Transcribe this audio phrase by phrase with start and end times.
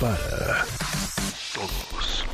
[0.00, 0.64] para
[1.54, 2.24] Todos.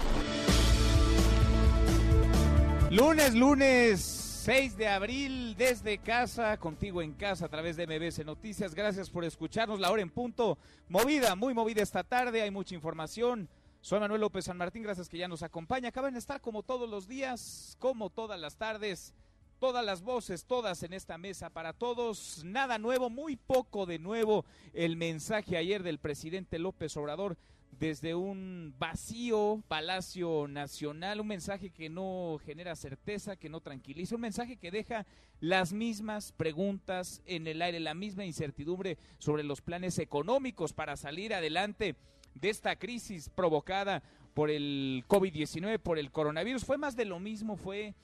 [2.90, 4.00] Lunes, lunes
[4.44, 8.74] 6 de abril, desde casa, contigo en casa a través de MBS Noticias.
[8.74, 9.80] Gracias por escucharnos.
[9.80, 10.58] La hora en punto,
[10.88, 12.42] movida, muy movida esta tarde.
[12.42, 13.48] Hay mucha información.
[13.80, 15.88] Soy Manuel López San Martín, gracias que ya nos acompaña.
[15.88, 19.14] Acaban de estar como todos los días, como todas las tardes,
[19.58, 22.42] todas las voces, todas en esta mesa para todos.
[22.44, 24.44] Nada nuevo, muy poco de nuevo.
[24.74, 27.38] El mensaje ayer del presidente López Obrador
[27.78, 34.20] desde un vacío Palacio Nacional, un mensaje que no genera certeza, que no tranquiliza, un
[34.20, 35.06] mensaje que deja
[35.40, 41.34] las mismas preguntas en el aire, la misma incertidumbre sobre los planes económicos para salir
[41.34, 41.96] adelante
[42.34, 44.02] de esta crisis provocada
[44.34, 46.64] por el COVID-19, por el coronavirus.
[46.64, 47.94] Fue más de lo mismo, fue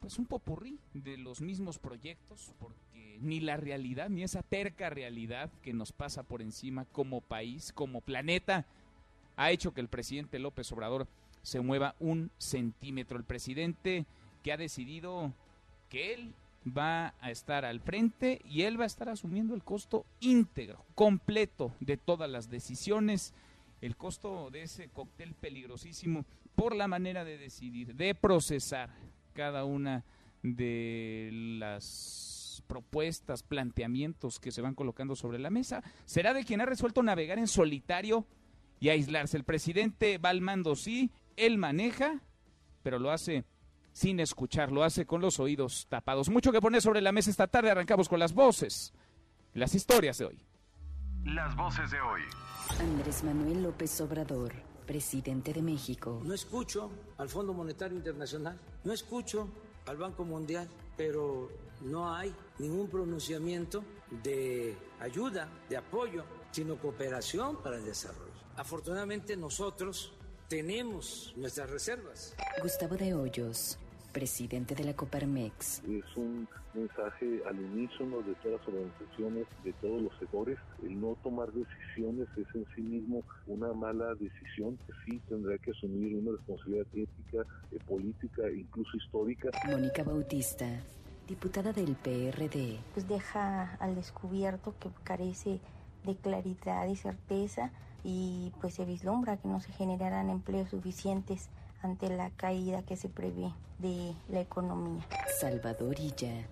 [0.00, 5.50] pues un popurrí de los mismos proyectos, porque ni la realidad, ni esa terca realidad
[5.62, 8.66] que nos pasa por encima como país, como planeta,
[9.36, 11.06] ha hecho que el presidente López Obrador
[11.42, 13.18] se mueva un centímetro.
[13.18, 14.06] El presidente
[14.42, 15.32] que ha decidido
[15.88, 16.34] que él
[16.66, 21.72] va a estar al frente y él va a estar asumiendo el costo íntegro, completo
[21.80, 23.34] de todas las decisiones,
[23.80, 26.24] el costo de ese cóctel peligrosísimo
[26.54, 28.90] por la manera de decidir, de procesar
[29.34, 30.04] cada una
[30.42, 35.82] de las propuestas, planteamientos que se van colocando sobre la mesa.
[36.06, 38.24] Será de quien ha resuelto navegar en solitario
[38.84, 39.38] y aislarse.
[39.38, 42.20] El presidente va al mando, sí, él maneja,
[42.82, 43.46] pero lo hace
[43.92, 46.28] sin escuchar, lo hace con los oídos tapados.
[46.28, 48.92] Mucho que poner sobre la mesa esta tarde, arrancamos con las voces,
[49.54, 50.44] las historias de hoy.
[51.24, 52.20] Las voces de hoy.
[52.78, 54.52] Andrés Manuel López Obrador,
[54.86, 56.20] presidente de México.
[56.22, 59.48] No escucho al Fondo Monetario Internacional, no escucho
[59.86, 61.50] al Banco Mundial, pero
[61.80, 63.82] no hay ningún pronunciamiento
[64.22, 68.33] de ayuda, de apoyo, sino cooperación para el desarrollo.
[68.56, 70.12] Afortunadamente nosotros
[70.48, 72.36] tenemos nuestras reservas.
[72.62, 73.78] Gustavo de Hoyos,
[74.12, 75.82] presidente de la Coparmex.
[75.84, 80.58] es un mensaje al unísono de todas las organizaciones, de todos los sectores.
[80.84, 84.78] El no tomar decisiones es en sí mismo una mala decisión.
[85.04, 89.50] Sí tendrá que asumir una responsabilidad ética, eh, política e incluso histórica.
[89.66, 90.66] Mónica Bautista,
[91.26, 92.78] diputada del PRD.
[92.92, 95.58] pues deja al descubierto que carece
[96.04, 97.72] de claridad y certeza
[98.04, 101.48] y pues se vislumbra que no se generarán empleos suficientes
[101.82, 105.06] ante la caída que se prevé de la economía.
[105.40, 106.46] Salvador Illa,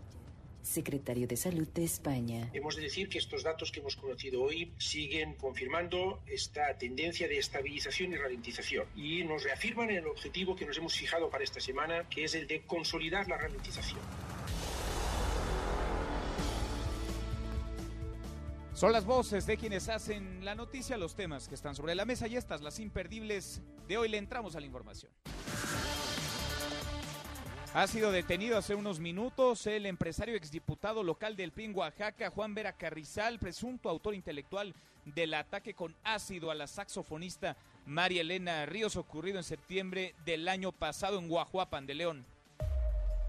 [0.62, 2.50] secretario de Salud de España.
[2.52, 7.38] Hemos de decir que estos datos que hemos conocido hoy siguen confirmando esta tendencia de
[7.38, 11.60] estabilización y ralentización y nos reafirman en el objetivo que nos hemos fijado para esta
[11.60, 14.00] semana, que es el de consolidar la ralentización.
[18.82, 22.26] Son las voces de quienes hacen la noticia, los temas que están sobre la mesa
[22.26, 24.08] y estas, las imperdibles de hoy.
[24.08, 25.12] Le entramos a la información.
[27.74, 32.72] Ha sido detenido hace unos minutos el empresario exdiputado local del PIN Oaxaca, Juan Vera
[32.72, 37.56] Carrizal, presunto autor intelectual del ataque con ácido a la saxofonista
[37.86, 42.26] María Elena Ríos, ocurrido en septiembre del año pasado en Guajuapan de León.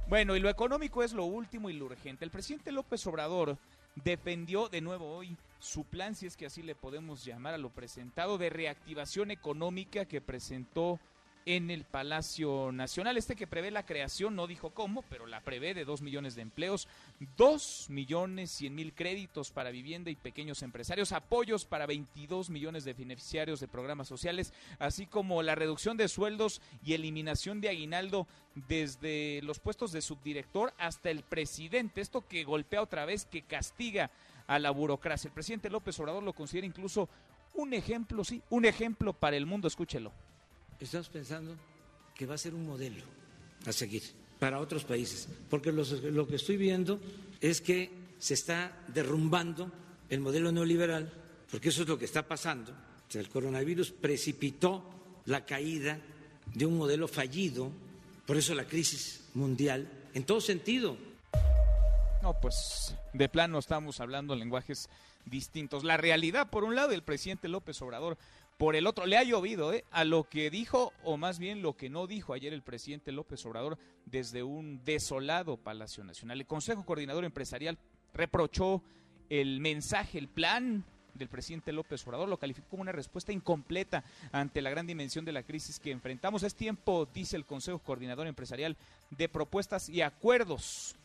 [0.08, 2.26] Bueno, y lo económico es lo último y lo urgente.
[2.26, 3.60] El presidente López Obrador
[3.96, 7.70] defendió de nuevo hoy su plan, si es que así le podemos llamar a lo
[7.70, 11.00] presentado, de reactivación económica que presentó
[11.46, 13.18] en el Palacio Nacional.
[13.18, 16.42] Este que prevé la creación, no dijo cómo, pero la prevé de dos millones de
[16.42, 16.88] empleos,
[17.38, 22.94] dos millones cien mil créditos para vivienda y pequeños empresarios, apoyos para 22 millones de
[22.94, 29.42] beneficiarios de programas sociales, así como la reducción de sueldos y eliminación de aguinaldo desde
[29.44, 32.02] los puestos de subdirector hasta el presidente.
[32.02, 34.12] Esto que golpea otra vez, que castiga
[34.48, 35.28] a la burocracia.
[35.28, 37.10] El presidente López Obrador lo considera incluso
[37.54, 39.68] un ejemplo, sí, un ejemplo para el mundo.
[39.68, 40.12] Escúchelo.
[40.84, 41.56] Estamos pensando
[42.14, 43.06] que va a ser un modelo
[43.66, 44.04] a seguir
[44.38, 47.00] para otros países, porque lo que estoy viendo
[47.40, 47.90] es que
[48.20, 49.72] se está derrumbando
[50.10, 51.10] el modelo neoliberal,
[51.50, 52.74] porque eso es lo que está pasando.
[52.74, 54.84] O sea, el coronavirus precipitó
[55.26, 56.02] la caída
[56.54, 57.72] de un modelo fallido,
[58.26, 60.98] por eso la crisis mundial, en todo sentido.
[62.22, 64.90] No, pues de plano estamos hablando en lenguajes
[65.26, 65.86] distintos.
[65.86, 68.18] La realidad, por un lado, el presidente López Obrador
[68.58, 69.06] por el otro.
[69.06, 69.86] Le ha llovido ¿eh?
[69.92, 73.46] a lo que dijo, o más bien lo que no dijo ayer el presidente López
[73.46, 76.40] Obrador desde un desolado Palacio Nacional.
[76.40, 77.78] El Consejo Coordinador Empresarial
[78.14, 78.82] reprochó
[79.30, 80.84] el mensaje, el plan
[81.14, 85.32] del presidente López Obrador, lo calificó como una respuesta incompleta ante la gran dimensión de
[85.32, 86.44] la crisis que enfrentamos.
[86.44, 88.78] Es tiempo, dice el Consejo Coordinador Empresarial,
[89.12, 90.96] de propuestas y acuerdos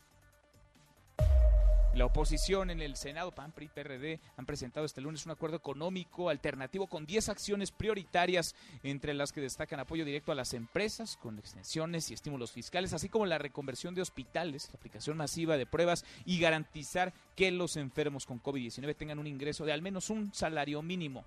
[1.98, 6.28] la oposición en el Senado, PAN, PRI, PRD, han presentado este lunes un acuerdo económico
[6.28, 8.54] alternativo con 10 acciones prioritarias,
[8.84, 13.08] entre las que destacan apoyo directo a las empresas, con extensiones y estímulos fiscales, así
[13.08, 18.26] como la reconversión de hospitales, la aplicación masiva de pruebas y garantizar que los enfermos
[18.26, 21.24] con COVID-19 tengan un ingreso de al menos un salario mínimo.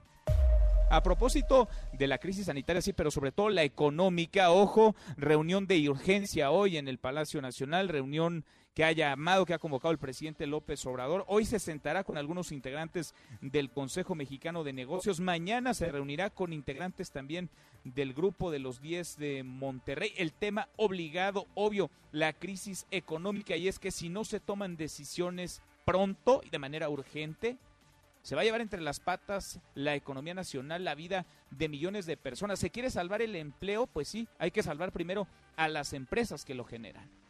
[0.90, 5.90] A propósito de la crisis sanitaria, sí, pero sobre todo la económica, ojo, reunión de
[5.90, 10.48] urgencia hoy en el Palacio Nacional, reunión que ha llamado, que ha convocado el presidente
[10.48, 11.26] López Obrador.
[11.28, 15.20] Hoy se sentará con algunos integrantes del Consejo Mexicano de Negocios.
[15.20, 17.50] Mañana se reunirá con integrantes también
[17.84, 20.14] del grupo de los 10 de Monterrey.
[20.18, 25.62] El tema obligado, obvio, la crisis económica y es que si no se toman decisiones
[25.84, 27.58] pronto y de manera urgente,
[28.22, 32.18] se va a llevar entre las patas la economía nacional, la vida de millones de
[32.18, 32.60] personas.
[32.60, 33.88] ¿Se quiere salvar el empleo?
[33.88, 35.28] Pues sí, hay que salvar primero
[35.58, 37.21] a las empresas que lo generan.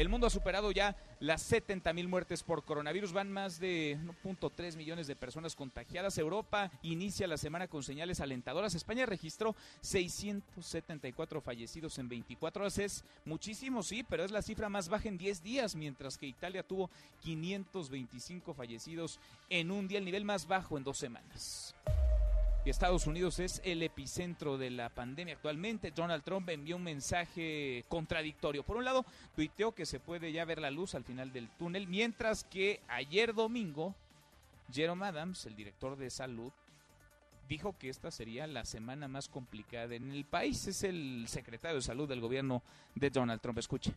[0.00, 3.12] El mundo ha superado ya las 70 mil muertes por coronavirus.
[3.12, 6.16] Van más de 1.3 millones de personas contagiadas.
[6.16, 8.74] Europa inicia la semana con señales alentadoras.
[8.74, 12.78] España registró 674 fallecidos en 24 horas.
[12.78, 16.62] Es muchísimo, sí, pero es la cifra más baja en 10 días, mientras que Italia
[16.62, 16.88] tuvo
[17.20, 19.20] 525 fallecidos
[19.50, 21.74] en un día, el nivel más bajo en dos semanas.
[22.68, 25.92] Estados Unidos es el epicentro de la pandemia actualmente.
[25.92, 28.62] Donald Trump envió un mensaje contradictorio.
[28.62, 31.88] Por un lado, tuiteó que se puede ya ver la luz al final del túnel,
[31.88, 33.94] mientras que ayer domingo,
[34.70, 36.52] Jerome Adams, el director de salud,
[37.48, 40.66] dijo que esta sería la semana más complicada en el país.
[40.68, 42.62] Es el secretario de salud del gobierno
[42.94, 43.58] de Donald Trump.
[43.58, 43.92] Escuche.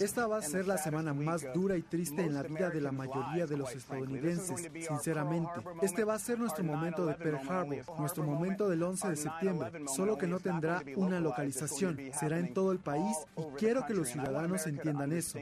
[0.00, 2.92] Esta va a ser la semana más dura y triste en la vida de la
[2.92, 5.50] mayoría de los estadounidenses, sinceramente.
[5.82, 9.72] Este va a ser nuestro momento de Pearl Harbor, nuestro momento del 11 de septiembre,
[9.88, 14.08] solo que no tendrá una localización, será en todo el país y quiero que los
[14.08, 15.38] ciudadanos entiendan eso.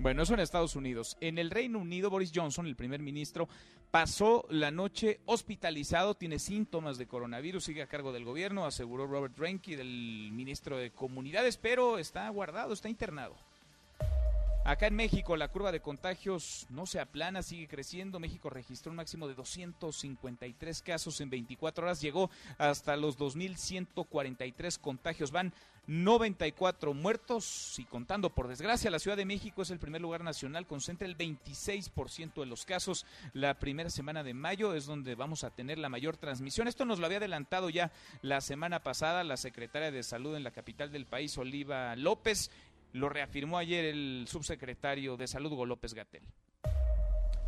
[0.00, 1.16] Bueno, eso en Estados Unidos.
[1.20, 3.48] En el Reino Unido, Boris Johnson, el primer ministro,
[3.90, 9.36] pasó la noche hospitalizado, tiene síntomas de coronavirus, sigue a cargo del gobierno, aseguró Robert
[9.36, 13.34] Renke, del ministro de Comunidades, pero está guardado, está internado.
[14.64, 18.20] Acá en México la curva de contagios no se aplana, sigue creciendo.
[18.20, 25.32] México registró un máximo de 253 casos en 24 horas, llegó hasta los 2.143 contagios.
[25.32, 25.52] Van
[25.88, 30.66] 94 muertos y contando por desgracia, la Ciudad de México es el primer lugar nacional,
[30.66, 33.06] concentra el 26% de los casos.
[33.32, 36.68] La primera semana de mayo es donde vamos a tener la mayor transmisión.
[36.68, 37.90] Esto nos lo había adelantado ya
[38.20, 42.50] la semana pasada la secretaria de Salud en la capital del país, Oliva López.
[42.92, 46.22] Lo reafirmó ayer el subsecretario de Salud, Hugo López Gatel.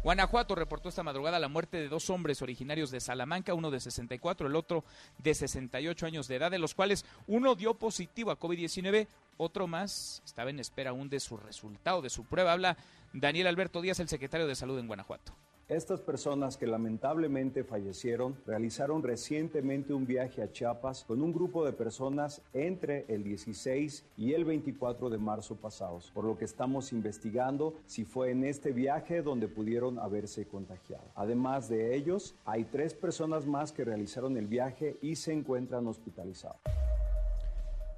[0.02, 4.47] Guanajuato reportó esta madrugada la muerte de dos hombres originarios de Salamanca, uno de 64,
[4.47, 4.82] el otro
[5.19, 10.23] de 68 años de edad, de los cuales uno dio positivo a COVID-19, otro más
[10.25, 12.52] estaba en espera aún de su resultado, de su prueba.
[12.52, 12.79] Habla
[13.12, 15.35] Daniel Alberto Díaz, el secretario de Salud en Guanajuato.
[15.70, 21.72] Estas personas que lamentablemente fallecieron realizaron recientemente un viaje a Chiapas con un grupo de
[21.72, 27.74] personas entre el 16 y el 24 de marzo pasados, por lo que estamos investigando
[27.86, 31.05] si fue en este viaje donde pudieron haberse contagiado.
[31.15, 36.58] Además de ellos, hay tres personas más que realizaron el viaje y se encuentran hospitalizados.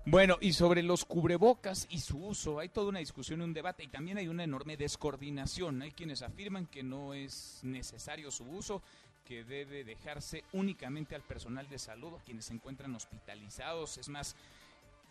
[0.04, 3.84] Bueno, y sobre los cubrebocas y su uso, hay toda una discusión y un debate
[3.84, 5.80] y también hay una enorme descoordinación.
[5.80, 8.82] Hay quienes afirman que no es necesario su uso,
[9.24, 13.96] que debe dejarse únicamente al personal de salud, a quienes se encuentran hospitalizados.
[13.96, 14.34] Es más,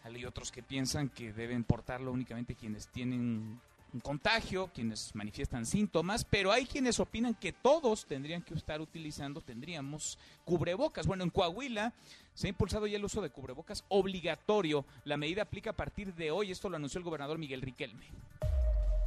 [0.04, 3.62] hay otros que piensan que deben portarlo únicamente quienes tienen
[3.94, 9.40] un contagio, quienes manifiestan síntomas, pero hay quienes opinan que todos tendrían que estar utilizando,
[9.40, 11.08] tendríamos cubrebocas.
[11.08, 11.94] Bueno, en Coahuila
[12.34, 14.86] se ha impulsado ya el uso de cubrebocas obligatorio.
[15.06, 18.06] La medida aplica a partir de hoy, esto lo anunció el gobernador Miguel Riquelme.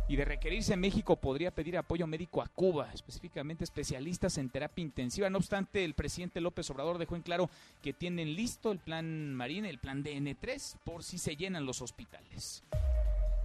[0.07, 5.31] Y de requerirse, México podría pedir apoyo médico a Cuba, específicamente especialistas en terapia intensiva.
[5.31, 7.49] No obstante, el presidente López Obrador dejó en claro
[7.83, 12.63] que tienen listo el plan Marina, el plan DN3, por si se llenan los hospitales.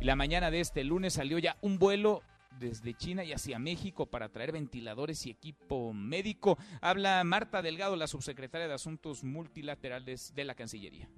[0.02, 2.24] Y la mañana de este lunes salió ya un vuelo
[2.60, 6.58] desde China y hacia México para traer ventiladores y equipo médico.
[6.82, 11.10] Habla Marta Delgado, la subsecretaria de Asuntos Multilaterales de la Cancillería.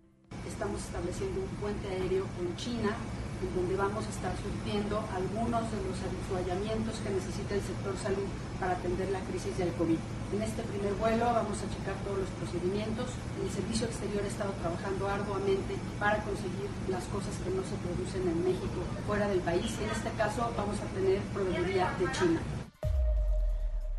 [0.47, 2.95] Estamos estableciendo un puente aéreo con China
[3.41, 8.29] en donde vamos a estar surtiendo algunos de los avituallamientos que necesita el sector salud
[8.61, 9.97] para atender la crisis del COVID.
[9.97, 13.09] En este primer vuelo vamos a checar todos los procedimientos.
[13.41, 18.23] El servicio exterior ha estado trabajando arduamente para conseguir las cosas que no se producen
[18.29, 22.60] en México fuera del país en este caso vamos a tener proveeduría de China.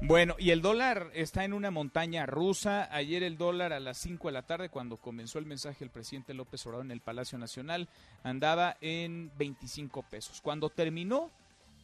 [0.05, 2.89] Bueno, y el dólar está en una montaña rusa.
[2.93, 6.35] Ayer el dólar a las 5 de la tarde, cuando comenzó el mensaje del presidente
[6.35, 7.89] López Obrador en el Palacio Nacional,
[8.25, 10.41] andaba en 25 pesos.
[10.41, 11.31] Cuando terminó,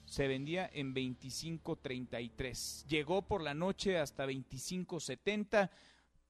[0.05, 2.87] se vendía en 25.33.
[2.89, 5.71] Llegó por la noche hasta 25.70.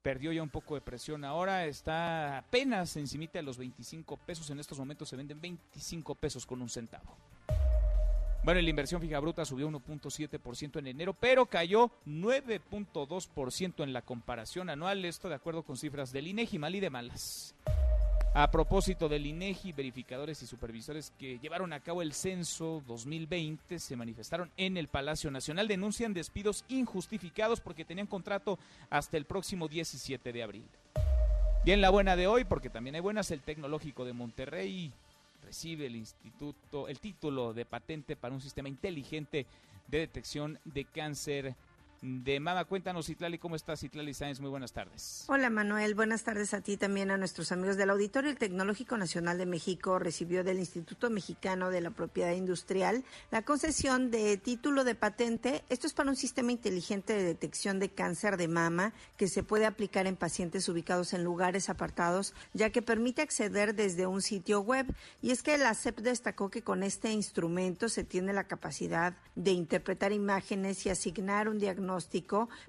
[0.02, 4.50] Perdió ya un poco de presión ahora, está apenas encimita de los 25 pesos.
[4.50, 7.16] En estos momentos se venden 25 pesos con un centavo.
[8.48, 14.70] Bueno, la inversión fija bruta subió 1.7% en enero, pero cayó 9.2% en la comparación
[14.70, 17.54] anual, esto de acuerdo con cifras del INEGI, mal y de malas.
[18.32, 23.96] A propósito del INEGI, verificadores y supervisores que llevaron a cabo el censo 2020 se
[23.96, 30.32] manifestaron en el Palacio Nacional, denuncian despidos injustificados porque tenían contrato hasta el próximo 17
[30.32, 30.64] de abril.
[31.66, 34.90] Bien, la buena de hoy, porque también hay buenas, el Tecnológico de Monterrey
[35.48, 39.46] recibe el instituto el título de patente para un sistema inteligente
[39.86, 41.54] de detección de cáncer
[42.00, 42.64] de Mama.
[42.64, 44.40] Cuéntanos, Citlali, ¿cómo estás, Citlali Sáenz?
[44.40, 45.24] Muy buenas tardes.
[45.28, 45.94] Hola, Manuel.
[45.94, 48.30] Buenas tardes a ti también, a nuestros amigos del auditorio.
[48.30, 54.10] El Tecnológico Nacional de México recibió del Instituto Mexicano de la Propiedad Industrial la concesión
[54.10, 55.64] de título de patente.
[55.68, 59.66] Esto es para un sistema inteligente de detección de cáncer de mama que se puede
[59.66, 64.86] aplicar en pacientes ubicados en lugares apartados, ya que permite acceder desde un sitio web.
[65.20, 69.50] Y es que la CEP destacó que con este instrumento se tiene la capacidad de
[69.50, 71.87] interpretar imágenes y asignar un diagnóstico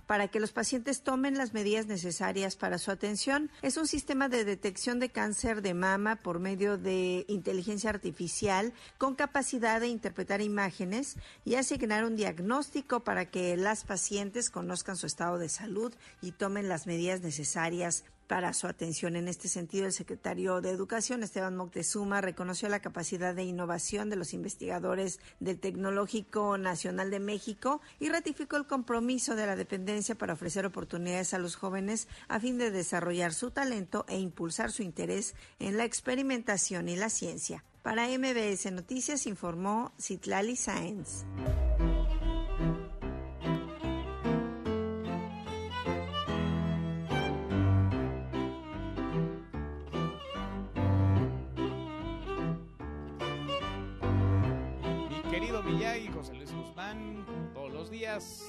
[0.05, 3.51] para que los pacientes tomen las medidas necesarias para su atención.
[3.61, 9.15] Es un sistema de detección de cáncer de mama por medio de inteligencia artificial con
[9.15, 15.38] capacidad de interpretar imágenes y asignar un diagnóstico para que las pacientes conozcan su estado
[15.38, 19.15] de salud y tomen las medidas necesarias para su atención.
[19.15, 24.17] En este sentido, el secretario de Educación, Esteban Moctezuma, reconoció la capacidad de innovación de
[24.17, 30.33] los investigadores del Tecnológico Nacional de México y ratificó el compromiso de la dependencia para
[30.33, 35.33] ofrecer oportunidades a los jóvenes a fin de desarrollar su talento e impulsar su interés
[35.57, 37.63] en la experimentación y la ciencia.
[37.81, 41.25] Para MBS Noticias informó Citlali Sáenz.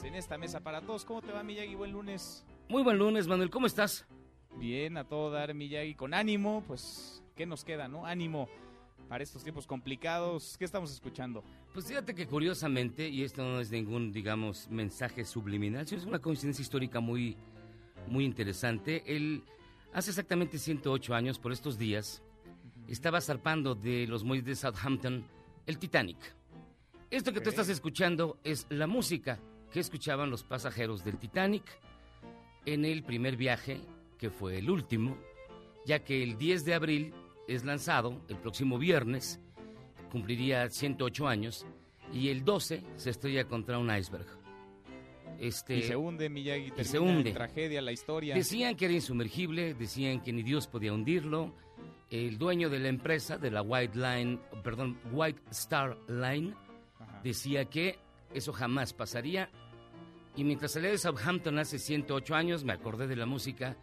[0.03, 1.05] En esta mesa para todos.
[1.05, 1.75] ¿Cómo te va, Miyagi?
[1.75, 2.45] Buen lunes.
[2.69, 3.51] Muy buen lunes, Manuel.
[3.51, 4.07] ¿Cómo estás?
[4.57, 5.95] Bien, a todo dar, Miyagi.
[5.95, 8.07] Con ánimo, pues, ¿qué nos queda, no?
[8.07, 8.49] Ánimo
[9.09, 10.57] para estos tiempos complicados.
[10.59, 11.43] ¿Qué estamos escuchando?
[11.73, 16.21] Pues fíjate que curiosamente, y esto no es ningún, digamos, mensaje subliminal, sino es una
[16.21, 17.37] coincidencia histórica muy,
[18.07, 19.03] muy interesante.
[19.07, 19.43] Él,
[19.93, 22.23] hace exactamente 108 años, por estos días,
[22.89, 25.25] estaba zarpando de los muelles de Southampton
[25.67, 26.40] el Titanic.
[27.11, 29.40] Esto que tú estás escuchando es la música
[29.73, 31.64] que escuchaban los pasajeros del Titanic
[32.67, 33.81] en el primer viaje,
[34.17, 35.19] que fue el último,
[35.85, 37.14] ya que el 10 de abril
[37.49, 39.40] es lanzado, el próximo viernes,
[40.12, 41.67] cumpliría 108 años,
[42.12, 44.26] y el 12 se estrella contra un iceberg.
[45.40, 47.33] Este, y se hunde Miyagi, y se hunde.
[47.33, 48.37] tragedia, la historia.
[48.37, 51.57] Decían que era insumergible, decían que ni Dios podía hundirlo.
[52.09, 56.55] El dueño de la empresa, de la White Line, perdón, White Star Line,
[57.23, 57.99] decía que
[58.35, 59.50] eso jamás pasaría.
[60.37, 63.77] Y mientras salí de Southampton hace 108 años, me acordé de la música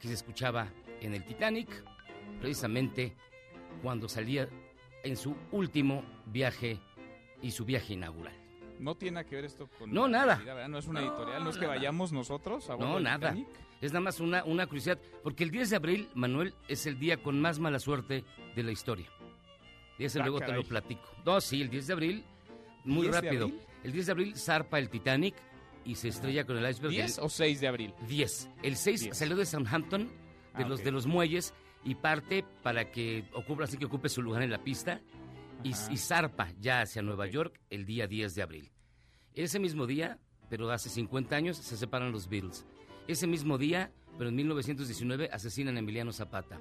[0.00, 0.68] que se escuchaba
[1.00, 1.68] en el Titanic,
[2.40, 3.14] precisamente
[3.82, 4.48] cuando salía
[5.04, 6.78] en su último viaje
[7.40, 8.34] y su viaje inaugural.
[8.78, 9.92] No tiene que ver esto con.
[9.92, 10.40] No, nada.
[10.68, 13.36] no es una editorial, no, es que vayamos nosotros a No, nada.
[13.80, 17.20] Es nada más una, una curiosidad, porque el 10 de abril, Manuel, es el día
[17.20, 18.24] con más mala suerte
[18.54, 19.08] de la historia.
[19.98, 21.02] Y ese ah, luego te lo platico.
[21.24, 22.24] No, sí, el 10 de abril
[22.84, 23.50] muy rápido.
[23.84, 25.34] El 10 de abril zarpa el Titanic
[25.84, 26.92] y se estrella con el iceberg.
[26.92, 27.94] ¿10 o 6 de abril?
[28.08, 28.50] 10.
[28.62, 30.08] El 6 salió de Southampton,
[30.56, 34.22] de, ah, los, de los muelles, y parte para que ocupe, así que ocupe su
[34.22, 35.00] lugar en la pista,
[35.64, 38.72] y, zarpa ya hacia Nueva York el día 10 de abril.
[39.34, 42.66] Ese mismo día, pero hace 50 años, se separan los Beatles.
[43.06, 46.60] Ese mismo día, pero en 1919, asesinan a Emiliano Zapata.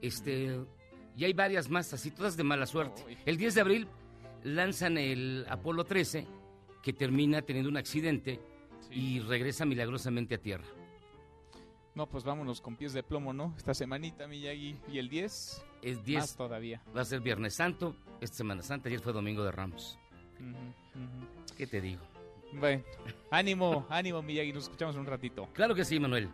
[0.00, 0.58] Este,
[1.16, 3.04] y hay varias más, así todas de mala suerte.
[3.24, 3.88] El 10 de abril
[4.44, 6.26] lanzan el Apolo 13,
[6.82, 8.40] que termina teniendo un accidente
[8.90, 10.66] y regresa milagrosamente a tierra.
[11.94, 13.54] No, pues vámonos con pies de plomo, ¿no?
[13.56, 14.76] Esta semanita, Miyagi.
[14.90, 15.64] ¿Y el 10?
[15.82, 16.20] Es 10.
[16.20, 16.82] Más todavía.
[16.96, 19.98] Va a ser Viernes Santo, esta Semana Santa, ayer fue Domingo de Ramos.
[21.56, 22.02] ¿Qué te digo?
[22.54, 22.82] Bueno,
[23.30, 24.52] ánimo, ánimo, Miyagi.
[24.52, 25.48] Nos escuchamos un ratito.
[25.52, 26.30] Claro que sí, Manuel.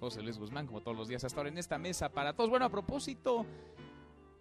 [0.00, 2.50] José Luis Guzmán, como todos los días hasta ahora en esta mesa para todos.
[2.50, 3.46] Bueno, a propósito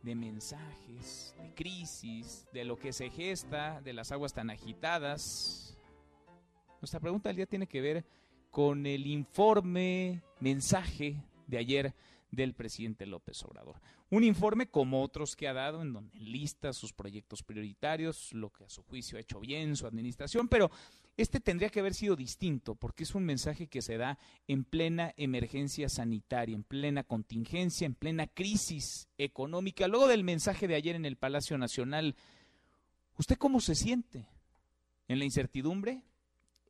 [0.05, 5.75] de mensajes, de crisis, de lo que se gesta, de las aguas tan agitadas.
[6.79, 8.05] Nuestra pregunta del día tiene que ver
[8.51, 11.95] con el informe, mensaje de ayer
[12.29, 13.81] del presidente López Obrador.
[14.11, 18.65] Un informe como otros que ha dado, en donde lista sus proyectos prioritarios, lo que
[18.65, 20.69] a su juicio ha hecho bien su administración, pero
[21.17, 25.13] este tendría que haber sido distinto porque es un mensaje que se da en plena
[25.15, 29.87] emergencia sanitaria, en plena contingencia, en plena crisis económica.
[29.87, 32.15] Luego del mensaje de ayer en el Palacio Nacional,
[33.17, 34.27] ¿usted cómo se siente?
[35.07, 36.03] ¿En la incertidumbre?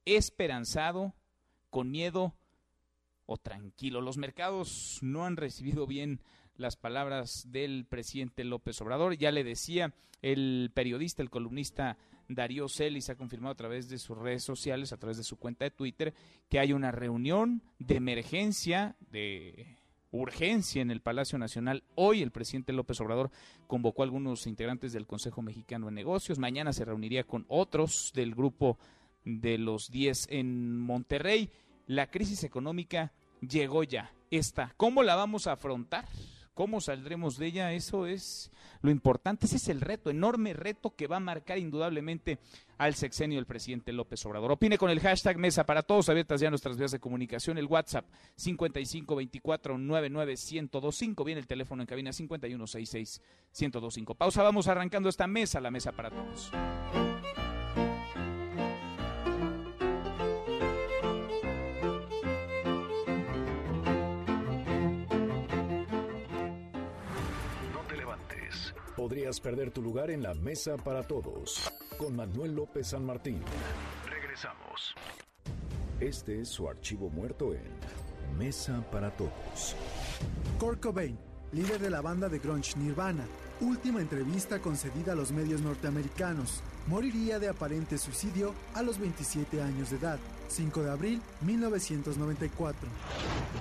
[0.06, 1.16] ¿Esperanzado?
[1.72, 2.36] ¿Con miedo?
[3.26, 4.02] ¿O tranquilo?
[4.02, 6.22] Los mercados no han recibido bien
[6.58, 9.18] las palabras del presidente López Obrador.
[9.18, 11.98] Ya le decía el periodista, el columnista
[12.28, 15.66] Darío Celis ha confirmado a través de sus redes sociales, a través de su cuenta
[15.66, 16.14] de Twitter,
[16.50, 19.78] que hay una reunión de emergencia, de
[20.12, 21.84] urgencia en el Palacio Nacional.
[21.96, 23.32] Hoy el presidente López Obrador
[23.68, 26.40] convocó a algunos integrantes del Consejo Mexicano de Negocios.
[26.40, 28.78] Mañana se reuniría con otros del grupo
[29.24, 31.50] de los 10 en Monterrey.
[31.88, 34.12] La crisis económica llegó ya.
[34.32, 34.74] Está.
[34.78, 36.06] ¿Cómo la vamos a afrontar?
[36.56, 37.74] ¿Cómo saldremos de ella?
[37.74, 38.50] Eso es
[38.82, 39.46] lo importante.
[39.46, 42.40] Ese es el reto, enorme reto que va a marcar indudablemente
[42.78, 44.54] al sexenio del presidente López Obrador.
[44.54, 48.06] Opine con el hashtag Mesa para Todos, abiertas ya nuestras vías de comunicación, el WhatsApp
[48.38, 54.16] 5524-99125, viene el teléfono en cabina 5166-1025.
[54.16, 56.54] Pausa, vamos arrancando esta mesa, la Mesa para Todos.
[69.06, 71.72] Podrías perder tu lugar en la mesa para todos.
[71.96, 73.40] Con Manuel López San Martín.
[74.10, 74.96] Regresamos.
[76.00, 77.70] Este es su archivo muerto en
[78.36, 79.76] Mesa para Todos.
[80.58, 81.20] Kurt Cobain,
[81.52, 83.28] líder de la banda de grunge Nirvana,
[83.62, 86.64] última entrevista concedida a los medios norteamericanos.
[86.88, 92.90] Moriría de aparente suicidio a los 27 años de edad, 5 de abril 1994.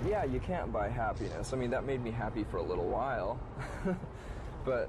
[0.08, 1.52] Yeah, you can't buy happiness.
[1.52, 3.38] I mean, that made me happy for a little while.
[4.64, 4.88] but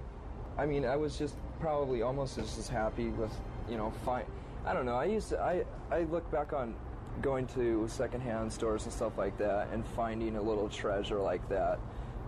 [0.58, 3.32] I mean, I was just probably almost just as happy with,
[3.70, 4.26] you know, fine.
[4.66, 4.96] I don't know.
[4.96, 6.76] I used to, I, I look back on
[7.22, 11.80] going to secondhand stores and stuff like that and finding a little treasure like that.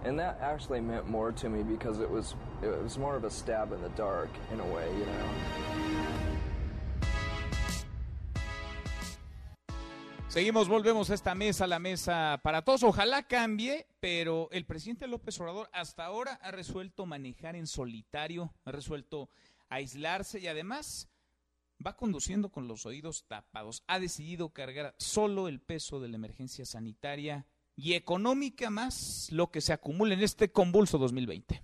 [0.04, 3.30] And that actually meant more to me because it was, it was more of a
[3.30, 6.37] stab in the dark in a way, you know.
[10.38, 12.84] Seguimos, volvemos a esta mesa, la mesa para todos.
[12.84, 18.71] Ojalá cambie, pero el presidente López Obrador hasta ahora ha resuelto manejar en solitario, ha
[18.71, 19.32] resuelto
[19.67, 21.10] aislarse y además
[21.84, 23.84] va conduciendo con los oídos tapados.
[23.88, 29.62] Ha decidido cargar solo el peso de la emergencia sanitaria y económica más lo que
[29.62, 31.63] se acumula en este convulso 2020.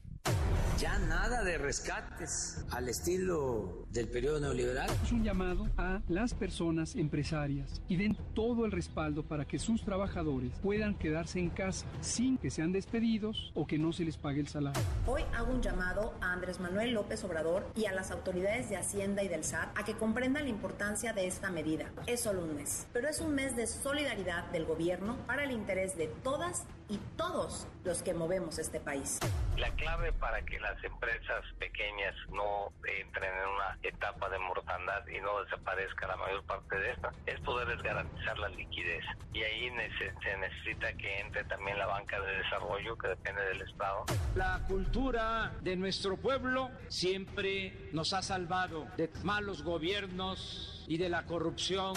[0.84, 4.90] Ya nada de rescates al estilo del periodo neoliberal.
[5.02, 9.86] Es un llamado a las personas empresarias y den todo el respaldo para que sus
[9.86, 14.42] trabajadores puedan quedarse en casa sin que sean despedidos o que no se les pague
[14.42, 14.84] el salario.
[15.08, 19.24] Hoy hago un llamado a Andrés Manuel López Obrador y a las autoridades de Hacienda
[19.24, 21.94] y del SAT a que comprendan la importancia de esta medida.
[22.08, 25.96] Es solo un mes, pero es un mes de solidaridad del gobierno para el interés
[25.96, 29.20] de todas y todos los que movemos este país.
[29.58, 35.20] La clave para que las empresas pequeñas no entren en una etapa de mortandad y
[35.22, 39.04] no desaparezca la mayor parte de esta es poderles garantizar la liquidez.
[39.34, 39.70] Y ahí
[40.00, 44.06] se necesita que entre también la banca de desarrollo que depende del Estado.
[44.36, 51.26] La cultura de nuestro pueblo siempre nos ha salvado de malos gobiernos y de la
[51.26, 51.94] corrupción.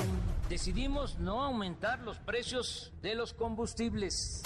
[0.48, 4.42] Decidimos no aumentar los precios de los combustibles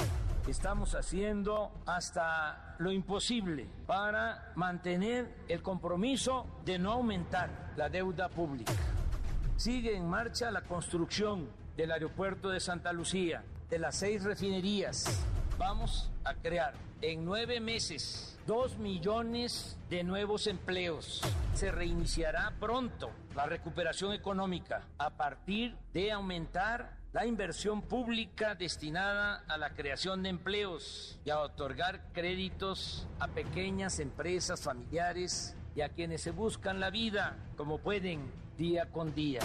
[0.50, 8.72] estamos haciendo hasta lo imposible para mantener el compromiso de no aumentar la deuda pública.
[9.56, 15.24] Sigue en marcha la construcción del aeropuerto de Santa Lucía, de las seis refinerías.
[15.56, 21.22] Vamos a crear en nueve meses dos millones de nuevos empleos.
[21.54, 29.58] Se reiniciará pronto la recuperación económica a partir de aumentar la inversión pública destinada a
[29.58, 36.22] la creación de empleos y a otorgar créditos a pequeñas empresas familiares y a quienes
[36.22, 39.40] se buscan la vida como pueden día con día.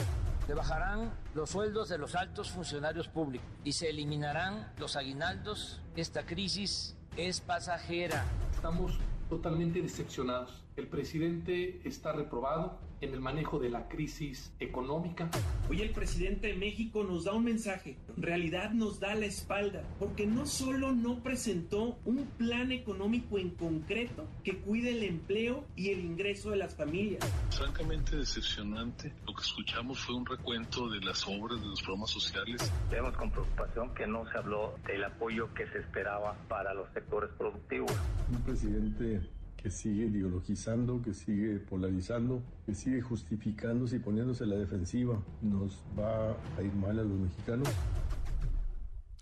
[0.46, 5.82] Se bajarán los sueldos de los altos funcionarios públicos y se eliminarán los aguinaldos.
[5.96, 8.26] Esta crisis es pasajera.
[8.54, 10.65] Estamos totalmente decepcionados.
[10.76, 15.30] El presidente está reprobado en el manejo de la crisis económica.
[15.70, 19.84] Hoy el presidente de México nos da un mensaje, en realidad nos da la espalda,
[20.00, 25.92] porque no solo no presentó un plan económico en concreto que cuide el empleo y
[25.92, 27.26] el ingreso de las familias.
[27.52, 29.14] Francamente decepcionante.
[29.26, 32.70] Lo que escuchamos fue un recuento de las obras de los programas sociales.
[32.92, 37.30] Vemos con preocupación que no se habló del apoyo que se esperaba para los sectores
[37.38, 37.94] productivos.
[38.30, 39.22] Un presidente
[39.66, 45.20] que sigue ideologizando, que sigue polarizando, que sigue justificándose y poniéndose a la defensiva.
[45.42, 47.68] Nos va a ir mal a los mexicanos.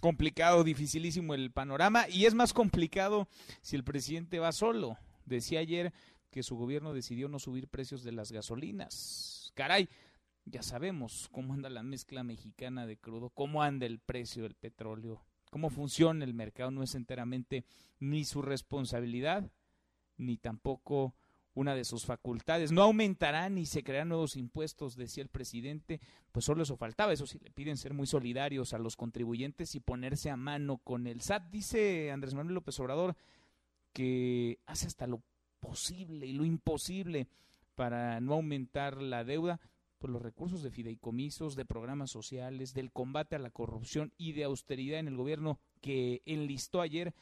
[0.02, 3.30] Complicado, dificilísimo el panorama y es más complicado
[3.62, 4.98] si el presidente va solo.
[5.26, 5.94] Decía ayer
[6.30, 9.54] que su gobierno decidió no subir precios de las gasolinas.
[9.56, 9.88] Caray,
[10.44, 15.24] ya sabemos cómo anda la mezcla mexicana de crudo, cómo anda el precio del petróleo,
[15.52, 17.64] cómo funciona el mercado, no es enteramente
[18.02, 19.50] ni su responsabilidad
[20.18, 21.16] ni tampoco
[21.56, 22.72] una de sus facultades.
[22.72, 26.02] No aumentarán ni se crearán nuevos impuestos, decía el presidente.
[26.32, 27.14] Pues solo eso faltaba.
[27.14, 31.08] Eso sí, le piden ser muy solidarios a los contribuyentes y ponerse a mano con
[31.08, 31.50] el SAT.
[31.52, 33.16] Dice Andrés Manuel López Obrador
[33.94, 35.22] que hace hasta lo
[35.60, 37.28] posible y lo imposible
[37.76, 39.60] para no aumentar la deuda.
[40.00, 44.44] Pues los recursos de fideicomisos, de programas sociales, del combate a la corrupción y de
[44.44, 47.14] austeridad en el gobierno que enlistó ayer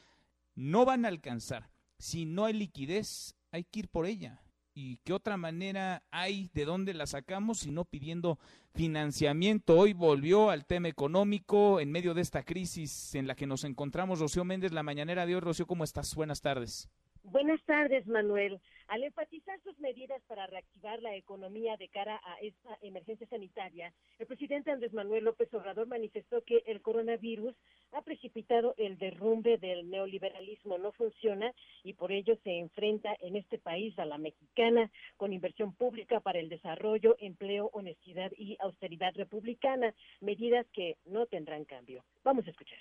[0.54, 1.70] no van a alcanzar
[2.02, 4.42] si no hay liquidez, hay que ir por ella.
[4.74, 8.40] ¿Y qué otra manera hay de dónde la sacamos si no pidiendo
[8.74, 9.78] financiamiento?
[9.78, 14.18] Hoy volvió al tema económico en medio de esta crisis en la que nos encontramos.
[14.18, 15.40] Rocío Méndez, la mañanera de hoy.
[15.40, 16.16] Rocío, ¿cómo estás?
[16.16, 16.90] Buenas tardes.
[17.22, 18.60] Buenas tardes, Manuel.
[18.92, 24.26] Al enfatizar sus medidas para reactivar la economía de cara a esta emergencia sanitaria, el
[24.26, 27.54] presidente Andrés Manuel López Obrador manifestó que el coronavirus
[27.92, 33.56] ha precipitado el derrumbe del neoliberalismo, no funciona y por ello se enfrenta en este
[33.56, 39.94] país a la mexicana con inversión pública para el desarrollo, empleo, honestidad y austeridad republicana,
[40.20, 42.04] medidas que no tendrán cambio.
[42.24, 42.78] Vamos a escuchar.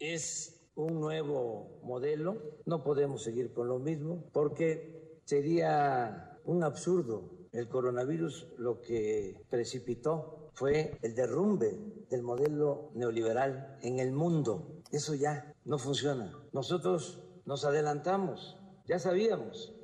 [0.00, 7.48] Es un nuevo modelo, no podemos seguir con lo mismo porque sería un absurdo.
[7.52, 14.82] El coronavirus lo que precipitó fue el derrumbe del modelo neoliberal en el mundo.
[14.90, 16.32] Eso ya no funciona.
[16.52, 19.74] Nosotros nos adelantamos, ya sabíamos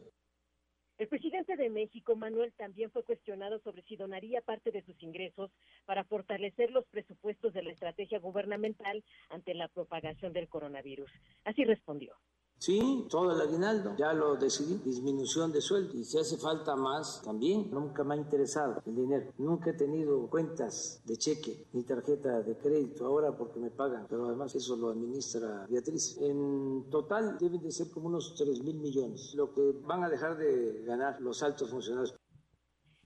[0.98, 5.52] el presidente de México, Manuel, también fue cuestionado sobre si donaría parte de sus ingresos
[5.86, 11.08] para fortalecer los presupuestos de la estrategia gubernamental ante la propagación del coronavirus.
[11.44, 12.16] Así respondió.
[12.58, 15.96] Sí, todo el aguinaldo, ya lo decidí, disminución de sueldo.
[15.96, 17.70] Y si hace falta más, también.
[17.70, 19.32] Nunca me ha interesado el dinero.
[19.38, 24.06] Nunca he tenido cuentas de cheque ni tarjeta de crédito ahora porque me pagan.
[24.08, 26.18] Pero además eso lo administra Beatriz.
[26.20, 30.36] En total deben de ser como unos 3 mil millones, lo que van a dejar
[30.36, 32.14] de ganar los altos funcionarios.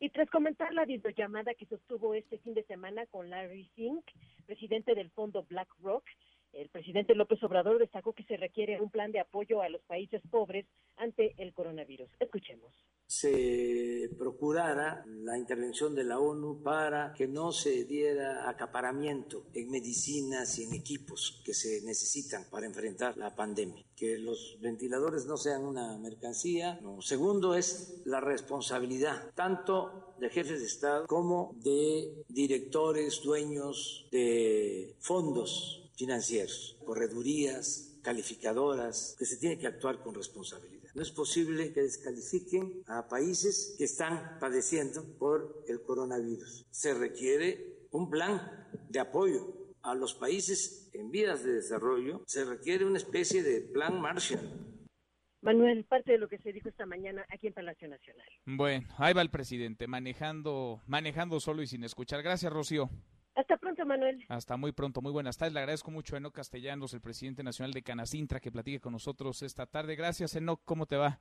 [0.00, 4.04] Y tras comentar la videollamada que sostuvo este fin de semana con Larry Fink,
[4.46, 6.02] presidente del fondo BlackRock,
[6.52, 10.22] el presidente López Obrador destacó que se requiere un plan de apoyo a los países
[10.30, 12.08] pobres ante el coronavirus.
[12.20, 12.72] Escuchemos.
[13.06, 20.58] Se procurara la intervención de la ONU para que no se diera acaparamiento en medicinas
[20.58, 23.84] y en equipos que se necesitan para enfrentar la pandemia.
[23.94, 26.80] Que los ventiladores no sean una mercancía.
[27.00, 35.81] Segundo es la responsabilidad tanto de jefes de Estado como de directores, dueños de fondos
[35.96, 40.90] financieros, corredurías, calificadoras, que se tiene que actuar con responsabilidad.
[40.94, 46.66] No es posible que descalifiquen a países que están padeciendo por el coronavirus.
[46.70, 52.22] Se requiere un plan de apoyo a los países en vías de desarrollo.
[52.26, 54.40] Se requiere una especie de plan Marshall.
[55.40, 58.26] Manuel, parte de lo que se dijo esta mañana aquí en Palacio Nacional.
[58.44, 62.22] Bueno, ahí va el presidente, manejando, manejando solo y sin escuchar.
[62.22, 62.90] Gracias, Rocío.
[63.34, 64.24] Hasta pronto, Manuel.
[64.28, 65.54] Hasta muy pronto, muy buenas tardes.
[65.54, 69.42] Le agradezco mucho a Enoc Castellanos, el presidente nacional de Canacintra, que platique con nosotros
[69.42, 69.96] esta tarde.
[69.96, 70.60] Gracias, Enoc.
[70.64, 71.20] ¿Cómo te va?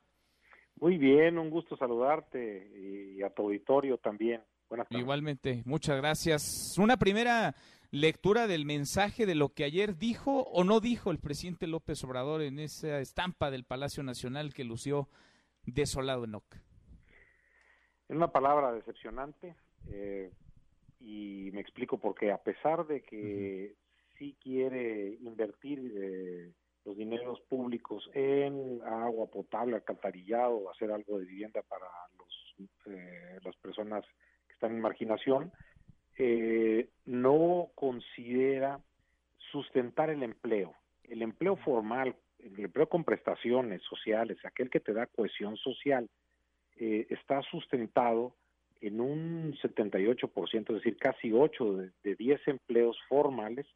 [0.76, 4.41] Muy bien, un gusto saludarte y a tu auditorio también.
[4.69, 5.02] Buenas tardes.
[5.02, 6.78] Igualmente, muchas gracias.
[6.78, 7.56] Una primera
[7.91, 12.41] lectura del mensaje de lo que ayer dijo o no dijo el presidente López Obrador
[12.41, 15.08] en esa estampa del Palacio Nacional que lució
[15.65, 16.45] desolado, Enoc.
[18.10, 19.56] En una palabra decepcionante.
[19.88, 20.32] Eh,
[21.01, 23.75] y me explico porque a pesar de que
[24.17, 26.51] sí quiere invertir eh,
[26.85, 31.85] los dineros públicos en agua potable, alcantarillado, hacer algo de vivienda para
[32.17, 34.05] los, eh, las personas
[34.47, 35.51] que están en marginación,
[36.17, 38.79] eh, no considera
[39.51, 40.73] sustentar el empleo.
[41.03, 46.09] El empleo formal, el empleo con prestaciones sociales, aquel que te da cohesión social,
[46.77, 48.35] eh, está sustentado
[48.82, 53.67] en un 78%, es decir, casi 8 de, de 10 empleos formales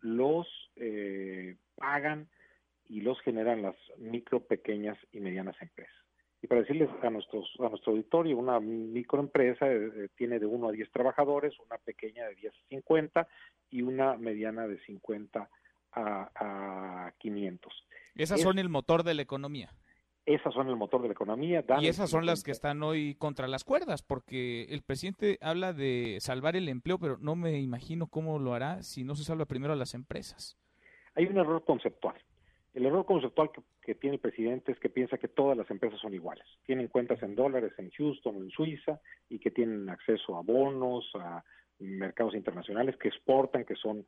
[0.00, 0.46] los
[0.76, 2.28] eh, pagan
[2.88, 5.94] y los generan las micro, pequeñas y medianas empresas.
[6.42, 10.72] Y para decirles a, nuestros, a nuestro auditorio, una microempresa eh, tiene de 1 a
[10.72, 13.28] 10 trabajadores, una pequeña de 10 a 50
[13.70, 15.48] y una mediana de 50
[15.92, 17.72] a, a 500.
[18.16, 19.70] Esas son el motor de la economía.
[20.24, 21.64] Esas son el motor de la economía.
[21.80, 26.18] y esas son las que están hoy contra las cuerdas, porque el presidente habla de
[26.20, 29.72] salvar el empleo, pero no me imagino cómo lo hará si no se salva primero
[29.72, 30.56] a las empresas.
[31.14, 32.14] Hay un error conceptual.
[32.72, 33.50] El error conceptual
[33.82, 36.46] que, tiene el presidente es que piensa que todas las empresas son iguales.
[36.64, 41.10] Tienen cuentas en dólares en Houston o en Suiza y que tienen acceso a bonos,
[41.16, 41.44] a
[41.80, 44.06] mercados internacionales que exportan, que son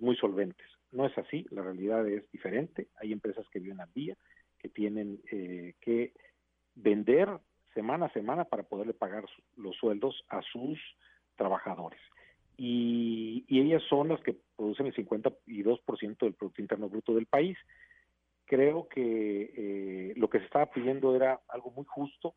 [0.00, 0.66] muy solventes.
[0.92, 2.88] No es así, la realidad es diferente.
[3.00, 4.16] Hay empresas que viven al día
[4.64, 6.14] que tienen eh, que
[6.74, 7.28] vender
[7.74, 9.26] semana a semana para poderle pagar
[9.58, 10.78] los sueldos a sus
[11.36, 12.00] trabajadores.
[12.56, 17.58] Y, ellas son las que producen el 52% del Producto Interno Bruto del país.
[18.46, 22.34] Creo que eh, lo que se estaba pidiendo era algo muy justo,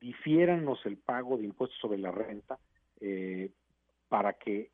[0.00, 2.60] difiéranos el pago de impuestos sobre la renta
[3.00, 3.50] eh,
[4.08, 4.70] para que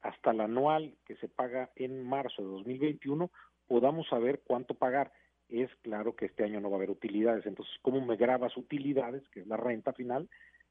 [0.00, 3.30] hasta el anual que se paga en marzo de 2021
[3.66, 5.12] podamos saber cuánto pagar
[5.52, 7.46] es claro que este año no va a haber utilidades.
[7.46, 10.28] Entonces, ¿cómo me grabas utilidades, que es la renta final,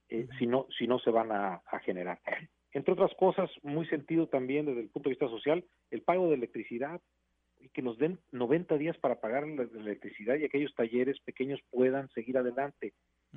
[0.09, 2.19] eh, si, no, si no se van a, generar?
[2.71, 6.35] Entre otras cosas, muy sentido también desde el punto de vista social, el pago de
[6.35, 7.01] electricidad,
[7.59, 12.09] y que nos den 90 días para pagar la, electricidad y aquellos talleres pequeños puedan
[12.11, 12.93] seguir adelante.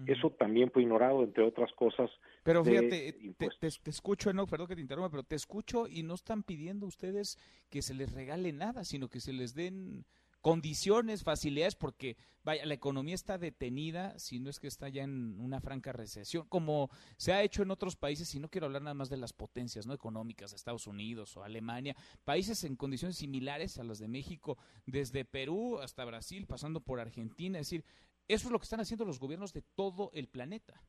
[0.07, 2.11] Eso también fue ignorado, entre otras cosas.
[2.45, 6.15] Pero fíjate, te, te, escucho, no, perdón que te interrumpa, pero te escucho y no
[6.15, 7.37] están pidiendo ustedes
[7.69, 10.07] que se les regale nada, sino que se les den
[10.43, 15.41] condiciones, facilidades, porque vaya, la economía está detenida, si no es que está ya en
[15.41, 18.95] una franca recesión, como se ha hecho en otros países, y no quiero hablar nada
[18.95, 23.85] más de las potencias no económicas, Estados Unidos o Alemania, países en condiciones similares a
[23.85, 27.85] las de México, desde Perú hasta Brasil, pasando por Argentina, es decir,
[28.27, 30.83] eso es lo que están haciendo los gobiernos de todo el planeta.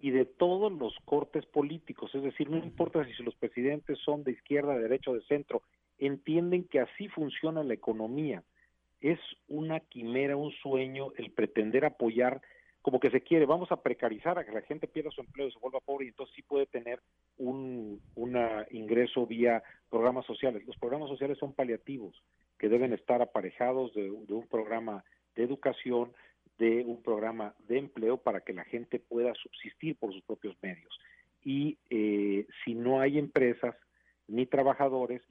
[0.00, 4.32] Y de todos los cortes políticos, es decir, no importa si los presidentes son de
[4.32, 5.62] izquierda, de derecha o de centro,
[5.98, 8.42] entienden que así funciona la economía.
[9.00, 12.40] Es una quimera, un sueño el pretender apoyar
[12.82, 15.52] como que se quiere, vamos a precarizar a que la gente pierda su empleo y
[15.52, 17.00] se vuelva pobre y entonces sí puede tener
[17.36, 18.00] un
[18.70, 20.64] ingreso vía programas sociales.
[20.66, 22.16] Los programas sociales son paliativos
[22.58, 25.04] que deben estar aparejados de, un programa
[25.36, 26.12] de educación,
[26.58, 30.98] de un programa de empleo para que la gente pueda subsistir por sus propios medios.
[31.44, 33.76] Y eh, si no hay empresas
[34.26, 35.22] ni trabajadores,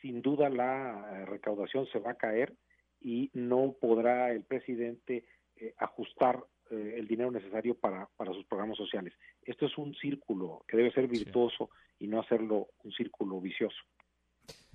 [0.00, 2.54] sin duda la eh, recaudación se va a caer
[3.00, 5.24] y no podrá el presidente
[5.56, 9.14] eh, ajustar eh, el dinero necesario para, para sus programas sociales.
[9.42, 13.78] Esto es un círculo que debe ser virtuoso y no hacerlo un círculo vicioso.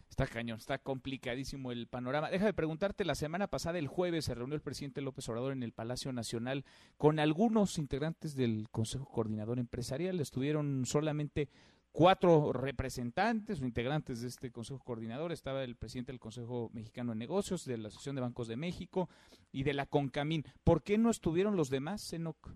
[0.09, 2.29] Está cañón, está complicadísimo el panorama.
[2.29, 5.73] Déjame preguntarte, la semana pasada, el jueves, se reunió el presidente López Obrador en el
[5.73, 6.63] Palacio Nacional
[6.95, 10.21] con algunos integrantes del Consejo Coordinador Empresarial.
[10.21, 11.49] Estuvieron solamente
[11.95, 15.31] cuatro representantes o integrantes de este Consejo Coordinador.
[15.31, 19.07] Estaba el presidente del Consejo Mexicano de Negocios, de la Asociación de Bancos de México
[19.53, 20.43] y de la CONCAMIN.
[20.65, 22.49] ¿Por qué no estuvieron los demás, Senoc?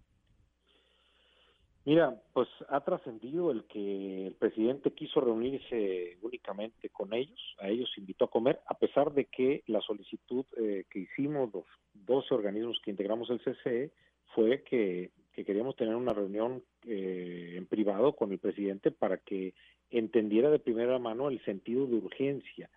[1.85, 7.89] Mira, pues ha trascendido el que el presidente quiso reunirse únicamente con ellos, a ellos
[7.97, 12.79] invitó a comer, a pesar de que la solicitud eh, que hicimos los 12 organismos
[12.83, 13.91] que integramos el CCE
[14.35, 19.53] fue que que queríamos tener una reunión eh, en privado con el presidente para que
[19.89, 22.69] entendiera de primera mano el sentido de urgencia.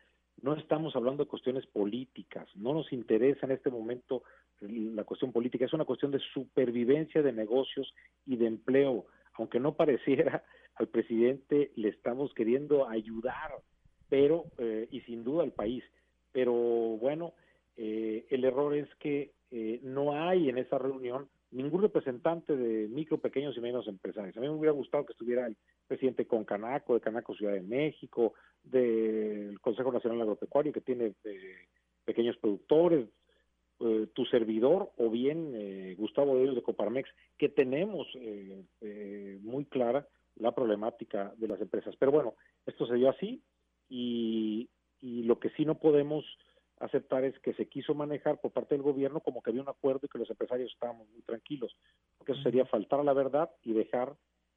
[0.43, 4.23] No estamos hablando de cuestiones políticas, no nos interesa en este momento
[4.61, 7.93] la cuestión política, es una cuestión de supervivencia de negocios
[8.27, 9.07] y de empleo.
[9.33, 10.45] Aunque no pareciera,
[10.77, 13.55] al presidente le estamos queriendo ayudar,
[14.09, 15.83] pero, eh, y sin duda al país.
[16.31, 17.35] Pero bueno,
[17.77, 19.33] eh, el error es que
[19.83, 24.37] no hay en esa reunión ningún representante de micro, pequeños y medianos empresarios.
[24.37, 27.63] A mí me hubiera gustado que estuviera el presidente con Canaco, de Canaco Ciudad de
[27.63, 31.69] México, del Consejo Nacional Agropecuario, que tiene eh,
[32.05, 33.07] pequeños productores,
[33.81, 38.09] eh, tu servidor, o bien eh, Gustavo de de Coparmex, que tenemos
[39.43, 41.95] muy clara la problemática de las empresas.
[41.99, 42.35] Pero bueno,
[42.67, 43.43] esto se dio así
[43.89, 44.69] y,
[45.01, 46.25] y lo que sí no podemos
[46.83, 50.01] aceptar es que se quiso manejar por parte del gobierno como que había un acuerdo
[50.05, 51.75] y que los empresarios estábamos muy tranquilos,
[52.19, 54.15] porque eso sería faltar a la verdad y dejar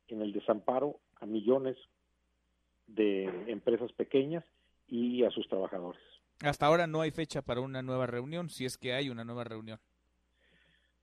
[0.07, 1.77] en el desamparo a millones
[2.88, 4.43] de empresas pequeñas
[4.88, 6.01] y a sus trabajadores.
[6.41, 9.43] Hasta ahora no hay fecha para una nueva reunión, si es que hay una nueva
[9.43, 9.79] reunión.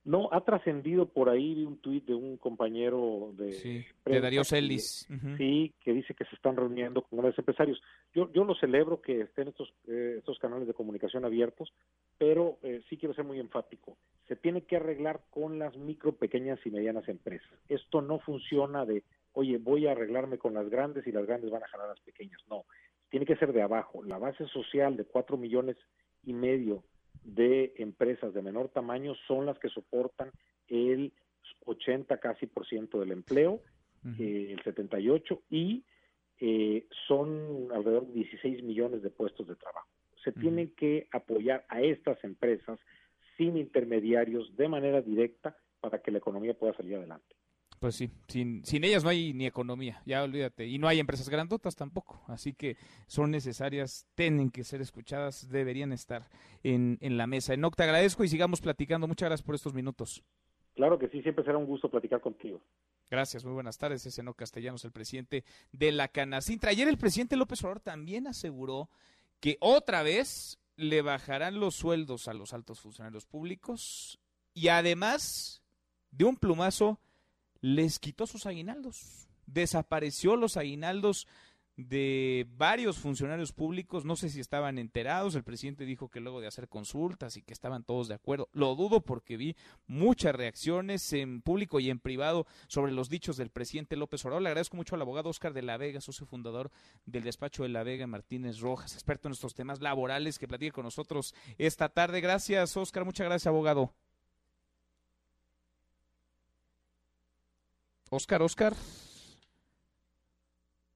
[0.04, 5.06] No, ha trascendido por ahí un tuit de un compañero de, sí, de Darío Celis.
[5.36, 7.80] Sí, que dice que se están reuniendo con grandes empresarios.
[8.12, 11.72] Yo, yo lo celebro que estén estos, eh, estos canales de comunicación abiertos,
[12.18, 13.96] pero eh, sí quiero ser muy enfático.
[14.26, 17.52] Se tiene que arreglar con las micro, pequeñas y medianas empresas.
[17.68, 21.62] Esto no funciona de, oye, voy a arreglarme con las grandes y las grandes van
[21.62, 22.40] a jalar a las pequeñas.
[22.50, 22.64] No,
[23.08, 24.02] tiene que ser de abajo.
[24.02, 25.76] La base social de cuatro millones
[26.24, 26.82] y medio
[27.24, 30.30] de empresas de menor tamaño son las que soportan
[30.68, 31.12] el
[31.66, 33.60] 80 casi por ciento del empleo,
[34.18, 35.84] eh, el 78, y
[36.40, 39.88] eh, son alrededor de 16 millones de puestos de trabajo.
[40.24, 42.78] Se tienen que apoyar a estas empresas
[43.36, 47.34] sin intermediarios de manera directa para que la economía pueda salir adelante.
[47.82, 50.68] Pues sí, sin, sin ellas no hay ni economía, ya olvídate.
[50.68, 52.22] Y no hay empresas grandotas tampoco.
[52.28, 52.76] Así que
[53.08, 56.28] son necesarias, tienen que ser escuchadas, deberían estar
[56.62, 57.54] en, en la mesa.
[57.54, 59.08] Enoc, te agradezco y sigamos platicando.
[59.08, 60.22] Muchas gracias por estos minutos.
[60.76, 62.62] Claro que sí, siempre será un gusto platicar contigo.
[63.10, 64.06] Gracias, muy buenas tardes.
[64.06, 65.42] Es Enoc Castellanos, el presidente
[65.72, 66.70] de la Canacintra.
[66.70, 68.90] Ayer el presidente López Obrador también aseguró
[69.40, 74.20] que otra vez le bajarán los sueldos a los altos funcionarios públicos
[74.54, 75.64] y además
[76.12, 77.00] de un plumazo
[77.62, 79.28] les quitó sus aguinaldos.
[79.46, 81.26] Desapareció los aguinaldos
[81.76, 86.46] de varios funcionarios públicos, no sé si estaban enterados, el presidente dijo que luego de
[86.46, 91.40] hacer consultas y que estaban todos de acuerdo, lo dudo porque vi muchas reacciones en
[91.40, 94.42] público y en privado sobre los dichos del presidente López Obrador.
[94.42, 96.70] Le agradezco mucho al abogado Oscar de la Vega, socio fundador
[97.06, 100.84] del despacho de la Vega Martínez Rojas, experto en estos temas laborales que platique con
[100.84, 102.20] nosotros esta tarde.
[102.20, 103.94] Gracias, Oscar, muchas gracias, abogado.
[108.12, 108.74] Oscar, Oscar.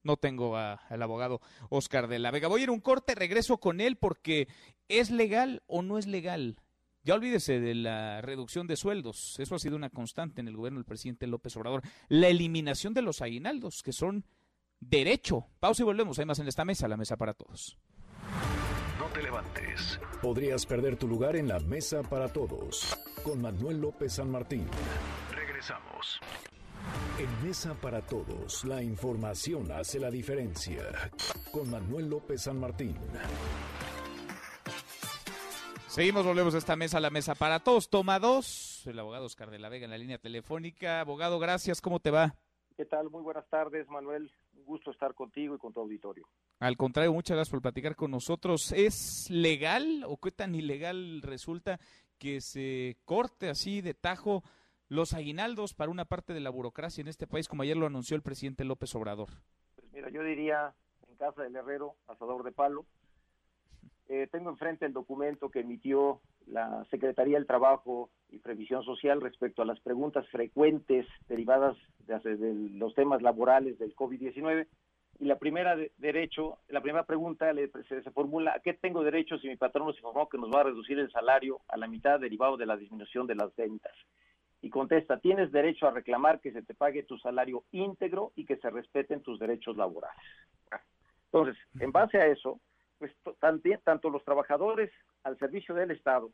[0.03, 2.47] No tengo al abogado Oscar de la Vega.
[2.47, 4.47] Voy a ir un corte, regreso con él porque
[4.87, 6.61] ¿es legal o no es legal?
[7.03, 9.39] Ya olvídese de la reducción de sueldos.
[9.39, 11.81] Eso ha sido una constante en el gobierno del presidente López Obrador.
[12.07, 14.23] La eliminación de los aguinaldos, que son
[14.79, 15.47] derecho.
[15.59, 16.19] Pausa y volvemos.
[16.19, 17.79] Hay más en esta mesa, la mesa para todos.
[18.99, 19.99] No te levantes.
[20.21, 22.95] Podrías perder tu lugar en la mesa para todos.
[23.23, 24.67] Con Manuel López San Martín.
[25.31, 26.19] Regresamos.
[27.19, 30.83] En Mesa para Todos, la información hace la diferencia.
[31.51, 32.95] Con Manuel López San Martín.
[35.87, 37.89] Seguimos, volvemos a esta mesa, la mesa para todos.
[37.89, 38.85] Toma dos.
[38.85, 41.01] El abogado Oscar de la Vega en la línea telefónica.
[41.01, 41.81] Abogado, gracias.
[41.81, 42.35] ¿Cómo te va?
[42.75, 43.09] ¿Qué tal?
[43.09, 44.31] Muy buenas tardes, Manuel.
[44.55, 46.27] Un gusto estar contigo y con tu auditorio.
[46.59, 48.71] Al contrario, muchas gracias por platicar con nosotros.
[48.73, 51.79] ¿Es legal o qué tan ilegal resulta
[52.19, 54.43] que se corte así de tajo
[54.89, 58.15] los aguinaldos para una parte de la burocracia en este país, como ayer lo anunció
[58.15, 59.29] el presidente López Obrador?
[59.75, 60.73] Pues mira, yo diría
[61.09, 62.85] en casa del herrero, asador de palo.
[64.09, 69.61] Eh, tengo enfrente el documento que emitió la Secretaría del Trabajo y Previsión Social respecto
[69.61, 74.67] a las preguntas frecuentes derivadas de, los temas laborales del COVID-19.
[75.19, 79.47] Y la primera derecho, la primera pregunta se, se, formula, ¿a qué tengo derecho si
[79.47, 82.55] mi patrón nos informó que nos va a reducir el salario a la mitad derivado
[82.55, 83.93] de la disminución de las ventas?
[84.61, 88.57] Y contesta, tienes derecho a reclamar que se te pague tu salario íntegro y que
[88.57, 90.17] se respeten tus derechos laborales.
[91.25, 92.59] Entonces, en base a eso,
[92.97, 93.11] pues
[93.83, 94.91] tanto los trabajadores
[95.23, 96.31] al servicio del Estado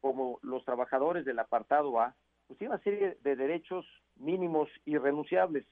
[0.00, 2.14] como los trabajadores del apartado A,
[2.46, 5.66] pues tienen una serie de derechos mínimos irrenunciables.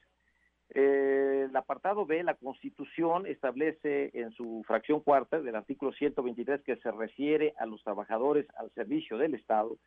[0.69, 6.77] Eh, el apartado B, la Constitución establece en su fracción cuarta del artículo 123 que
[6.77, 9.77] se refiere a los trabajadores al servicio del Estado,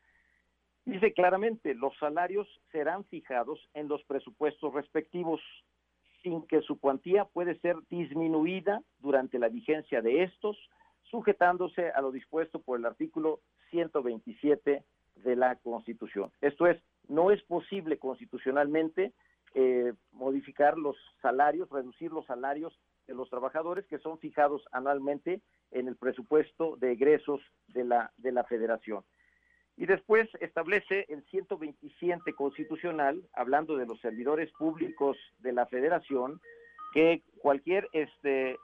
[0.86, 5.40] Dice claramente, los salarios serán fijados en los presupuestos respectivos,
[6.22, 10.56] sin que su cuantía puede ser disminuida durante la vigencia de estos,
[11.10, 14.84] sujetándose a lo dispuesto por el artículo 127
[15.16, 16.30] de la Constitución.
[16.40, 19.12] Esto es, no es posible constitucionalmente
[19.54, 25.40] eh, modificar los salarios, reducir los salarios de los trabajadores que son fijados anualmente
[25.72, 29.02] en el presupuesto de egresos de la, de la federación.
[29.76, 36.40] Y después establece el 127 constitucional, hablando de los servidores públicos de la federación,
[36.94, 38.56] que cualquier este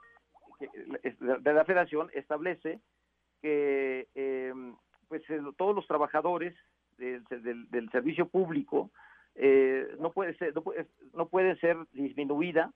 [0.59, 2.79] de la federación establece
[3.41, 4.75] que em,
[5.07, 5.21] pues
[5.57, 6.55] todos los trabajadores
[6.97, 7.23] del,
[7.69, 8.91] del, servicio público
[9.35, 12.71] eh, no puede ser no, puede, no puede ser disminuida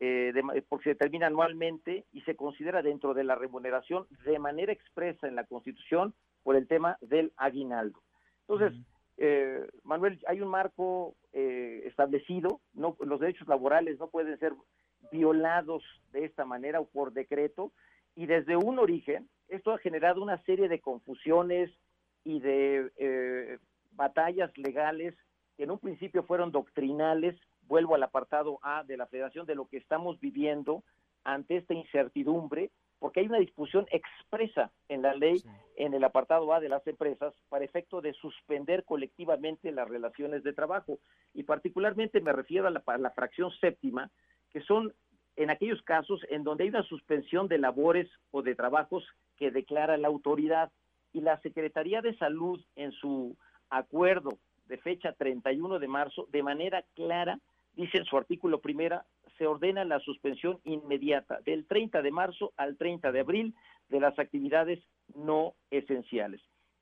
[0.00, 0.32] eh,
[0.68, 5.36] porque se determina anualmente y se considera dentro de la remuneración de manera expresa en
[5.36, 6.12] la Constitución
[6.42, 8.00] por el tema del aguinaldo.
[8.48, 8.78] Entonces,
[9.18, 14.52] eh, Manuel, hay un marco eh, establecido, no, los derechos laborales no pueden ser
[15.10, 15.82] violados
[16.12, 17.72] de esta manera o por decreto
[18.14, 21.70] y desde un origen esto ha generado una serie de confusiones
[22.24, 23.58] y de eh,
[23.92, 25.14] batallas legales
[25.56, 27.38] que en un principio fueron doctrinales.
[27.68, 30.82] Vuelvo al apartado A de la Federación de lo que estamos viviendo
[31.24, 32.70] ante esta incertidumbre,
[33.02, 35.42] porque hay una discusión expresa en la ley,
[35.74, 40.52] en el apartado A de las empresas, para efecto de suspender colectivamente las relaciones de
[40.52, 41.00] trabajo.
[41.34, 44.08] Y particularmente me refiero a la, a la fracción séptima,
[44.52, 44.94] que son
[45.34, 49.04] en aquellos casos en donde hay una suspensión de labores o de trabajos
[49.36, 50.70] que declara la autoridad
[51.12, 53.36] y la Secretaría de Salud en su
[53.68, 57.40] acuerdo de fecha 31 de marzo, de manera clara,
[57.74, 59.04] dice en su artículo primera,
[59.42, 63.54] se ordena la suspensión inmediata del 30 de marzo al 30 de abril
[63.88, 64.78] de las actividades
[65.16, 66.40] no esenciales.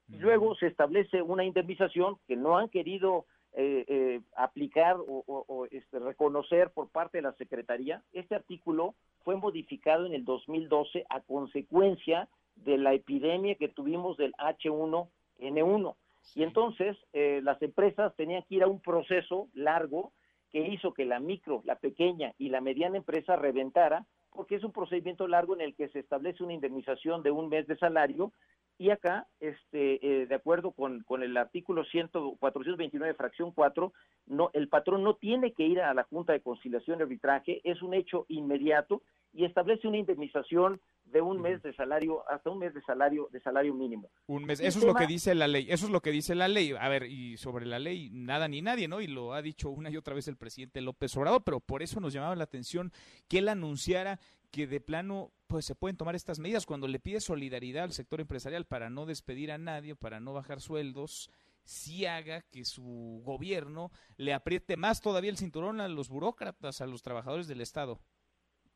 [0.09, 6.71] Luego se establece una indemnización que no han querido eh, eh, aplicar o, este, reconocer
[6.71, 8.03] por parte de la Secretaría.
[8.13, 8.95] Este artículo
[9.25, 15.95] fue modificado en el 2012 a consecuencia de la epidemia que tuvimos del H1N1.
[16.35, 20.13] Y entonces eh, las empresas tenían que ir a un proceso largo
[20.51, 24.73] que hizo que la micro, la pequeña y la mediana empresa reventara, porque es un
[24.73, 28.33] procedimiento largo en el que se establece una indemnización de un mes de salario.
[28.79, 33.93] Y acá, este, eh, de acuerdo con, con el artículo 100, 429, fracción 4,
[34.27, 37.83] no, el patrón no tiene que ir a la Junta de Conciliación y Arbitraje, es
[37.83, 39.03] un hecho inmediato
[39.35, 40.81] y establece una indemnización
[41.11, 44.11] de un mes de salario hasta un mes de salario de salario mínimo.
[44.27, 46.49] Un mes, eso es lo que dice la ley, eso es lo que dice la
[46.49, 46.75] ley.
[46.79, 49.01] A ver, y sobre la ley nada ni nadie, ¿no?
[49.01, 52.01] Y lo ha dicho una y otra vez el presidente López Obrador, pero por eso
[52.01, 52.93] nos llamaba la atención
[53.29, 54.19] que él anunciara
[54.51, 58.21] que de plano pues se pueden tomar estas medidas cuando le pide solidaridad al sector
[58.21, 61.31] empresarial para no despedir a nadie, para no bajar sueldos,
[61.65, 66.87] si haga que su gobierno le apriete más todavía el cinturón a los burócratas, a
[66.87, 68.01] los trabajadores del Estado.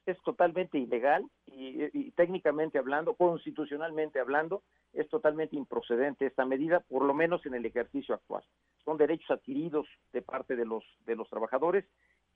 [0.06, 7.14] Es totalmente ilegal y, técnicamente hablando, constitucionalmente hablando, es totalmente improcedente esta medida, por lo
[7.14, 8.44] menos en el ejercicio actual.
[8.84, 11.84] Son derechos adquiridos de parte de los de los trabajadores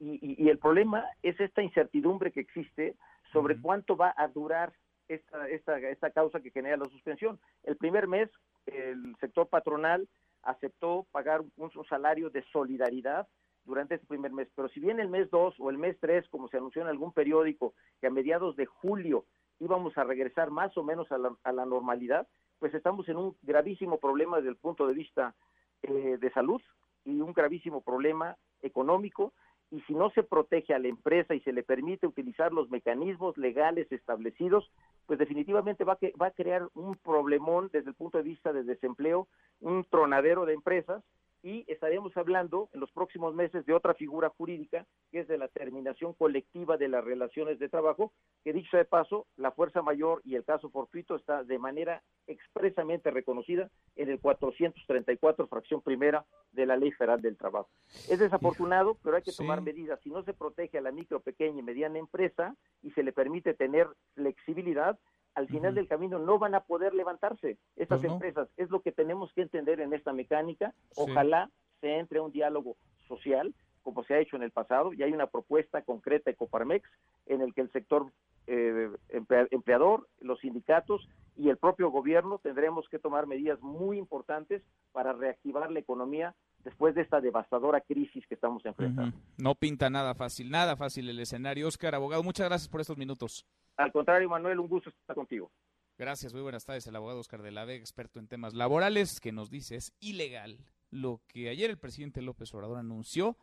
[0.01, 2.97] y, y el problema es esta incertidumbre que existe
[3.33, 4.73] sobre cuánto va a durar
[5.09, 7.41] esta, esta, esta causa que genera la suspensión.
[7.65, 8.31] El primer mes,
[8.67, 10.09] el sector patronal
[10.43, 13.27] aceptó pagar un, salario de solidaridad
[13.69, 16.49] durante este primer mes, pero si bien el mes 2 o el mes 3, como
[16.49, 19.27] se anunció en algún periódico, que a mediados de julio
[19.61, 22.27] íbamos a regresar más o menos a la, a la normalidad,
[22.59, 25.35] pues estamos en un gravísimo problema desde el punto de vista
[25.83, 26.61] eh, de salud
[27.05, 29.33] y un gravísimo problema económico.
[29.71, 33.37] Y si no se protege a la empresa y se le permite utilizar los mecanismos
[33.37, 34.71] legales establecidos,
[35.07, 39.29] pues definitivamente va, va a crear un problemón desde el punto de vista del desempleo,
[39.61, 41.05] un tronadero de empresas
[41.43, 45.49] y estaremos hablando en los próximos meses de otra figura jurídica que es de la
[45.49, 48.13] terminación colectiva de las relaciones de trabajo,
[48.45, 53.11] que dicho de paso, la fuerza mayor y el caso fortuito está de manera expresamente
[53.11, 57.71] reconocida en el 434 fracción primera de la Ley Federal del Trabajo.
[58.09, 60.01] Es desafortunado, pero hay que tomar medidas.
[60.03, 63.55] Si no se protege a la micro, pequeña y mediana empresa y se le permite
[63.55, 64.99] tener flexibilidad,
[65.39, 68.49] al final del camino no van a poder levantarse estas pues empresas.
[68.57, 70.75] Es lo que tenemos que entender en esta mecánica.
[70.97, 71.49] Ojalá
[71.81, 72.77] se entre a un diálogo
[73.07, 76.91] social, como se ha hecho en el pasado, y hay una propuesta concreta de Coparmex
[77.27, 78.11] en el que el sector
[78.49, 85.13] eh, empleador, los sindicatos y el propio gobierno tendremos que tomar medidas muy importantes para
[85.13, 86.35] reactivar la economía
[86.69, 89.17] después de esta devastadora crisis que estamos enfrentando.
[89.39, 91.67] No pinta nada fácil, nada fácil el escenario.
[91.67, 93.47] Oscar, abogado, muchas gracias por estos minutos.
[93.79, 95.51] Al contrario, Manuel, un gusto estar contigo.
[95.97, 96.87] Gracias, muy buenas tardes.
[96.87, 100.59] El abogado Oscar de la Vega, experto en temas laborales, que nos dice es ilegal
[100.91, 103.37] lo que ayer el presidente López Obrador anunció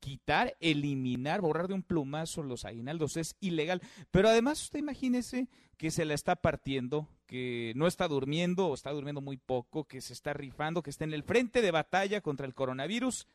[0.00, 3.80] quitar, eliminar, borrar de un plumazo los aguinaldos es ilegal.
[4.10, 8.90] Pero además usted imagínese que se la está partiendo, que no está durmiendo o está
[8.90, 12.46] durmiendo muy poco, que se está rifando, que está en el frente de batalla contra
[12.46, 13.26] el coronavirus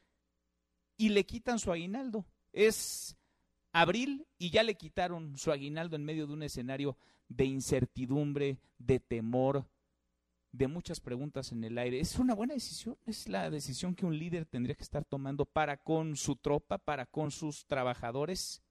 [0.97, 2.25] y le quitan su aguinaldo.
[2.51, 3.15] Es
[3.71, 6.97] abril y ya le quitaron su aguinaldo en medio de un escenario
[7.27, 9.65] de incertidumbre, de temor,
[10.57, 11.99] de muchas preguntas en el aire.
[11.99, 12.97] ¿Es una buena decisión?
[13.05, 17.05] ¿Es la decisión que un líder tendría que estar tomando para con su tropa, para
[17.05, 18.61] con sus trabajadores?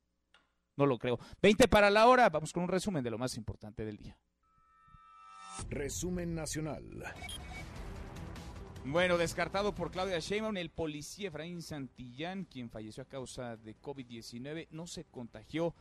[0.76, 1.18] No lo creo.
[1.42, 2.28] 20 para la hora.
[2.30, 4.18] Vamos con un resumen de lo más importante del día.
[5.68, 6.84] Resumen nacional.
[8.86, 14.68] Bueno, descartado por Claudia Sheinbaum, el policía Efraín Santillán, quien falleció a causa de COVID-19,
[14.70, 15.74] no se contagió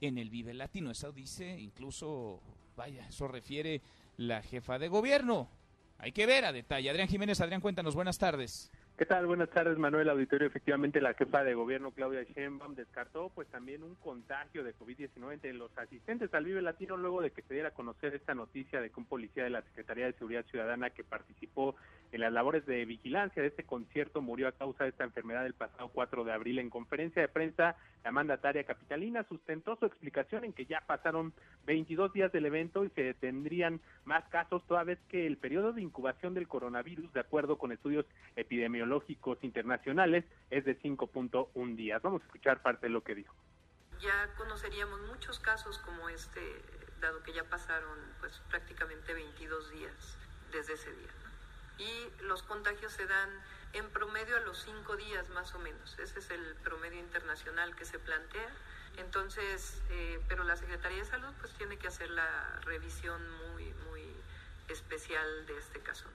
[0.00, 0.90] en el Vive Latino.
[0.90, 2.42] Eso dice, incluso,
[2.76, 3.80] vaya, eso refiere
[4.18, 5.48] la jefa de gobierno.
[5.98, 6.90] Hay que ver a detalle.
[6.90, 8.70] Adrián Jiménez, Adrián, cuéntanos, buenas tardes.
[8.98, 9.26] ¿Qué tal?
[9.26, 10.48] Buenas tardes, Manuel Auditorio.
[10.48, 15.54] Efectivamente, la jefa de gobierno, Claudia Sheinbaum, descartó pues también un contagio de COVID-19 entre
[15.54, 18.90] los asistentes al Vive Latino luego de que se diera a conocer esta noticia de
[18.90, 21.76] que un policía de la Secretaría de Seguridad Ciudadana que participó
[22.10, 25.54] en las labores de vigilancia de este concierto murió a causa de esta enfermedad el
[25.54, 26.58] pasado 4 de abril.
[26.58, 31.32] En conferencia de prensa, la mandataria capitalina sustentó su explicación en que ya pasaron
[31.66, 35.82] 22 días del evento y se tendrían más casos toda vez que el periodo de
[35.82, 42.00] incubación del coronavirus, de acuerdo con estudios epidemiológicos, internacionales es de 5.1 días.
[42.02, 43.34] Vamos a escuchar parte de lo que dijo.
[44.00, 46.40] Ya conoceríamos muchos casos como este,
[47.00, 50.18] dado que ya pasaron pues prácticamente 22 días
[50.52, 51.10] desde ese día.
[51.78, 53.30] Y los contagios se dan
[53.72, 55.98] en promedio a los 5 días más o menos.
[55.98, 58.48] Ese es el promedio internacional que se plantea.
[58.98, 63.20] Entonces, eh, pero la Secretaría de Salud pues tiene que hacer la revisión
[63.52, 64.02] muy, muy
[64.68, 66.08] especial de este caso.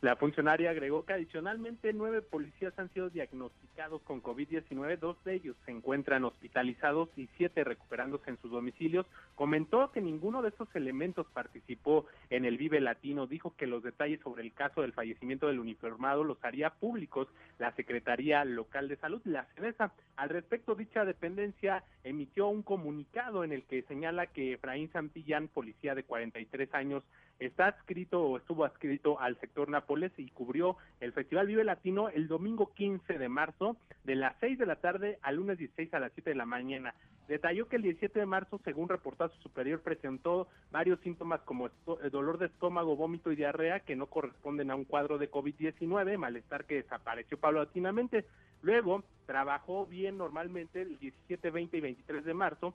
[0.00, 3.67] La funcionaria agregó que adicionalmente nueve policías han sido diagnosticados
[4.04, 9.06] con COVID-19, dos de ellos se encuentran hospitalizados y siete recuperándose en sus domicilios.
[9.36, 13.28] Comentó que ninguno de estos elementos participó en el Vive Latino.
[13.28, 17.72] Dijo que los detalles sobre el caso del fallecimiento del uniformado los haría públicos la
[17.76, 19.92] Secretaría Local de Salud, la CEDESA.
[20.16, 25.94] Al respecto, dicha dependencia emitió un comunicado en el que señala que Efraín Santillán, policía
[25.94, 27.04] de 43 años,
[27.38, 32.26] está adscrito o estuvo adscrito al sector Nápoles y cubrió el Festival Vive Latino el
[32.26, 33.67] domingo 15 de marzo
[34.04, 36.94] de las 6 de la tarde al lunes 16 a las 7 de la mañana.
[37.28, 41.70] Detalló que el 17 de marzo, según reportó su superior, presentó varios síntomas como eh,
[42.10, 46.64] dolor de estómago, vómito y diarrea que no corresponden a un cuadro de COVID-19, malestar
[46.64, 48.24] que desapareció paulatinamente.
[48.62, 52.74] Luego trabajó bien normalmente el 17, 20 y 23 de marzo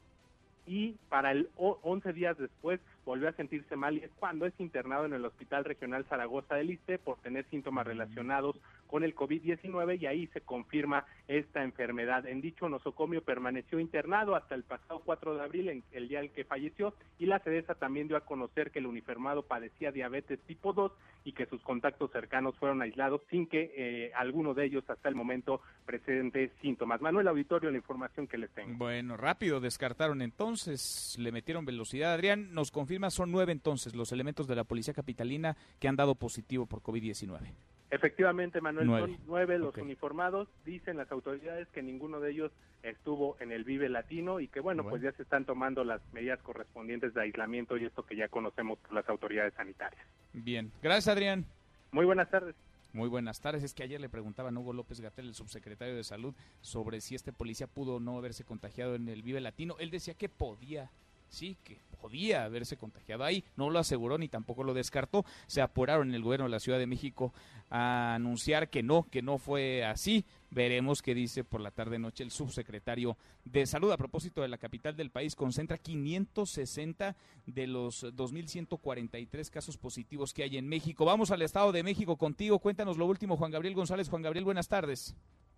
[0.66, 5.06] y para el 11 días después volvió a sentirse mal y es cuando es internado
[5.06, 8.56] en el Hospital Regional Zaragoza del Iste por tener síntomas relacionados
[8.94, 12.28] con el COVID-19 y ahí se confirma esta enfermedad.
[12.28, 16.44] En dicho nosocomio permaneció internado hasta el pasado 4 de abril, el día en que
[16.44, 20.92] falleció, y la CEDESA también dio a conocer que el uniformado padecía diabetes tipo 2
[21.24, 25.16] y que sus contactos cercanos fueron aislados sin que eh, alguno de ellos hasta el
[25.16, 27.02] momento presente síntomas.
[27.02, 28.78] Manuel Auditorio, la información que les tengo.
[28.78, 32.14] Bueno, rápido descartaron entonces, le metieron velocidad.
[32.14, 36.14] Adrián, nos confirma, son nueve entonces los elementos de la Policía Capitalina que han dado
[36.14, 37.56] positivo por COVID-19.
[37.94, 40.48] Efectivamente, Manuel, son nueve los uniformados.
[40.66, 44.84] Dicen las autoridades que ninguno de ellos estuvo en el Vive Latino y que, bueno,
[44.84, 48.80] pues ya se están tomando las medidas correspondientes de aislamiento y esto que ya conocemos
[48.80, 50.04] por las autoridades sanitarias.
[50.34, 51.46] Bien, gracias, Adrián.
[51.92, 52.56] Muy buenas tardes.
[52.94, 53.64] Muy buenas tardes.
[53.64, 57.14] Es que ayer le preguntaba a Hugo López Gatel, el subsecretario de Salud, sobre si
[57.14, 59.76] este policía pudo o no haberse contagiado en el Vive Latino.
[59.78, 60.90] Él decía que podía
[61.34, 66.10] sí, que podía haberse contagiado ahí, no lo aseguró ni tampoco lo descartó, se apuraron
[66.10, 67.34] en el gobierno de la Ciudad de México
[67.70, 72.24] a anunciar que no, que no fue así, veremos qué dice por la tarde noche
[72.24, 73.92] el subsecretario de Salud.
[73.92, 77.16] A propósito de la capital del país, concentra 560
[77.46, 81.06] de los 2.143 casos positivos que hay en México.
[81.06, 84.10] Vamos al Estado de México contigo, cuéntanos lo último, Juan Gabriel González.
[84.10, 85.16] Juan Gabriel, buenas tardes.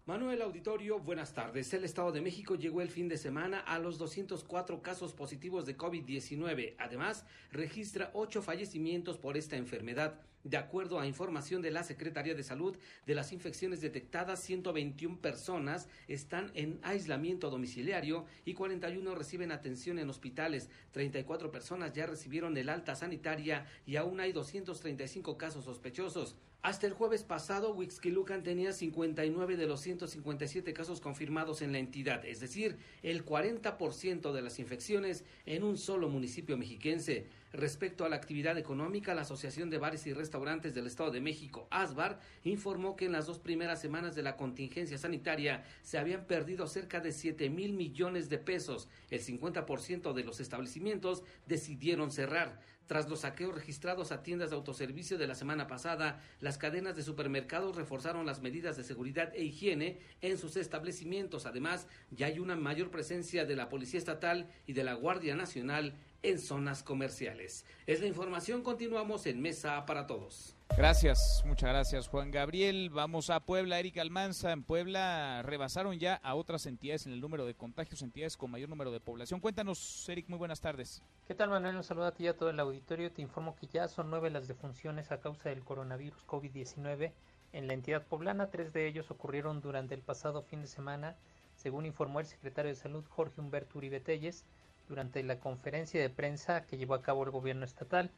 [0.07, 1.73] Manuel Auditorio, buenas tardes.
[1.73, 5.75] El Estado de México llegó el fin de semana a los 204 casos positivos de
[5.75, 6.75] COVID-19.
[6.77, 10.21] Además, registra ocho fallecimientos por esta enfermedad.
[10.43, 12.77] De acuerdo a información de la Secretaría de Salud,
[13.07, 20.11] de las infecciones detectadas, 121 personas están en aislamiento domiciliario y 41 reciben atención en
[20.11, 20.69] hospitales.
[20.91, 26.35] 34 personas ya recibieron el alta sanitaria y aún hay 235 casos sospechosos.
[26.65, 32.25] Hasta el jueves pasado, Huixquilucan tenía 59 de los 157 casos confirmados en la entidad,
[32.25, 37.27] es decir, el 40% de las infecciones en un solo municipio mexiquense.
[37.53, 41.67] Respecto a la actividad económica, la Asociación de Bares y Restaurantes del Estado de México,
[41.69, 46.65] ASBAR, informó que en las dos primeras semanas de la contingencia sanitaria se habían perdido
[46.65, 48.89] cerca de 7 mil millones de pesos.
[49.11, 52.59] El 50% de los establecimientos decidieron cerrar.
[52.87, 57.01] Tras los saqueos registrados a tiendas de autoservicio de la semana pasada, las cadenas de
[57.01, 61.47] supermercados reforzaron las medidas de seguridad e higiene en sus establecimientos.
[61.47, 65.95] Además, ya hay una mayor presencia de la Policía Estatal y de la Guardia Nacional
[66.29, 67.65] en zonas comerciales.
[67.85, 70.55] Es la información, continuamos en Mesa para Todos.
[70.75, 72.89] Gracias, muchas gracias Juan Gabriel.
[72.89, 74.51] Vamos a Puebla, Erika Almanza.
[74.51, 78.69] En Puebla rebasaron ya a otras entidades en el número de contagios, entidades con mayor
[78.69, 79.39] número de población.
[79.39, 81.03] Cuéntanos, Eric, muy buenas tardes.
[81.27, 81.75] ¿Qué tal Manuel?
[81.75, 83.11] Un saludo a ti y a todo el auditorio.
[83.11, 87.11] Te informo que ya son nueve las defunciones a causa del coronavirus COVID-19
[87.53, 88.49] en la entidad poblana.
[88.49, 91.15] Tres de ellos ocurrieron durante el pasado fin de semana,
[91.55, 94.43] según informó el secretario de Salud Jorge Humberto Uribe Telles
[94.87, 98.11] durante la conferencia de prensa que llevó a cabo el gobierno estatal.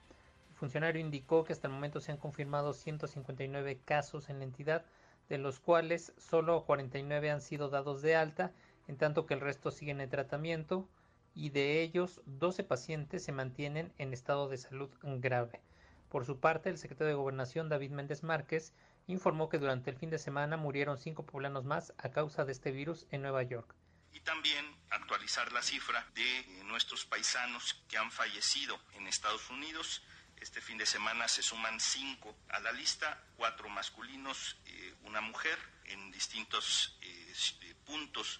[0.49, 4.85] El funcionario indicó que hasta el momento se han confirmado 159 casos en la entidad,
[5.29, 8.51] de los cuales solo 49 han sido dados de alta,
[8.87, 10.87] en tanto que el resto siguen en tratamiento
[11.35, 15.61] y de ellos 12 pacientes se mantienen en estado de salud grave.
[16.09, 18.73] Por su parte, el secretario de Gobernación David Méndez Márquez
[19.07, 22.71] informó que durante el fin de semana murieron cinco poblanos más a causa de este
[22.71, 23.75] virus en Nueva York.
[24.13, 24.65] Y también
[24.97, 30.03] actualizar la cifra de eh, nuestros paisanos que han fallecido en Estados Unidos.
[30.39, 35.57] Este fin de semana se suman cinco a la lista, cuatro masculinos, eh, una mujer,
[35.85, 38.39] en distintos eh, puntos,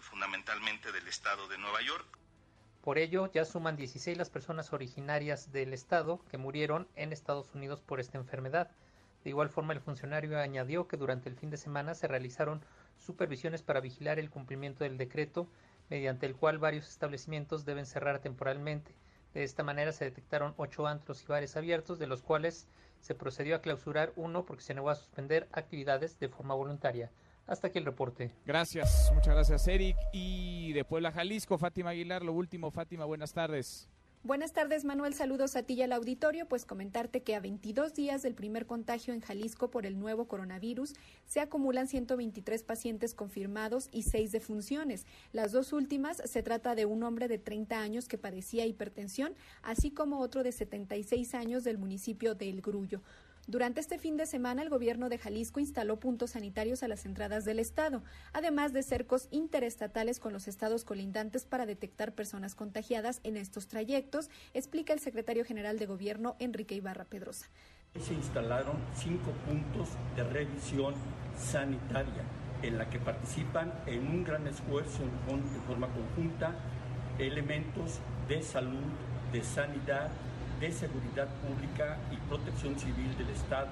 [0.00, 2.06] fundamentalmente del estado de Nueva York.
[2.82, 7.80] Por ello, ya suman 16 las personas originarias del estado que murieron en Estados Unidos
[7.80, 8.70] por esta enfermedad.
[9.24, 12.62] De igual forma, el funcionario añadió que durante el fin de semana se realizaron
[12.96, 15.48] supervisiones para vigilar el cumplimiento del decreto,
[15.88, 18.94] mediante el cual varios establecimientos deben cerrar temporalmente.
[19.34, 22.68] De esta manera se detectaron ocho antros y bares abiertos, de los cuales
[23.00, 27.10] se procedió a clausurar uno porque se negó a suspender actividades de forma voluntaria.
[27.46, 28.32] Hasta aquí el reporte.
[28.44, 29.96] Gracias, muchas gracias Eric.
[30.12, 32.70] Y de Puebla, Jalisco, Fátima Aguilar, lo último.
[32.70, 33.88] Fátima, buenas tardes.
[34.26, 35.14] Buenas tardes, Manuel.
[35.14, 36.48] Saludos a ti y al auditorio.
[36.48, 40.94] Pues comentarte que a 22 días del primer contagio en Jalisco por el nuevo coronavirus,
[41.26, 45.06] se acumulan 123 pacientes confirmados y 6 defunciones.
[45.30, 49.92] Las dos últimas se trata de un hombre de 30 años que padecía hipertensión, así
[49.92, 53.02] como otro de 76 años del municipio de El Grullo.
[53.48, 57.44] Durante este fin de semana, el gobierno de Jalisco instaló puntos sanitarios a las entradas
[57.44, 63.36] del estado, además de cercos interestatales con los estados colindantes para detectar personas contagiadas en
[63.36, 67.46] estos trayectos, explica el secretario general de gobierno Enrique Ibarra Pedrosa.
[68.00, 70.94] Se instalaron cinco puntos de revisión
[71.38, 72.24] sanitaria
[72.62, 76.52] en la que participan en un gran esfuerzo en forma conjunta
[77.20, 78.90] elementos de salud,
[79.32, 80.10] de sanidad,
[80.60, 83.70] de Seguridad Pública y Protección Civil del Estado,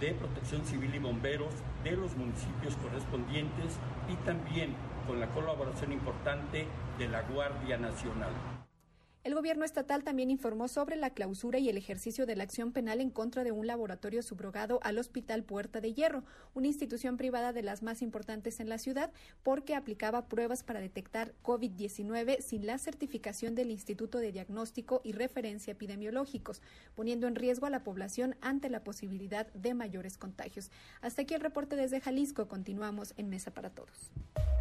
[0.00, 1.54] de Protección Civil y Bomberos
[1.84, 4.74] de los municipios correspondientes y también
[5.06, 6.66] con la colaboración importante
[6.98, 8.59] de la Guardia Nacional.
[9.22, 13.02] El gobierno estatal también informó sobre la clausura y el ejercicio de la acción penal
[13.02, 17.62] en contra de un laboratorio subrogado al Hospital Puerta de Hierro, una institución privada de
[17.62, 19.12] las más importantes en la ciudad,
[19.42, 25.72] porque aplicaba pruebas para detectar COVID-19 sin la certificación del Instituto de Diagnóstico y Referencia
[25.72, 26.62] Epidemiológicos,
[26.94, 30.70] poniendo en riesgo a la población ante la posibilidad de mayores contagios.
[31.02, 32.48] Hasta aquí el reporte desde Jalisco.
[32.48, 34.12] Continuamos en Mesa para Todos.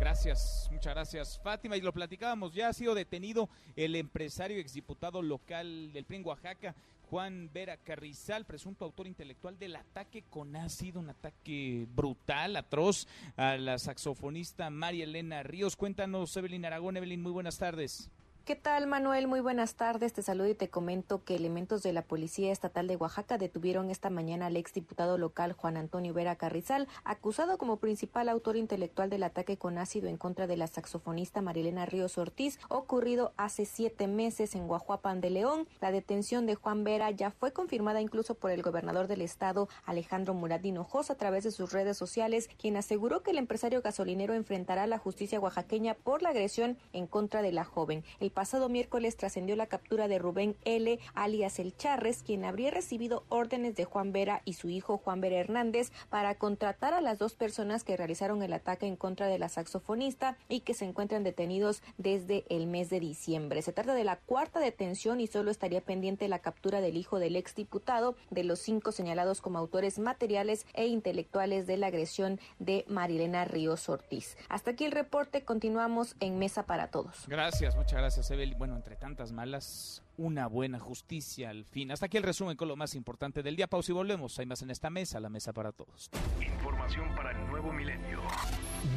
[0.02, 1.78] Gracias, muchas gracias, Fátima.
[1.78, 6.76] Y lo platicábamos, ya ha sido detenido el empresario exdiputado local del PRI en Oaxaca,
[7.10, 13.58] Juan Vera Carrizal, presunto autor intelectual del ataque con ácido, un ataque brutal, atroz, a
[13.58, 15.76] la saxofonista María Elena Ríos.
[15.76, 16.98] Cuéntanos, Evelyn Aragón.
[16.98, 18.10] Evelyn, muy buenas tardes.
[18.50, 19.28] ¿Qué tal, Manuel?
[19.28, 20.12] Muy buenas tardes.
[20.12, 24.10] Te saludo y te comento que elementos de la Policía Estatal de Oaxaca detuvieron esta
[24.10, 29.58] mañana al exdiputado local Juan Antonio Vera Carrizal, acusado como principal autor intelectual del ataque
[29.58, 34.66] con ácido en contra de la saxofonista Marilena Ríos Ortiz, ocurrido hace siete meses en
[34.66, 35.68] Guajuapan de León.
[35.80, 40.34] La detención de Juan Vera ya fue confirmada incluso por el gobernador del estado, Alejandro
[40.34, 44.82] Murat Hinojosa, a través de sus redes sociales, quien aseguró que el empresario gasolinero enfrentará
[44.82, 48.04] a la justicia oaxaqueña por la agresión en contra de la joven.
[48.40, 53.76] Pasado miércoles trascendió la captura de Rubén L., alias El Charres, quien habría recibido órdenes
[53.76, 57.84] de Juan Vera y su hijo Juan Vera Hernández para contratar a las dos personas
[57.84, 62.46] que realizaron el ataque en contra de la saxofonista y que se encuentran detenidos desde
[62.48, 63.62] el mes de diciembre.
[63.62, 67.36] Se trata de la cuarta detención y solo estaría pendiente la captura del hijo del
[67.36, 73.44] exdiputado de los cinco señalados como autores materiales e intelectuales de la agresión de Marilena
[73.44, 74.38] Ríos Ortiz.
[74.48, 77.26] Hasta aquí el reporte, continuamos en Mesa para Todos.
[77.28, 81.92] Gracias, muchas gracias bueno, entre tantas malas, una buena justicia al fin.
[81.92, 83.68] Hasta aquí el resumen con lo más importante del día.
[83.68, 84.38] Pausa y volvemos.
[84.40, 86.10] Hay más en esta mesa, la mesa para todos.
[86.40, 88.22] Información para el nuevo milenio.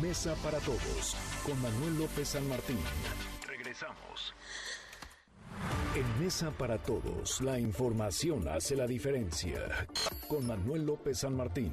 [0.01, 1.17] Mesa para todos,
[1.47, 2.79] con Manuel López San Martín.
[3.47, 4.35] Regresamos.
[5.95, 9.87] En Mesa para Todos, la información hace la diferencia.
[10.27, 11.73] Con Manuel López San Martín.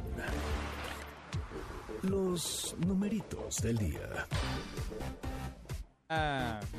[2.04, 4.28] Los numeritos del día.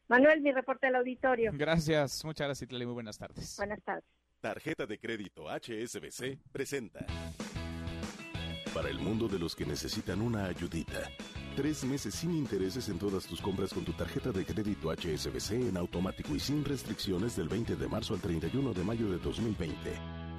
[0.09, 1.53] Manuel, mi reporte al auditorio.
[1.55, 2.85] Gracias, muchas gracias, Itlali.
[2.85, 3.57] Muy buenas tardes.
[3.57, 4.05] Buenas tardes.
[4.41, 7.07] Tarjeta de crédito HSBC presenta.
[8.75, 11.03] Para el mundo de los que necesitan una ayudita.
[11.57, 15.77] Tres meses sin intereses en todas tus compras con tu tarjeta de crédito HSBC en
[15.77, 20.30] automático y sin restricciones del 20 de marzo al 31 de mayo de 2020.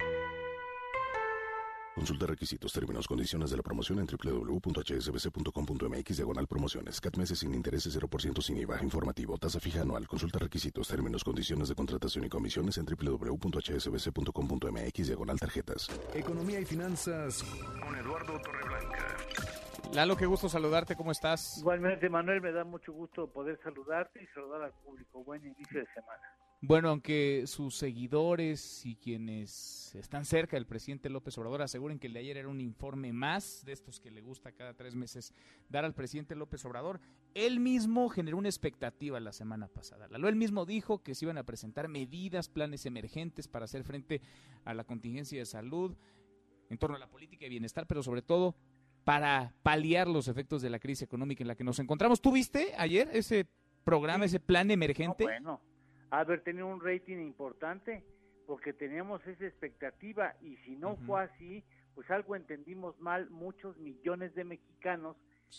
[1.94, 6.98] Consulta requisitos, términos, condiciones de la promoción en www.hsbc.com.mx diagonal promociones.
[6.98, 8.82] CAT meses sin intereses 0% sin IVA.
[8.82, 9.36] Informativo.
[9.36, 10.08] Tasa fija anual.
[10.08, 15.90] Consulta requisitos, términos, condiciones de contratación y comisiones en www.hsbc.com.mx diagonal tarjetas.
[16.14, 17.44] Economía y finanzas
[17.82, 19.18] con Eduardo Torreblanca.
[19.92, 20.96] Lalo, qué gusto saludarte.
[20.96, 21.58] ¿Cómo estás?
[21.58, 25.22] Igualmente, Manuel, me da mucho gusto poder saludarte y saludar al público.
[25.22, 26.22] Buen inicio de semana.
[26.64, 32.12] Bueno, aunque sus seguidores y quienes están cerca del presidente López Obrador aseguren que el
[32.12, 35.34] de ayer era un informe más de estos que le gusta cada tres meses
[35.68, 37.00] dar al presidente López Obrador,
[37.34, 40.06] él mismo generó una expectativa la semana pasada.
[40.06, 44.20] Lalo él mismo dijo que se iban a presentar medidas, planes emergentes para hacer frente
[44.64, 45.96] a la contingencia de salud
[46.70, 48.54] en torno a la política de bienestar, pero sobre todo
[49.02, 52.22] para paliar los efectos de la crisis económica en la que nos encontramos.
[52.22, 53.48] ¿Tuviste ayer ese
[53.82, 55.24] programa, ese plan emergente?
[55.24, 55.71] bueno
[56.20, 58.04] haber tenido un rating importante
[58.46, 64.34] porque teníamos esa expectativa y si no fue así, pues algo entendimos mal muchos millones
[64.34, 65.16] de mexicanos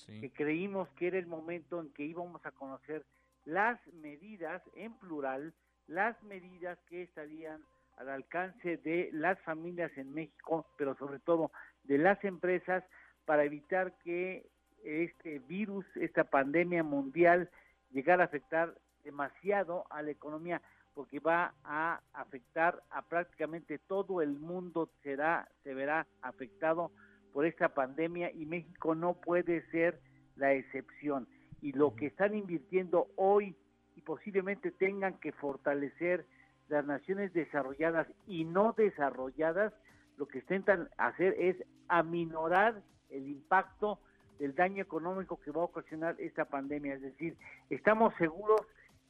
[0.07, 3.03] que creímos que era el momento en que íbamos a conocer
[3.45, 5.53] las medidas, en plural,
[5.87, 7.63] las medidas que estarían
[7.97, 11.51] al alcance de las familias en México, pero sobre todo
[11.83, 12.83] de las empresas,
[13.25, 14.45] para evitar que
[14.83, 17.49] este virus, esta pandemia mundial,
[17.91, 20.61] llegara a afectar demasiado a la economía
[20.93, 26.91] porque va a afectar a prácticamente todo el mundo será se verá afectado
[27.33, 29.99] por esta pandemia y México no puede ser
[30.35, 31.27] la excepción.
[31.61, 33.55] Y lo que están invirtiendo hoy
[33.95, 36.25] y posiblemente tengan que fortalecer
[36.67, 39.73] las naciones desarrolladas y no desarrolladas
[40.17, 43.99] lo que intentan hacer es aminorar el impacto
[44.39, 46.95] del daño económico que va a ocasionar esta pandemia.
[46.95, 47.35] Es decir
[47.69, 48.61] estamos seguros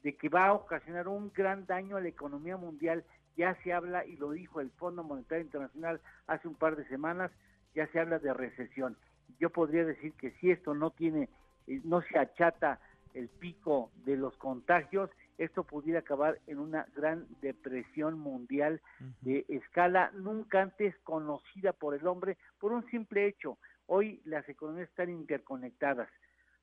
[0.03, 3.03] de que va a ocasionar un gran daño a la economía mundial.
[3.35, 7.31] Ya se habla, y lo dijo el Fondo Monetario Internacional hace un par de semanas,
[7.73, 8.97] ya se habla de recesión.
[9.39, 11.29] Yo podría decir que si esto no tiene,
[11.67, 12.79] eh, no se achata
[13.13, 18.81] el pico de los contagios, esto pudiera acabar en una gran depresión mundial
[19.21, 23.57] de escala nunca antes conocida por el hombre por un simple hecho.
[23.87, 26.09] Hoy las economías están interconectadas.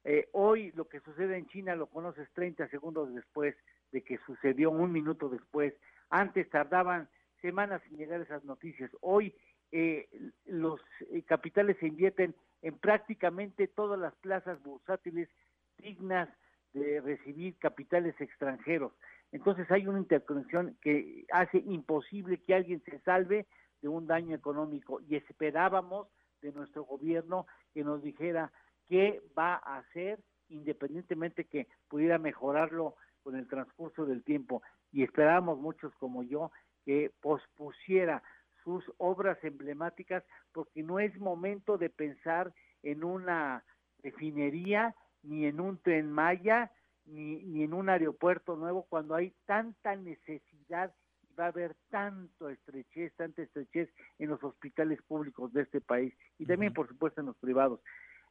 [0.05, 3.55] Eh, hoy lo que sucede en China lo conoces 30 segundos después
[3.93, 5.75] de que sucedió, un minuto después.
[6.09, 7.09] Antes tardaban
[7.41, 8.91] semanas en llegar esas noticias.
[9.01, 9.35] Hoy
[9.73, 10.09] eh,
[10.47, 10.81] los
[11.13, 15.29] eh, capitales se invierten en prácticamente todas las plazas bursátiles
[15.79, 16.29] dignas
[16.73, 18.93] de recibir capitales extranjeros.
[19.33, 23.47] Entonces hay una interconexión que hace imposible que alguien se salve
[23.81, 26.09] de un daño económico y esperábamos
[26.43, 28.53] de nuestro gobierno que nos dijera
[28.91, 30.19] qué va a hacer
[30.51, 34.63] independientemente que pudiera mejorarlo con el transcurso del tiempo.
[34.93, 36.51] Y esperábamos muchos como yo
[36.85, 38.23] que pospusiera
[38.65, 43.65] sus obras emblemáticas porque no es momento de pensar en una
[44.03, 46.71] refinería ni en un tren Maya
[47.05, 52.49] ni, ni en un aeropuerto nuevo cuando hay tanta necesidad y va a haber tanto
[52.49, 53.89] estrechez, tanta estrechez
[54.19, 57.81] en los hospitales públicos de este país y también por supuesto en los privados.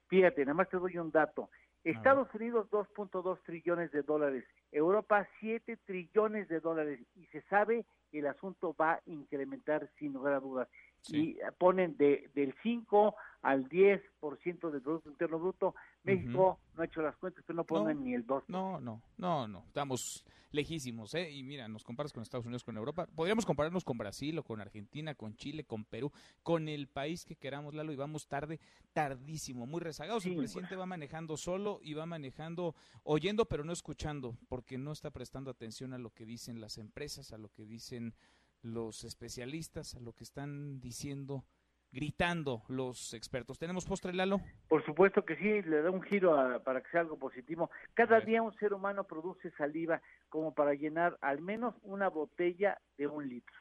[0.10, 1.50] Fíjate, nada más te doy un dato.
[1.84, 8.20] Estados Unidos 2.2 trillones de dólares, Europa 7 trillones de dólares y se sabe que
[8.20, 10.68] el asunto va a incrementar sin lugar a dudas.
[11.08, 15.76] Y ponen de, del 5 al 10% del Producto Interno Bruto.
[16.04, 18.44] México no ha hecho las cuentas, pero no ponen ni el 2%.
[18.48, 19.64] No, no, no, no.
[19.68, 21.32] Estamos lejísimos, ¿eh?
[21.32, 23.08] Y mira, nos comparas con Estados Unidos, con Europa.
[23.16, 26.12] Podríamos compararnos con Brasil o con Argentina, con Chile, con Perú,
[26.44, 28.60] con el país que queramos, Lalo, y vamos tarde,
[28.94, 30.26] tardísimo, muy rezagados.
[30.26, 35.12] el presidente va manejando solo y va manejando, oyendo, pero no escuchando, porque no está
[35.12, 38.16] prestando atención a lo que dicen las empresas, a lo que dicen
[38.62, 41.46] los especialistas, a lo que están diciendo
[41.92, 43.58] gritando los expertos.
[43.58, 44.42] ¿Tenemos postre, Lalo?
[44.68, 47.72] Por supuesto que sí, le da un giro para que sea algo positivo.
[47.94, 53.08] Cada día un ser humano produce saliva como para llenar al menos una botella de
[53.08, 53.56] un litro.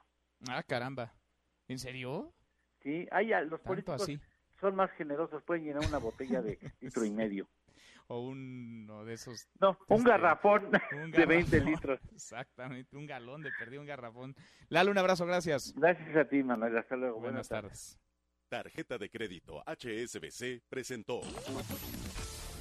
[0.48, 1.14] Ah, caramba.
[1.68, 2.32] ¿En serio?
[2.82, 4.08] Sí, hay, los políticos
[4.60, 7.48] son más generosos, pueden llenar una botella de litro y medio.
[8.08, 9.48] O uno de esos...
[9.60, 10.70] No, un este, garrafón
[11.12, 12.00] de 20 litros.
[12.12, 14.34] Exactamente, un galón de perdido, un garrafón.
[14.68, 15.74] Lalo, un abrazo, gracias.
[15.76, 16.76] Gracias a ti, Manuel.
[16.78, 17.20] Hasta luego.
[17.20, 17.98] Buenas, tardes.
[18.48, 21.20] Tarjeta de crédito HSBC presentó.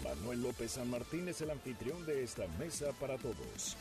[0.04, 3.78] Manuel López San Martín es el anfitrión de esta mesa para todos.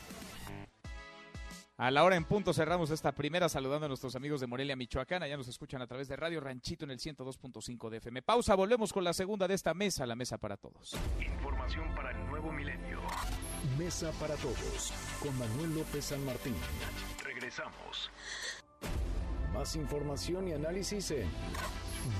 [1.79, 5.23] A la hora en punto cerramos esta primera saludando a nuestros amigos de Morelia, Michoacán.
[5.27, 8.23] Ya nos escuchan a través de Radio Ranchito en el 102.5 de FM.
[8.23, 10.97] Pausa, volvemos con la segunda de esta mesa, la mesa para todos.
[11.19, 12.99] Información para el nuevo milenio.
[13.77, 16.55] Mesa para todos con Manuel López San Martín.
[17.23, 18.09] Regresamos.
[19.53, 21.29] Más información y análisis en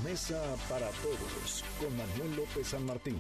[0.03, 0.39] Mesa
[0.69, 3.19] para Todos con Manuel López San Martín.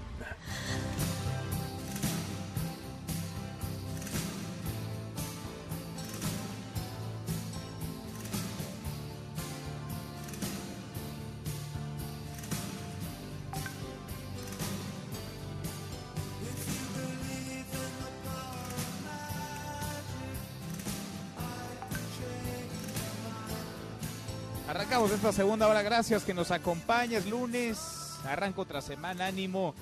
[25.13, 27.25] Esta segunda hora, gracias que nos acompañes.
[27.25, 27.79] Lunes,
[28.25, 29.73] arranco otra semana, ánimo.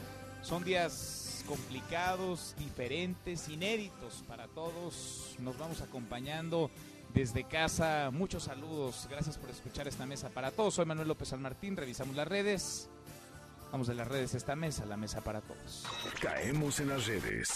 [0.41, 5.35] Son días complicados, diferentes, inéditos para todos.
[5.39, 6.69] Nos vamos acompañando
[7.13, 8.11] desde casa.
[8.11, 10.75] Muchos saludos, gracias por escuchar esta mesa para todos.
[10.75, 12.89] Soy Manuel López San Martín, revisamos las redes.
[13.71, 15.83] Vamos de las redes a esta mesa, la mesa para todos.
[16.21, 17.49] Caemos en las redes.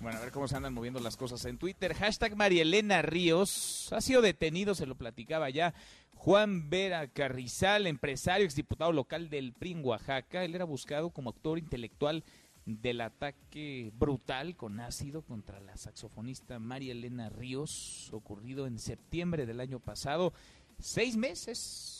[0.00, 1.92] Bueno, a ver cómo se andan moviendo las cosas en Twitter.
[1.92, 3.92] Hashtag Marielena Ríos.
[3.92, 5.74] Ha sido detenido, se lo platicaba ya.
[6.14, 10.42] Juan Vera Carrizal, empresario, exdiputado local del PRI en Oaxaca.
[10.42, 12.24] Él era buscado como actor intelectual
[12.64, 19.60] del ataque brutal con ácido contra la saxofonista María Elena Ríos, ocurrido en septiembre del
[19.60, 20.32] año pasado.
[20.78, 21.99] Seis meses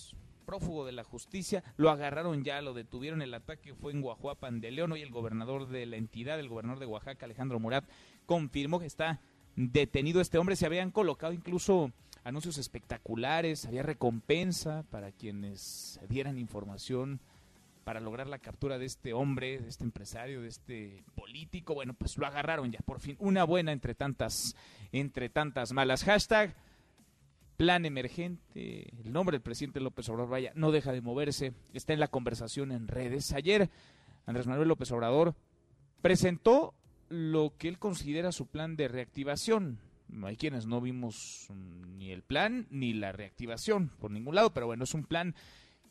[0.51, 4.73] prófugo de la justicia, lo agarraron ya, lo detuvieron, el ataque fue en Guajuapan de
[4.73, 7.85] León, hoy el gobernador de la entidad, el gobernador de Oaxaca, Alejandro Murat,
[8.27, 9.21] confirmó que está
[9.55, 11.93] detenido este hombre, se habían colocado incluso
[12.25, 17.21] anuncios espectaculares, había recompensa para quienes dieran información
[17.85, 21.75] para lograr la captura de este hombre, de este empresario, de este político.
[21.75, 24.57] Bueno, pues lo agarraron ya, por fin, una buena entre tantas,
[24.91, 26.03] entre tantas malas.
[26.03, 26.57] Hashtag
[27.61, 32.01] plan emergente, el nombre del presidente López Obrador, vaya, no deja de moverse, está en
[32.01, 33.35] la conversación en redes.
[33.35, 33.69] Ayer
[34.25, 35.35] Andrés Manuel López Obrador
[36.01, 36.73] presentó
[37.11, 39.79] lo que él considera su plan de reactivación.
[40.23, 41.49] Hay quienes no vimos
[41.99, 45.35] ni el plan ni la reactivación por ningún lado, pero bueno, es un plan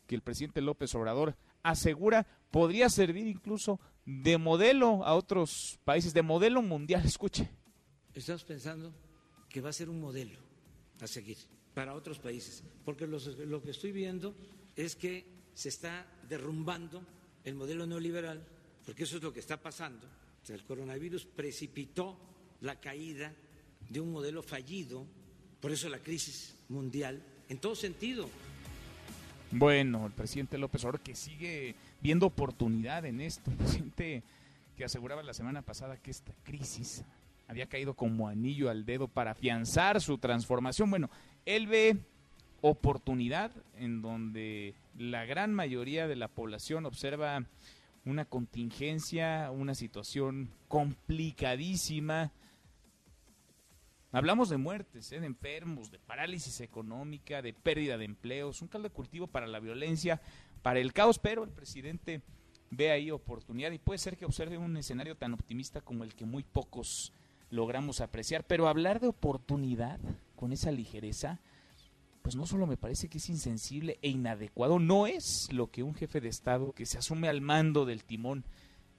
[0.08, 6.22] que el presidente López Obrador asegura podría servir incluso de modelo a otros países, de
[6.22, 7.02] modelo mundial.
[7.04, 7.48] Escuche.
[8.12, 8.92] Estamos pensando
[9.48, 10.40] que va a ser un modelo
[11.00, 11.38] a seguir
[11.74, 14.34] para otros países, porque lo que estoy viendo
[14.76, 17.02] es que se está derrumbando
[17.44, 18.42] el modelo neoliberal,
[18.84, 20.06] porque eso es lo que está pasando.
[20.48, 22.16] el coronavirus precipitó
[22.60, 23.32] la caída
[23.88, 25.06] de un modelo fallido,
[25.60, 28.28] por eso la crisis mundial, en todo sentido.
[29.52, 34.22] Bueno, el presidente López Obrador que sigue viendo oportunidad en esto, el presidente
[34.76, 37.04] que aseguraba la semana pasada que esta crisis
[37.48, 40.88] había caído como anillo al dedo para afianzar su transformación.
[40.88, 41.10] Bueno,
[41.46, 41.98] él ve
[42.60, 47.44] oportunidad en donde la gran mayoría de la población observa
[48.04, 52.32] una contingencia, una situación complicadísima.
[54.12, 55.20] Hablamos de muertes, ¿eh?
[55.20, 59.60] de enfermos, de parálisis económica, de pérdida de empleos, un caldo de cultivo para la
[59.60, 60.20] violencia,
[60.62, 62.20] para el caos, pero el presidente
[62.70, 66.24] ve ahí oportunidad y puede ser que observe un escenario tan optimista como el que
[66.24, 67.12] muy pocos
[67.50, 68.44] logramos apreciar.
[68.44, 70.00] Pero hablar de oportunidad
[70.40, 71.38] con esa ligereza,
[72.22, 75.94] pues no solo me parece que es insensible e inadecuado, no es lo que un
[75.94, 78.46] jefe de Estado que se asume al mando del timón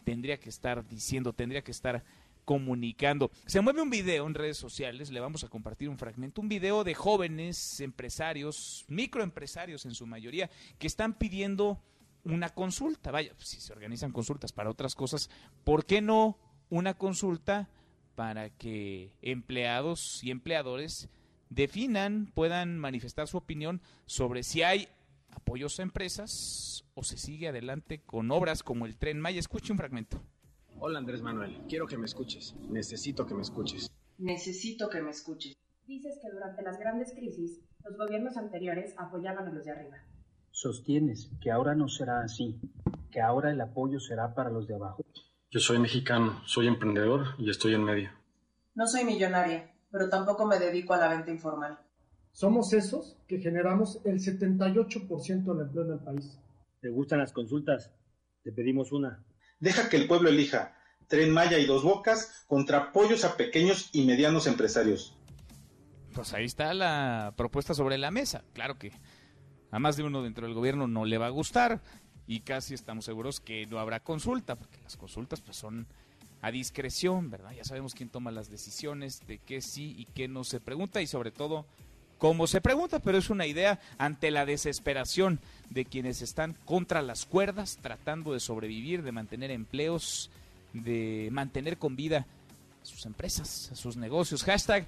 [0.04, 2.04] tendría que estar diciendo, tendría que estar
[2.46, 3.32] comunicando.
[3.48, 6.84] Se mueve un video en redes sociales, le vamos a compartir un fragmento, un video
[6.84, 11.82] de jóvenes empresarios, microempresarios en su mayoría, que están pidiendo
[12.24, 13.10] una consulta.
[13.10, 15.32] Vaya, si se organizan consultas para otras cosas,
[15.64, 16.38] ¿por qué no
[16.70, 17.68] una consulta
[18.14, 21.10] para que empleados y empleadores
[21.52, 24.88] definan, puedan manifestar su opinión sobre si hay
[25.30, 29.40] apoyos a empresas o se sigue adelante con obras como el tren Maya.
[29.40, 30.22] Escuche un fragmento.
[30.80, 32.56] Hola Andrés Manuel, quiero que me escuches.
[32.70, 33.92] Necesito que me escuches.
[34.18, 35.54] Necesito que me escuches.
[35.86, 39.98] Dices que durante las grandes crisis los gobiernos anteriores apoyaban a los de arriba.
[40.52, 42.60] sostienes que ahora no será así,
[43.12, 45.04] que ahora el apoyo será para los de abajo.
[45.50, 48.10] Yo soy mexicano, soy emprendedor y estoy en medio.
[48.74, 51.78] No soy millonaria, pero tampoco me dedico a la venta informal.
[52.32, 56.40] Somos esos que generamos el 78% del empleo en el país.
[56.80, 57.92] ¿Te gustan las consultas?
[58.44, 59.24] Te pedimos una.
[59.60, 60.76] Deja que el pueblo elija.
[61.08, 65.18] Tren Maya y Dos Bocas contra apoyos a pequeños y medianos empresarios.
[66.14, 68.44] Pues ahí está la propuesta sobre la mesa.
[68.54, 68.94] Claro que
[69.72, 71.82] a más de uno dentro del gobierno no le va a gustar
[72.28, 75.88] y casi estamos seguros que no habrá consulta, porque las consultas pues son
[76.42, 77.52] a discreción, ¿verdad?
[77.56, 81.08] Ya sabemos quién toma las decisiones de qué sí y qué no se pregunta y
[81.08, 81.66] sobre todo
[82.18, 85.40] cómo se pregunta, pero es una idea ante la desesperación
[85.70, 90.30] de quienes están contra las cuerdas, tratando de sobrevivir, de mantener empleos,
[90.74, 92.28] de mantener con vida
[92.84, 94.44] sus empresas, sus negocios.
[94.44, 94.86] Hashtag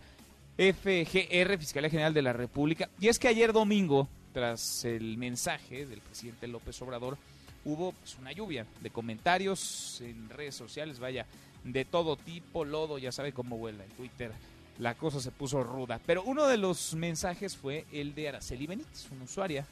[0.58, 2.90] FGR, Fiscalía General de la República.
[3.00, 7.18] Y es que ayer domingo, tras el mensaje del presidente López Obrador,
[7.66, 11.26] hubo pues, una lluvia de comentarios en redes sociales, vaya,
[11.64, 14.32] de todo tipo, lodo, ya sabe cómo vuela en Twitter.
[14.80, 16.00] La cosa se puso ruda.
[16.06, 19.66] Pero uno de los mensajes fue el de Araceli Benítez, una usuaria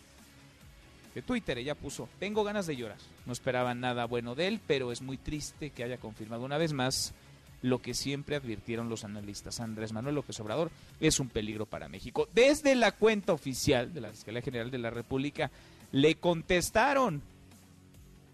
[1.14, 1.58] de Twitter.
[1.58, 2.98] Ella puso, tengo ganas de llorar.
[3.26, 6.74] No esperaba nada bueno de él, pero es muy triste que haya confirmado una vez
[6.74, 7.14] más
[7.62, 9.60] lo que siempre advirtieron los analistas.
[9.60, 12.28] Andrés Manuel López Obrador es un peligro para México.
[12.34, 15.52] Desde la cuenta oficial de la Fiscalía General de la República
[15.92, 17.22] le contestaron.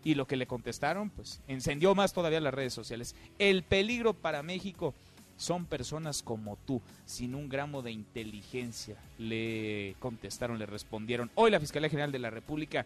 [0.03, 3.15] Y lo que le contestaron, pues encendió más todavía las redes sociales.
[3.39, 4.93] El peligro para México
[5.37, 8.95] son personas como tú, sin un gramo de inteligencia.
[9.17, 11.29] Le contestaron, le respondieron.
[11.35, 12.85] Hoy la Fiscalía General de la República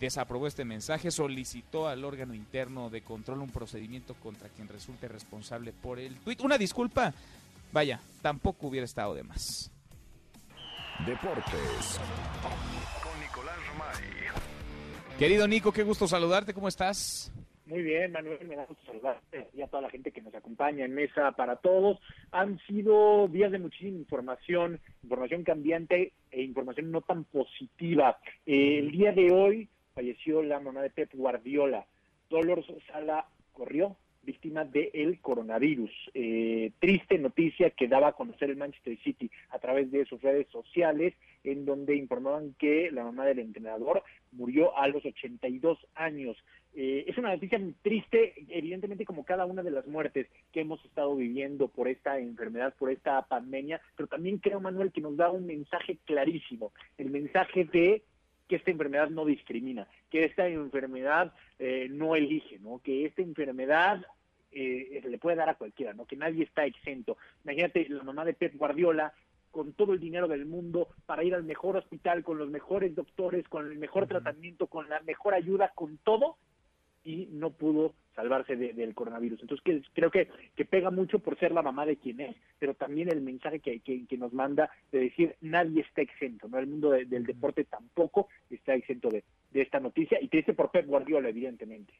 [0.00, 5.72] desaprobó este mensaje, solicitó al órgano interno de control un procedimiento contra quien resulte responsable
[5.72, 6.40] por el tuit.
[6.40, 7.12] Una disculpa,
[7.72, 9.70] vaya, tampoco hubiera estado de más.
[11.06, 12.00] Deportes.
[15.18, 17.32] Querido Nico, qué gusto saludarte, ¿cómo estás?
[17.66, 20.84] Muy bien, Manuel, me da gusto saludarte y a toda la gente que nos acompaña
[20.84, 21.98] en Mesa para Todos.
[22.30, 28.16] Han sido días de muchísima información, información cambiante e información no tan positiva.
[28.46, 31.84] El día de hoy falleció la mamá de Pep Guardiola.
[32.30, 35.90] Dolores Sala corrió víctima del coronavirus.
[36.14, 40.46] Eh, triste noticia que daba a conocer el Manchester City a través de sus redes
[40.48, 41.14] sociales,
[41.44, 44.02] en donde informaban que la mamá del entrenador
[44.32, 46.36] murió a los 82 años.
[46.74, 51.16] Eh, es una noticia triste, evidentemente como cada una de las muertes que hemos estado
[51.16, 55.46] viviendo por esta enfermedad, por esta pandemia, pero también creo, Manuel, que nos da un
[55.46, 58.02] mensaje clarísimo, el mensaje de
[58.48, 62.80] que esta enfermedad no discrimina, que esta enfermedad eh, no elige, ¿no?
[62.82, 64.04] Que esta enfermedad
[64.50, 66.06] eh, le puede dar a cualquiera, ¿no?
[66.06, 67.16] Que nadie está exento.
[67.44, 69.12] Imagínate la mamá de Pep Guardiola
[69.50, 73.48] con todo el dinero del mundo para ir al mejor hospital, con los mejores doctores,
[73.48, 76.36] con el mejor tratamiento, con la mejor ayuda, con todo,
[77.04, 79.40] y no pudo salvarse del coronavirus.
[79.40, 82.74] Entonces que, creo que, que pega mucho por ser la mamá de quien es, pero
[82.74, 86.58] también el mensaje que, que, nos manda de decir nadie está exento, ¿no?
[86.58, 90.86] El mundo del deporte tampoco está exento de, de esta noticia y triste por Pep
[90.86, 91.94] Guardiola, evidentemente.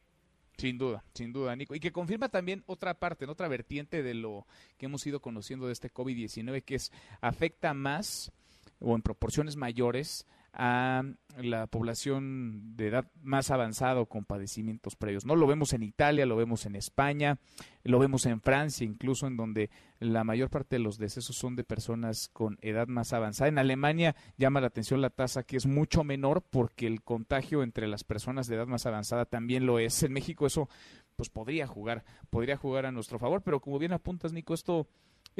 [0.57, 1.73] Sin duda, sin duda, Nico.
[1.73, 4.45] Y que confirma también otra parte, otra vertiente de lo
[4.77, 6.91] que hemos ido conociendo de este COVID-19, que es
[7.21, 8.33] afecta más
[8.81, 11.03] o en proporciones mayores a
[11.37, 15.25] la población de edad más avanzada con padecimientos previos.
[15.25, 17.37] No lo vemos en Italia, lo vemos en España,
[17.83, 19.69] lo vemos en Francia, incluso en donde
[19.99, 23.49] la mayor parte de los decesos son de personas con edad más avanzada.
[23.49, 27.87] En Alemania llama la atención la tasa que es mucho menor porque el contagio entre
[27.87, 30.03] las personas de edad más avanzada también lo es.
[30.03, 30.69] En México eso
[31.15, 34.87] pues podría jugar, podría jugar a nuestro favor, pero como bien apuntas Nico, esto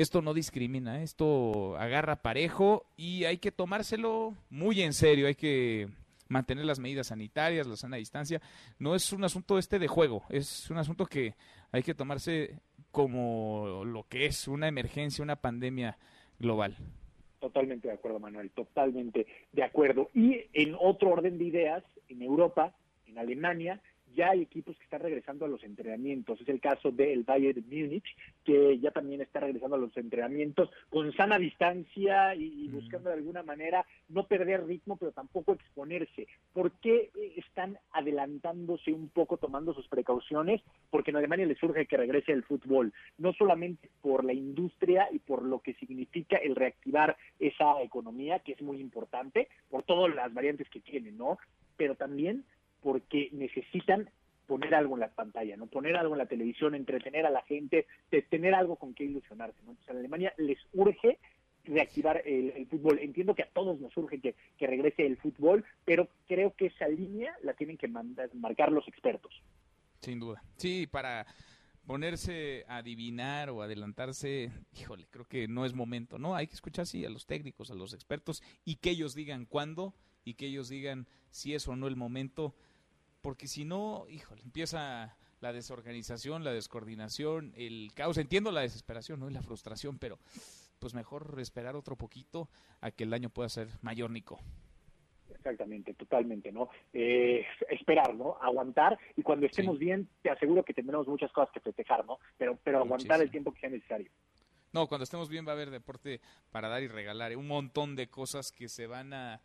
[0.02, 5.90] esto no discrimina, esto agarra parejo y hay que tomárselo muy en serio, hay que
[6.30, 8.42] mantener las medidas sanitarias, la sana distancia.
[8.78, 11.36] No es un asunto este de juego, es un asunto que
[11.74, 15.98] hay que tomarse como lo que es una emergencia, una pandemia
[16.40, 16.78] global.
[17.42, 20.10] Totalmente de acuerdo, Manuel, totalmente de acuerdo.
[20.14, 22.74] Y en otro orden de ideas, en Europa,
[23.06, 23.82] en Alemania,
[24.20, 26.42] ya hay equipos que están regresando a los entrenamientos.
[26.42, 28.04] Es el caso del Bayern Múnich,
[28.44, 32.74] que ya también está regresando a los entrenamientos con sana distancia y, mm.
[32.74, 36.28] buscando de alguna manera no perder ritmo, pero tampoco exponerse.
[36.52, 40.62] ¿Por qué están adelantándose un poco, tomando sus precauciones?
[40.90, 45.20] Porque en Alemania les surge que regrese el fútbol, no solamente por la industria y
[45.20, 50.34] por lo que significa el reactivar esa economía, que es muy importante, por todas las
[50.34, 51.38] variantes que tiene, ¿no?
[51.78, 52.44] Pero también
[52.82, 54.10] porque necesitan
[54.48, 55.68] poner algo en la pantalla, ¿no?
[55.68, 57.86] Poner algo en la televisión, entretener a la gente,
[58.30, 59.72] tener algo con qué ilusionarse, ¿no?
[59.72, 61.20] Entonces, a Alemania les urge
[61.66, 63.00] reactivar el, fútbol.
[63.00, 64.36] Entiendo que a todos nos urge que,
[64.68, 69.32] regrese el fútbol, pero creo que esa línea la tienen que marcar los expertos.
[70.02, 70.42] Sin duda.
[70.58, 71.28] Sí, para
[71.86, 76.36] ponerse a adivinar o adelantarse, híjole, creo que no es momento, ¿no?
[76.36, 79.94] Hay que escuchar, sí, a los técnicos, a los expertos y que ellos digan cuándo
[80.24, 82.56] y que ellos digan si es o no el momento,
[83.22, 88.18] porque si no, híjole, empieza la desorganización, la descoordinación, el caos.
[88.18, 89.30] Entiendo la desesperación, ¿no?
[89.30, 90.20] Y la frustración, pero
[90.80, 92.50] pues mejor esperar otro poquito
[92.82, 94.40] a que el daño pueda ser mayor, Nico.
[95.30, 96.70] Exactamente, totalmente, ¿no?
[96.92, 98.38] Eh, esperar, ¿no?
[98.42, 102.20] Aguantar y cuando estemos bien, te aseguro que tendremos muchas cosas que festejar, ¿no?
[102.38, 104.10] Pero, pero aguantar el tiempo que sea necesario.
[104.72, 107.36] No, cuando estemos bien va a haber deporte para dar y regalar, ¿eh?
[107.36, 109.42] un montón de cosas que se van a,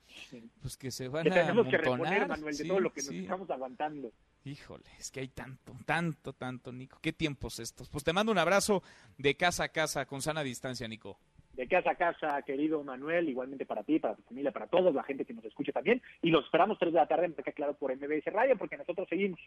[0.61, 3.13] pues que se van que a tenemos que reponer, Manuel, de todo lo que nos
[3.13, 4.13] estamos aguantando.
[4.45, 6.99] Híjole, es que hay tanto, tanto, tanto, Nico.
[7.01, 7.89] ¿Qué tiempos estos?
[7.89, 8.83] Pues te mando un abrazo
[9.17, 11.19] de casa a casa con sana distancia, Nico.
[11.55, 15.03] De casa a casa, querido Manuel, igualmente para ti, para tu familia, para todos, la
[15.05, 16.03] gente que nos escucha también.
[16.21, 19.41] Y los esperamos tres de la tarde en Claro por MBS Radio, porque nosotros seguimos.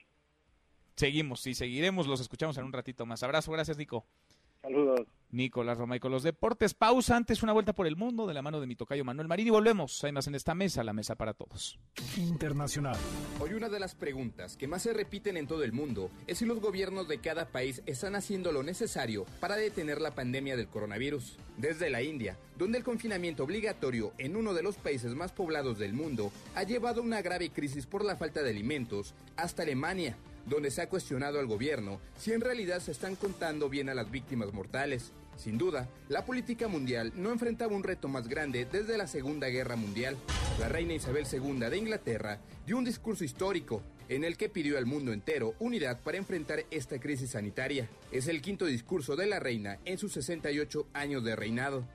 [0.95, 3.21] Seguimos, y seguiremos, los escuchamos en un ratito más.
[3.21, 4.03] Abrazo, gracias, Nico.
[4.61, 5.07] Saludos.
[5.29, 6.73] Nicolás Romay con los deportes.
[6.73, 9.47] Pausa antes, una vuelta por el mundo de la mano de mi tocayo Manuel Marín
[9.47, 10.03] y volvemos.
[10.03, 11.77] Hay más en esta mesa, la mesa para todos.
[12.15, 12.95] Internacional.
[13.39, 16.45] Hoy una de las preguntas que más se repiten en todo el mundo es si
[16.45, 21.37] los gobiernos de cada país están haciendo lo necesario para detener la pandemia del coronavirus.
[21.57, 25.93] Desde la India, donde el confinamiento obligatorio en uno de los países más poblados del
[25.93, 30.15] mundo ha llevado a una grave crisis por la falta de alimentos, hasta Alemania
[30.47, 34.09] donde se ha cuestionado al gobierno si en realidad se están contando bien a las
[34.09, 35.11] víctimas mortales.
[35.37, 39.75] Sin duda, la política mundial no enfrentaba un reto más grande desde la Segunda Guerra
[39.75, 40.17] Mundial.
[40.59, 44.85] La reina Isabel II de Inglaterra dio un discurso histórico en el que pidió al
[44.85, 47.87] mundo entero unidad para enfrentar esta crisis sanitaria.
[48.11, 51.85] Es el quinto discurso de la reina en sus 68 años de reinado.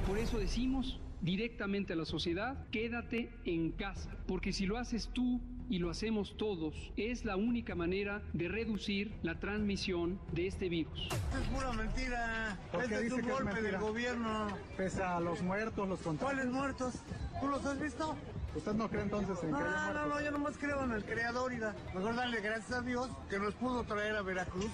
[0.06, 5.40] Por eso decimos directamente a la sociedad, quédate en casa, porque si lo haces tú
[5.70, 11.08] y lo hacemos todos, es la única manera de reducir la transmisión de este virus.
[11.08, 12.58] Es pura mentira.
[12.78, 14.48] Este es un golpe del gobierno.
[14.76, 16.34] Pese a los muertos, los contagios.
[16.34, 16.94] ¿Cuáles muertos?
[17.40, 18.14] ¿Tú los has visto?
[18.54, 21.04] ¿Usted no cree entonces en no, que No, no, no, yo nomás creo en el
[21.04, 21.74] creador y la...
[21.94, 24.70] Mejor darle gracias a Dios que nos pudo traer a Veracruz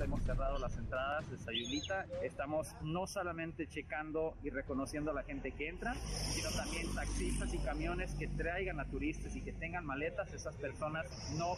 [0.00, 2.06] hemos cerrado las entradas de Sayulita.
[2.22, 7.58] Estamos no solamente checando y reconociendo a la gente que entra, sino también taxistas y
[7.58, 10.32] camiones que traigan a turistas y que tengan maletas.
[10.32, 11.54] Esas personas no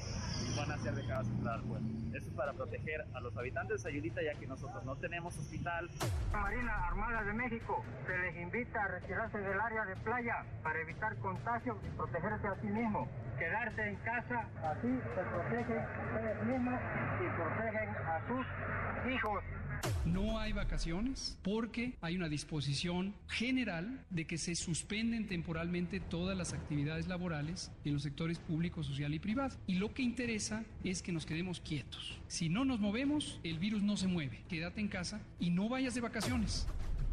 [0.56, 1.86] van a ser dejadas entrar al puerto.
[2.14, 5.88] Eso es para proteger a los habitantes de Sayulita, ya que nosotros no tenemos hospital.
[6.32, 11.16] Marina Armada de México se les invita a retirarse del área de playa para evitar
[11.18, 13.08] contagios y protegerse a sí mismo.
[13.38, 16.80] Quedarse en casa, así se protegen ustedes mismos
[17.20, 18.18] y protegen a
[19.12, 19.42] hijos.
[20.04, 26.52] No hay vacaciones porque hay una disposición general de que se suspenden temporalmente todas las
[26.52, 29.56] actividades laborales en los sectores público, social y privado.
[29.66, 32.18] Y lo que interesa es que nos quedemos quietos.
[32.28, 34.42] Si no nos movemos, el virus no se mueve.
[34.48, 36.66] Quédate en casa y no vayas de vacaciones.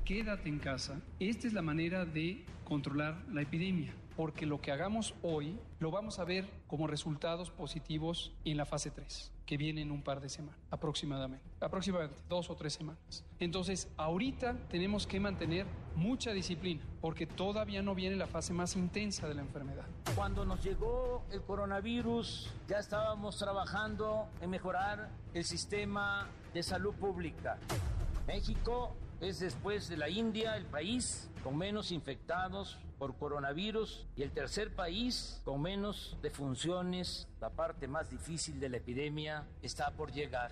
[0.04, 1.02] Quédate en casa.
[1.20, 6.18] Esta es la manera de controlar la epidemia porque lo que hagamos hoy lo vamos
[6.18, 10.30] a ver como resultados positivos en la fase 3 que viene en un par de
[10.30, 13.24] semanas, aproximadamente, aproximadamente dos o tres semanas.
[13.40, 15.66] Entonces, ahorita tenemos que mantener
[15.96, 19.86] mucha disciplina, porque todavía no viene la fase más intensa de la enfermedad.
[20.16, 27.58] Cuando nos llegó el coronavirus, ya estábamos trabajando en mejorar el sistema de salud pública.
[28.28, 34.32] México es después de la India el país con menos infectados por coronavirus y el
[34.32, 37.28] tercer país con menos defunciones.
[37.40, 40.52] La parte más difícil de la epidemia está por llegar.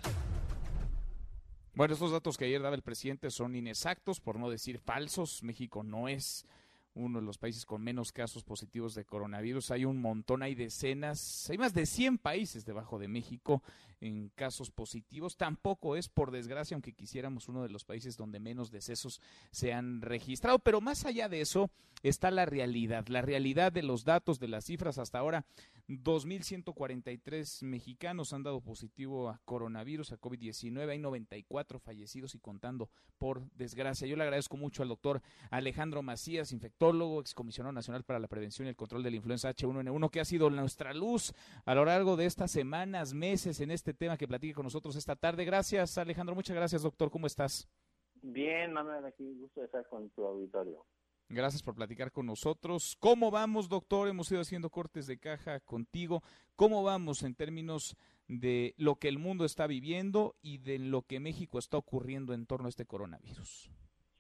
[1.74, 5.44] Bueno, estos datos que ayer daba el presidente son inexactos, por no decir falsos.
[5.44, 6.46] México no es
[6.94, 9.72] uno de los países con menos casos positivos de coronavirus.
[9.72, 13.62] Hay un montón, hay decenas, hay más de 100 países debajo de México
[14.06, 15.38] en casos positivos.
[15.38, 19.22] Tampoco es, por desgracia, aunque quisiéramos, uno de los países donde menos decesos
[19.52, 20.60] se han registrado.
[20.60, 21.70] Pero más allá de eso
[22.04, 24.98] está la realidad, la realidad de los datos, de las cifras.
[24.98, 25.46] Hasta ahora,
[25.88, 30.90] 2.143 mexicanos han dado positivo a coronavirus, a COVID-19.
[30.90, 34.08] Hay 94 fallecidos y contando, por desgracia.
[34.08, 38.70] Yo le agradezco mucho al doctor Alejandro Macías, infectólogo, excomisionado nacional para la prevención y
[38.70, 41.34] el control de la influenza H1N1, que ha sido nuestra luz
[41.66, 45.16] a lo largo de estas semanas, meses en este tema que platique con nosotros esta
[45.16, 45.46] tarde.
[45.46, 46.36] Gracias, Alejandro.
[46.36, 47.10] Muchas gracias, doctor.
[47.10, 47.68] ¿Cómo estás?
[48.22, 50.86] Bien, Manuel, aquí gusto de estar con tu auditorio.
[51.30, 52.96] Gracias por platicar con nosotros.
[53.00, 54.08] ¿Cómo vamos, doctor?
[54.08, 56.22] Hemos ido haciendo cortes de caja contigo.
[56.56, 57.96] ¿Cómo vamos en términos
[58.28, 62.46] de lo que el mundo está viviendo y de lo que México está ocurriendo en
[62.46, 63.72] torno a este coronavirus?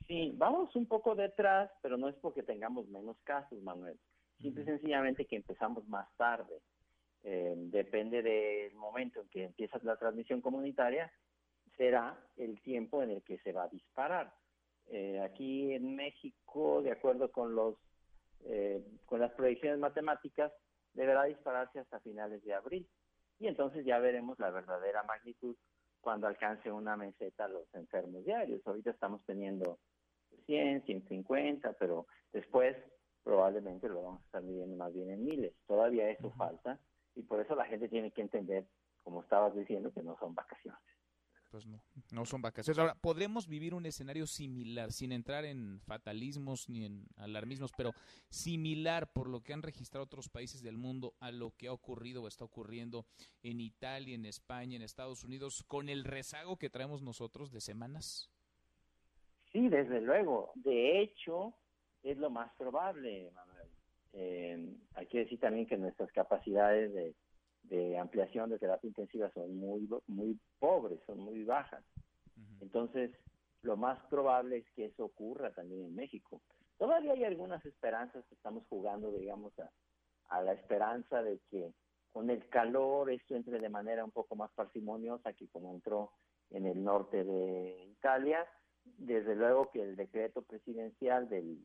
[0.07, 3.99] Sí, vamos un poco detrás, pero no es porque tengamos menos casos, Manuel.
[4.39, 6.59] Simple y sencillamente que empezamos más tarde.
[7.27, 11.11] Eh, depende del momento en que empieza la transmisión comunitaria,
[11.75, 14.31] será el tiempo en el que se va a disparar.
[14.91, 17.77] Eh, aquí en México, de acuerdo con los
[18.45, 20.53] eh, con las proyecciones matemáticas,
[20.93, 22.87] deberá dispararse hasta finales de abril.
[23.39, 25.55] Y entonces ya veremos la verdadera magnitud
[26.01, 28.61] cuando alcance una meseta los enfermos diarios.
[28.67, 29.79] Ahorita estamos teniendo
[30.45, 32.77] 100, 150, pero después
[33.23, 35.53] probablemente lo vamos a estar midiendo más bien en miles.
[35.65, 36.79] Todavía eso falta
[37.15, 38.65] y por eso la gente tiene que entender,
[39.03, 40.79] como estabas diciendo, que no son vacaciones.
[41.51, 41.79] Pues no,
[42.11, 42.77] no son vacaciones.
[42.79, 47.91] Ahora, podremos vivir un escenario similar, sin entrar en fatalismos ni en alarmismos, pero
[48.29, 52.23] similar por lo que han registrado otros países del mundo a lo que ha ocurrido
[52.23, 53.05] o está ocurriendo
[53.41, 58.29] en Italia, en España, en Estados Unidos, con el rezago que traemos nosotros de semanas.
[59.53, 60.51] Sí, desde luego.
[60.55, 61.53] De hecho,
[62.03, 63.54] es lo más probable, Manuel.
[64.17, 67.15] Eh, hay que decir también que nuestras capacidades de,
[67.97, 71.83] ampliación de terapia intensiva son muy, muy pobres, son muy bajas.
[72.61, 73.11] Entonces,
[73.63, 76.41] lo más probable es que eso ocurra también en México.
[76.77, 79.53] Todavía hay algunas esperanzas que estamos jugando, digamos,
[80.29, 81.73] a, la esperanza de que
[82.11, 86.11] con el calor esto entre de manera un poco más parsimoniosa que como entró
[86.51, 88.45] en el norte de Italia.
[88.97, 91.57] Desde luego que el decreto presidencial del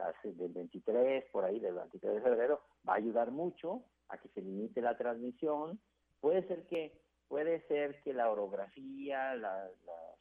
[0.00, 4.28] hace del 23, por ahí del 23 de febrero, va a ayudar mucho a que
[4.28, 5.80] se limite la transmisión.
[6.20, 9.70] Puede ser que puede ser que la orografía, las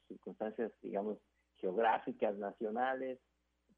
[0.07, 1.17] circunstancias, digamos,
[1.57, 3.19] geográficas nacionales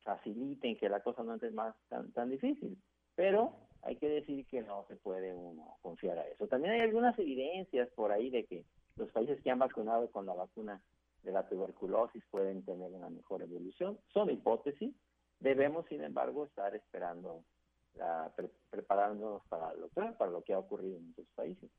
[0.03, 2.77] faciliten que la cosa no esté más tan, tan difícil.
[3.15, 6.47] Pero hay que decir que no se puede uno confiar a eso.
[6.47, 8.65] También hay algunas evidencias por ahí de que
[8.95, 10.81] los países que han vacunado con la vacuna
[11.23, 13.99] de la tuberculosis pueden tener una mejor evolución.
[14.13, 14.95] Son hipótesis,
[15.39, 17.43] Debemos, sin embargo, estar esperando,
[18.69, 21.69] preparándonos para lo, para lo que ha ocurrido en otros países.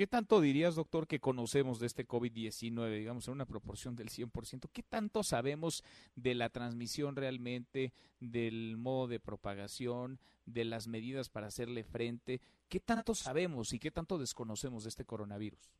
[0.00, 4.70] ¿Qué tanto dirías, doctor, que conocemos de este COVID-19, digamos, en una proporción del 100%?
[4.72, 5.84] ¿Qué tanto sabemos
[6.16, 12.40] de la transmisión realmente, del modo de propagación, de las medidas para hacerle frente?
[12.70, 15.70] ¿Qué tanto sabemos y qué tanto desconocemos de este coronavirus?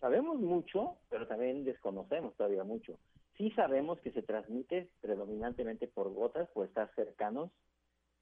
[0.00, 2.98] Sabemos mucho, pero también desconocemos todavía mucho.
[3.36, 7.50] Sí sabemos que se transmite predominantemente por gotas, por estar cercanos.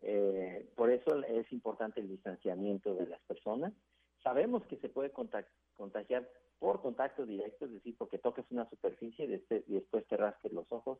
[0.00, 3.72] Eh, por eso es importante el distanciamiento de las personas.
[4.22, 6.28] Sabemos que se puede contagiar
[6.58, 10.98] por contacto directo, es decir, porque toques una superficie y después te rasques los ojos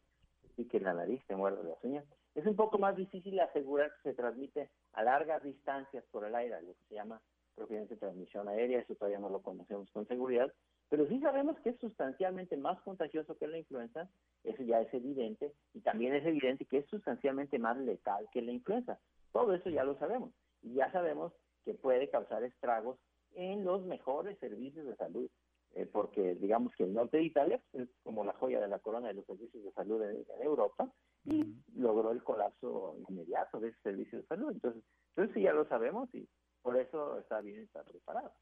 [0.57, 2.05] y que la nariz te muerde las uñas.
[2.35, 6.61] Es un poco más difícil asegurar que se transmite a largas distancias por el aire,
[6.63, 7.21] lo que se llama
[7.55, 10.53] propiamente transmisión aérea, eso todavía no lo conocemos con seguridad,
[10.89, 14.09] pero sí sabemos que es sustancialmente más contagioso que la influenza,
[14.45, 18.53] eso ya es evidente, y también es evidente que es sustancialmente más letal que la
[18.53, 18.99] influenza.
[19.33, 20.33] Todo eso ya lo sabemos,
[20.63, 21.33] y ya sabemos
[21.65, 22.99] que puede causar estragos
[23.35, 25.29] en los mejores servicios de salud,
[25.75, 29.09] eh, porque digamos que el norte de Italia es como la joya de la corona
[29.09, 30.89] de los servicios de salud en, Europa,
[31.25, 34.53] y logró el colapso inmediato de ese servicio de salud.
[34.53, 36.29] Entonces, entonces sí ya lo sabemos y
[36.63, 38.33] por eso está bien estar preparado.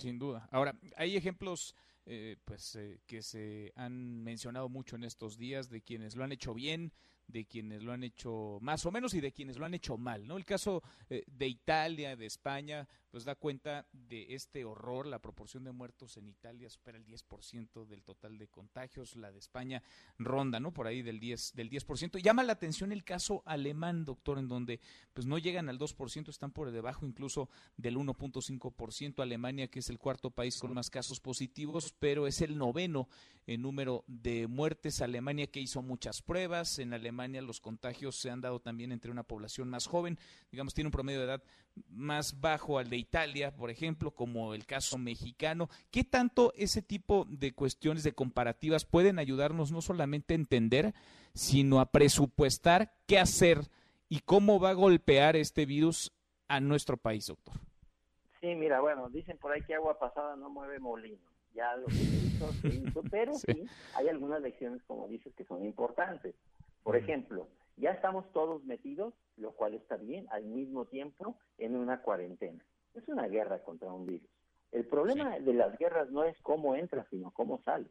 [0.00, 0.48] Sin duda.
[0.50, 1.74] Ahora, hay ejemplos
[2.06, 6.32] eh, pues, eh, que se han mencionado mucho en estos días de quienes lo han
[6.32, 6.92] hecho bien,
[7.28, 10.26] de quienes lo han hecho más o menos y de quienes lo han hecho mal,
[10.26, 10.36] ¿no?
[10.36, 15.64] El caso eh, de Italia, de España, pues da cuenta de este horror, la proporción
[15.64, 19.82] de muertos en Italia supera el 10% del total de contagios, la de España
[20.18, 20.72] ronda, ¿no?
[20.72, 22.22] Por ahí del 10 del 10%.
[22.22, 24.80] Llama la atención el caso alemán, doctor, en donde
[25.12, 29.98] pues no llegan al 2%, están por debajo incluso del 1.5%, Alemania que es el
[29.98, 33.08] cuarto país con más casos positivos, pero es el noveno
[33.46, 38.40] en número de muertes, Alemania que hizo muchas pruebas, en Alemania los contagios se han
[38.40, 40.18] dado también entre una población más joven,
[40.52, 41.42] digamos tiene un promedio de edad
[41.88, 45.68] más bajo al de Italia, por ejemplo, como el caso mexicano.
[45.90, 50.94] ¿Qué tanto ese tipo de cuestiones, de comparativas, pueden ayudarnos no solamente a entender,
[51.34, 53.58] sino a presupuestar qué hacer
[54.08, 56.12] y cómo va a golpear este virus
[56.48, 57.54] a nuestro país, doctor?
[58.40, 61.18] Sí, mira, bueno, dicen por ahí que agua pasada no mueve molino.
[61.54, 63.66] Ya lo que hizo, se hizo, pero sí.
[63.94, 66.34] hay algunas lecciones, como dices, que son importantes.
[66.82, 72.02] Por ejemplo, ya estamos todos metidos, lo cual está bien, al mismo tiempo en una
[72.02, 72.64] cuarentena.
[72.94, 74.30] Es una guerra contra un virus.
[74.72, 77.90] El problema de las guerras no es cómo entras, sino cómo sales.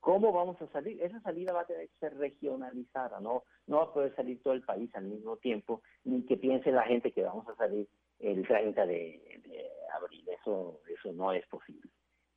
[0.00, 1.02] ¿Cómo vamos a salir?
[1.02, 4.54] Esa salida va a tener que ser regionalizada, no, no va a poder salir todo
[4.54, 7.88] el país al mismo tiempo, ni que piense la gente que vamos a salir
[8.20, 10.24] el 30 de, de abril.
[10.28, 11.90] Eso, eso no es posible.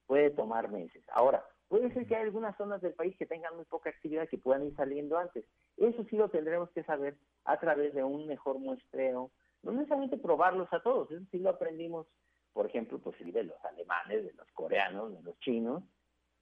[0.08, 1.04] Puede tomar meses.
[1.10, 4.40] Ahora, puede ser que hay algunas zonas del país que tengan muy poca actividad que
[4.40, 5.46] puedan ir saliendo antes.
[5.78, 9.32] Eso sí lo tendremos que saber a través de un mejor muestreo,
[9.64, 12.08] no necesariamente probarlos a todos, eso sí lo aprendimos,
[12.54, 15.84] por ejemplo, pues de los alemanes, de los coreanos, de los chinos,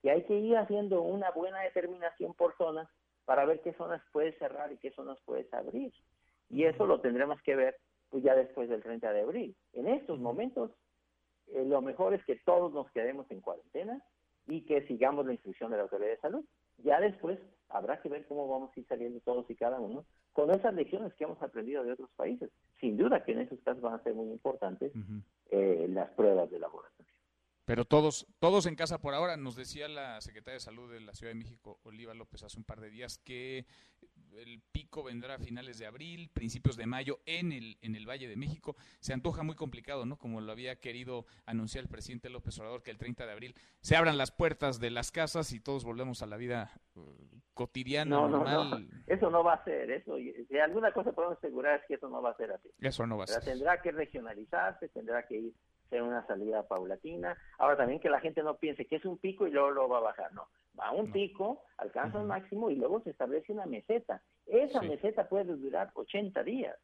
[0.02, 2.88] que hay que ir haciendo una buena determinación por zonas
[3.24, 5.92] para ver qué zonas puedes cerrar y qué zonas puedes abrir.
[6.48, 7.76] Y eso lo tendremos que ver
[8.08, 9.56] pues ya después del 30 de abril.
[9.72, 10.70] En estos momentos,
[11.48, 14.02] eh, lo mejor es que todos nos quedemos en cuarentena
[14.46, 16.44] y que sigamos la instrucción de la Autoridad de Salud.
[16.78, 17.38] Ya después
[17.68, 21.12] habrá que ver cómo vamos a ir saliendo todos y cada uno con esas lecciones
[21.14, 22.50] que hemos aprendido de otros países.
[22.80, 24.92] Sin duda que en esos casos van a ser muy importantes
[25.50, 27.12] eh, las pruebas de laboratorio.
[27.64, 31.12] Pero todos, todos en casa por ahora, nos decía la secretaria de Salud de la
[31.12, 33.66] Ciudad de México, Oliva López, hace un par de días, que
[34.36, 38.28] el pico vendrá a finales de abril, principios de mayo en el, en el Valle
[38.28, 38.76] de México.
[39.00, 40.16] Se antoja muy complicado, ¿no?
[40.16, 43.96] Como lo había querido anunciar el presidente López Obrador, que el 30 de abril se
[43.96, 47.02] abran las puertas de las casas y todos volvemos a la vida uh,
[47.54, 48.88] cotidiana, no, normal.
[48.88, 52.08] No, eso no va a ser, eso, si alguna cosa podemos asegurar es que eso
[52.08, 52.70] no va a ser así.
[52.80, 53.44] Eso no va a ser.
[53.44, 55.54] Tendrá que regionalizarse, tendrá que ir
[55.88, 57.36] ser una salida paulatina.
[57.58, 59.98] Ahora también que la gente no piense que es un pico y luego lo va
[59.98, 60.48] a bajar, no.
[60.78, 64.22] Va a un pico, alcanza un máximo y luego se establece una meseta.
[64.46, 66.76] Esa meseta puede durar 80 días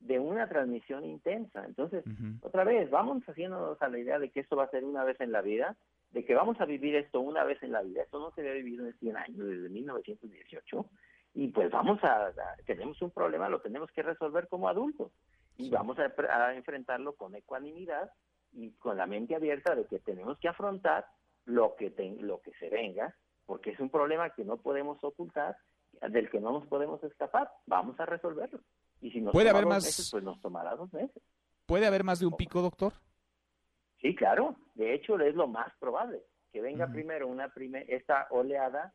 [0.00, 1.64] de una transmisión intensa.
[1.66, 2.04] Entonces,
[2.40, 5.20] otra vez, vamos haciéndonos a la idea de que esto va a ser una vez
[5.20, 5.76] en la vida,
[6.10, 8.02] de que vamos a vivir esto una vez en la vida.
[8.02, 10.86] Esto no se había vivido en 100 años, desde 1918.
[11.34, 12.32] Y pues vamos a,
[12.66, 15.12] tenemos un problema, lo tenemos que resolver como adultos.
[15.58, 18.10] Y vamos a, a enfrentarlo con ecuanimidad
[18.52, 21.06] y con la mente abierta de que tenemos que afrontar
[21.44, 23.14] lo que, lo que se venga,
[23.46, 25.56] porque es un problema que no podemos ocultar,
[26.08, 27.50] del que no nos podemos escapar.
[27.66, 28.60] Vamos a resolverlo.
[29.00, 29.84] Y si nos ¿Puede haber más...
[29.84, 31.22] meses, pues nos tomará dos meses.
[31.66, 32.92] ¿Puede haber más de un pico, doctor?
[34.00, 34.56] Sí, claro.
[34.74, 36.22] De hecho, es lo más probable.
[36.52, 38.92] Que venga primero una primer, esta oleada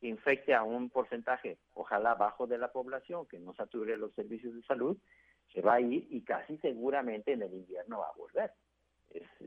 [0.00, 4.54] que infecte a un porcentaje, ojalá bajo de la población, que no sature los servicios
[4.54, 4.96] de salud,
[5.52, 8.52] se va a ir y casi seguramente en el invierno va a volver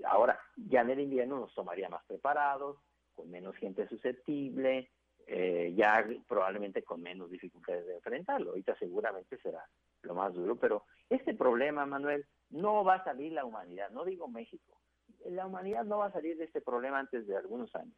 [0.06, 2.78] ahora, ya en el invierno nos tomaría más preparados,
[3.14, 4.90] con menos gente susceptible,
[5.28, 8.52] eh, ya probablemente con menos dificultades de enfrentarlo.
[8.52, 9.64] Ahorita seguramente será
[10.04, 14.28] lo más duro, pero este problema, Manuel, no va a salir la humanidad, no digo
[14.28, 14.82] México,
[15.26, 17.96] la humanidad no va a salir de este problema antes de algunos años,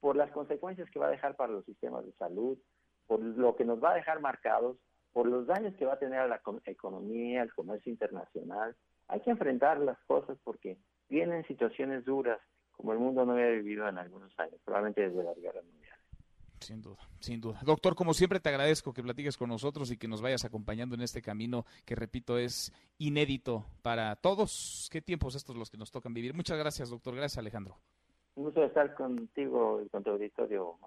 [0.00, 2.58] por las consecuencias que va a dejar para los sistemas de salud,
[3.06, 4.78] por lo que nos va a dejar marcados,
[5.12, 8.76] por los daños que va a tener a la economía, al comercio internacional,
[9.08, 10.78] hay que enfrentar las cosas porque
[11.08, 12.40] vienen situaciones duras
[12.72, 15.96] como el mundo no había vivido en algunos años, probablemente desde las guerras mundiales.
[16.60, 17.60] Sin duda, sin duda.
[17.64, 21.02] Doctor, como siempre te agradezco que platiques con nosotros y que nos vayas acompañando en
[21.02, 24.88] este camino que, repito, es inédito para todos.
[24.90, 26.34] ¿Qué tiempos estos los que nos tocan vivir?
[26.34, 27.14] Muchas gracias, doctor.
[27.14, 27.78] Gracias, Alejandro.
[28.36, 30.78] Un gusto estar contigo y con tu auditorio.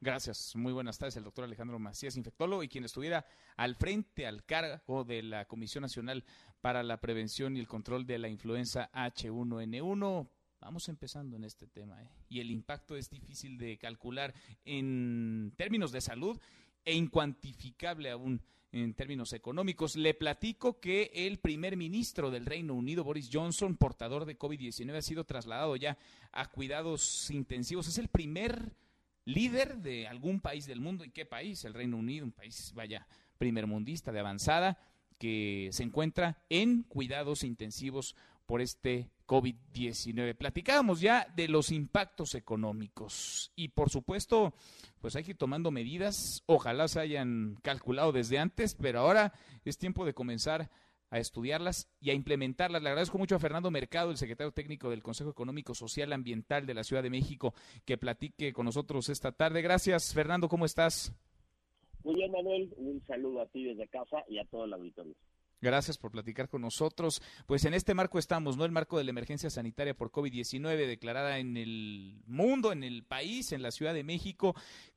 [0.00, 0.54] Gracias.
[0.54, 1.16] Muy buenas tardes.
[1.16, 3.26] El doctor Alejandro Macías, infectólogo y quien estuviera
[3.56, 6.24] al frente, al cargo de la Comisión Nacional
[6.60, 10.28] para la Prevención y el Control de la Influenza H1N1.
[10.60, 12.08] Vamos empezando en este tema ¿eh?
[12.28, 14.32] y el impacto es difícil de calcular
[14.64, 16.38] en términos de salud
[16.84, 18.40] e incuantificable aún
[18.72, 19.96] en términos económicos.
[19.96, 25.02] Le platico que el primer ministro del Reino Unido, Boris Johnson, portador de COVID-19, ha
[25.02, 25.98] sido trasladado ya
[26.32, 27.88] a cuidados intensivos.
[27.88, 28.74] Es el primer
[29.24, 31.04] líder de algún país del mundo.
[31.04, 31.64] ¿Y qué país?
[31.64, 33.06] El Reino Unido, un país, vaya,
[33.38, 34.78] primermundista de avanzada
[35.18, 38.14] que se encuentra en cuidados intensivos
[38.48, 40.34] por este COVID-19.
[40.34, 44.54] Platicábamos ya de los impactos económicos y por supuesto,
[45.02, 46.42] pues hay que ir tomando medidas.
[46.46, 49.34] Ojalá se hayan calculado desde antes, pero ahora
[49.66, 50.70] es tiempo de comenzar
[51.10, 52.82] a estudiarlas y a implementarlas.
[52.82, 56.72] Le agradezco mucho a Fernando Mercado, el secretario técnico del Consejo Económico, Social, Ambiental de
[56.72, 57.52] la Ciudad de México,
[57.84, 59.60] que platique con nosotros esta tarde.
[59.60, 61.12] Gracias, Fernando, ¿cómo estás?
[62.02, 62.72] Muy bien, Manuel.
[62.78, 65.14] Un saludo a ti desde casa y a todo el auditorio.
[65.60, 67.20] Gracias por platicar con nosotros.
[67.46, 68.64] Pues en este marco estamos, ¿no?
[68.64, 73.52] El marco de la emergencia sanitaria por COVID-19 declarada en el mundo, en el país,
[73.52, 74.54] en la Ciudad de México.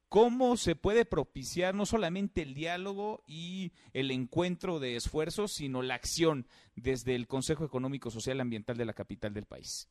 [0.07, 5.95] ¿Cómo se puede propiciar no solamente el diálogo y el encuentro de esfuerzos, sino la
[5.95, 9.89] acción desde el Consejo Económico, Social y Ambiental de la capital del país?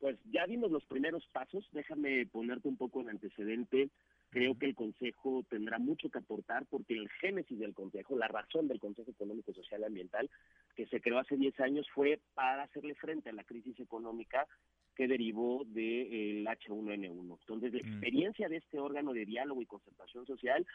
[0.00, 1.68] Pues ya dimos los primeros pasos.
[1.72, 3.90] Déjame ponerte un poco en antecedente
[4.30, 8.68] Creo que el Consejo tendrá mucho que aportar porque el génesis del Consejo, la razón
[8.68, 10.30] del Consejo Económico, Social y Ambiental,
[10.76, 14.46] que se creó hace 10 años, fue para hacerle frente a la crisis económica
[14.94, 17.38] que derivó del H1N1.
[17.40, 20.66] Entonces, la experiencia de este órgano de diálogo y concertación social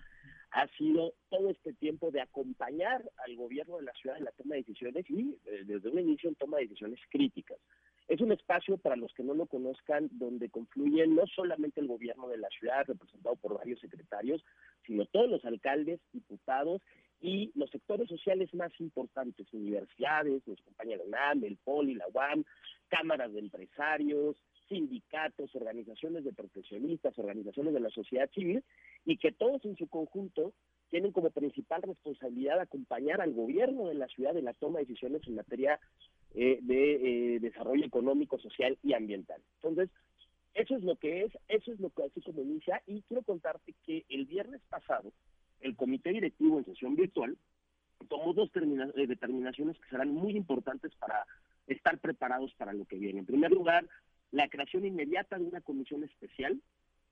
[0.52, 4.56] ha sido todo este tiempo de acompañar al gobierno de la ciudad en la toma
[4.56, 7.60] de decisiones y eh, desde un inicio en toma de decisiones críticas.
[8.08, 12.28] Es un espacio, para los que no lo conozcan, donde confluyen no solamente el gobierno
[12.28, 14.44] de la ciudad, representado por varios secretarios,
[14.86, 16.82] sino todos los alcaldes, diputados
[17.20, 22.44] y los sectores sociales más importantes, universidades, nos acompaña la UNAM, el POLI, la UAM,
[22.90, 24.38] cámaras de empresarios,
[24.70, 28.64] sindicatos, organizaciones de profesionistas, organizaciones de la sociedad civil,
[29.06, 30.54] y que todos en su conjunto
[30.90, 35.22] tienen como principal responsabilidad acompañar al gobierno de la ciudad en la toma de decisiones
[35.28, 35.80] en materia
[36.38, 39.42] eh, de eh, desarrollo económico, social y ambiental.
[39.56, 39.90] Entonces,
[40.54, 43.74] eso es lo que es, eso es lo que así como inicia, y quiero contarte
[43.86, 45.14] que el viernes pasado,
[45.62, 47.38] el comité directivo en sesión virtual
[48.10, 51.26] tomó dos eh, determinaciones que serán muy importantes para
[51.68, 53.20] estar preparados para lo que viene.
[53.20, 53.88] En primer lugar,
[54.32, 56.60] la creación inmediata de una comisión especial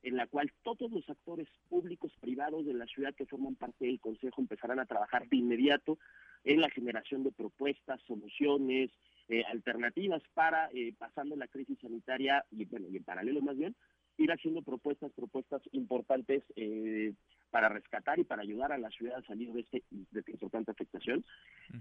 [0.04, 4.02] en la cual todos los actores públicos, privados de la ciudad que forman parte del
[4.02, 5.98] Consejo empezarán a trabajar de inmediato
[6.44, 8.92] en la generación de propuestas, soluciones,
[9.30, 13.76] eh, alternativas para, eh, pasando la crisis sanitaria, y bueno, y en paralelo más bien,
[14.18, 17.14] ir haciendo propuestas, propuestas importantes eh,
[17.50, 20.72] para rescatar y para ayudar a la ciudad a salir de, este, de esta importante
[20.72, 21.24] afectación.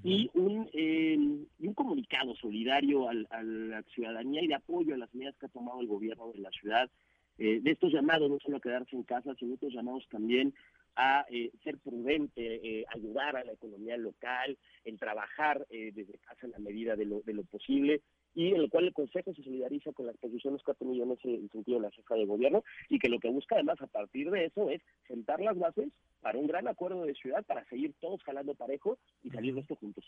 [0.03, 5.37] y, un, y un comunicado solidario a la ciudadanía y de apoyo a las medidas
[5.37, 6.91] que ha tomado el gobierno de la ciudad
[7.39, 10.55] eh, de estos llamados, no solo a quedarse en casa, sino estos llamados también
[10.95, 16.53] a eh, ser prudente, eh, ayudar a la economía local, en trabajar desde casa en
[16.53, 18.03] la medida de lo, de lo posible,
[18.35, 21.79] y en el cual el Consejo se solidariza con las posiciones 4 millones en sentido
[21.79, 24.69] de la jefa de gobierno, y que lo que busca además a partir de eso
[24.71, 25.89] es sentar las bases
[26.21, 29.77] para un gran acuerdo de ciudad, para seguir todos jalando parejo y salir de esto
[29.77, 30.05] juntos.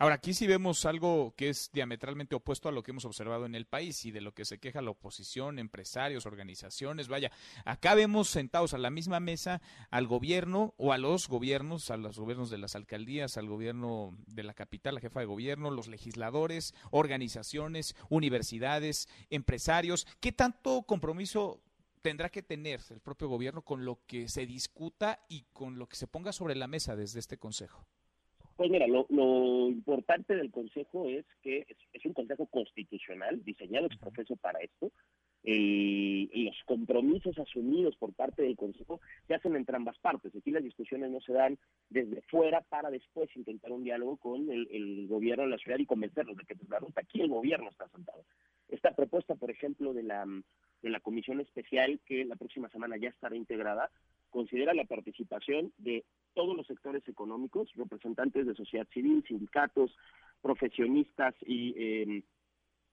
[0.00, 3.56] Ahora, aquí sí vemos algo que es diametralmente opuesto a lo que hemos observado en
[3.56, 7.08] el país y de lo que se queja la oposición, empresarios, organizaciones.
[7.08, 7.32] Vaya,
[7.64, 9.60] acá vemos sentados a la misma mesa
[9.90, 14.44] al gobierno o a los gobiernos, a los gobiernos de las alcaldías, al gobierno de
[14.44, 20.06] la capital, la jefa de gobierno, los legisladores, organizaciones, universidades, empresarios.
[20.20, 21.60] ¿Qué tanto compromiso
[22.02, 25.96] tendrá que tener el propio gobierno con lo que se discuta y con lo que
[25.96, 27.84] se ponga sobre la mesa desde este Consejo?
[28.58, 29.06] Pues mira, lo,
[29.68, 34.90] importante del Consejo es que es, un Consejo constitucional, diseñado ex profeso para esto.
[35.44, 40.34] y los compromisos asumidos por parte del Consejo se hacen entre ambas partes.
[40.34, 41.56] Aquí las discusiones no se dan
[41.88, 46.36] desde fuera para después intentar un diálogo con el, gobierno de la ciudad y convencerlos
[46.36, 48.24] de que pues, la ruta aquí el gobierno está sentado.
[48.68, 50.26] Esta propuesta, por ejemplo, de la,
[50.82, 53.88] de la comisión especial que la próxima semana ya estará integrada,
[54.30, 56.04] considera la participación de
[56.34, 59.96] todos los sectores económicos, representantes de sociedad civil, sindicatos,
[60.40, 62.22] profesionistas y em,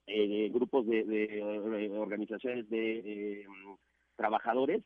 [0.07, 3.77] eh, grupos de, organizaciones de em,
[4.15, 4.83] trabajadores,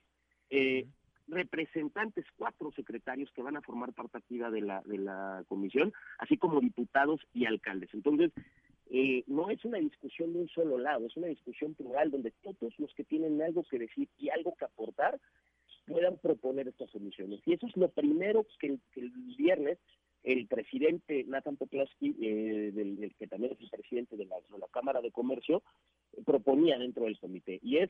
[0.49, 0.87] eh,
[1.27, 6.37] representantes, cuatro secretarios que van a formar parte activa de la, de la comisión, así
[6.37, 7.93] como diputados y alcaldes.
[7.93, 8.31] Entonces,
[8.91, 12.73] eh, no es una discusión de un solo lado, es una discusión plural donde todos
[12.79, 15.19] los que tienen algo que decir y algo que aportar
[15.89, 17.41] puedan proponer estas soluciones.
[17.45, 19.79] Y eso es lo primero que el, viernes
[20.23, 24.35] el presidente Nathan Poplowski, eh, que también es el presidente de la,
[24.71, 25.63] Cámara de Comercio,
[26.25, 27.59] proponía dentro del comité.
[27.63, 27.89] Y es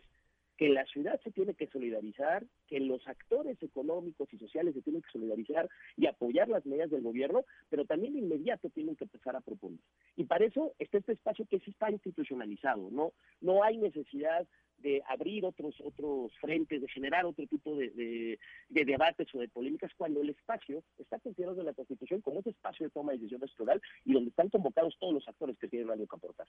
[0.57, 5.01] que la ciudad se tiene que solidarizar, que los actores económicos y sociales se tienen
[5.01, 9.35] que solidarizar y apoyar las medidas del gobierno, pero también de inmediato tienen que empezar
[9.35, 9.79] a proponer.
[10.17, 13.13] Y para eso está este espacio que sí está institucionalizado, ¿no?
[13.39, 14.45] No hay necesidad
[14.81, 18.37] de abrir otros otros frentes, de generar otro tipo de,
[18.69, 22.51] de, debates o de polémicas, cuando el espacio está considerado en la Constitución como ese
[22.51, 25.89] espacio de toma de decisiones plural y donde están convocados todos los actores que tienen
[25.89, 26.47] algo que aportar.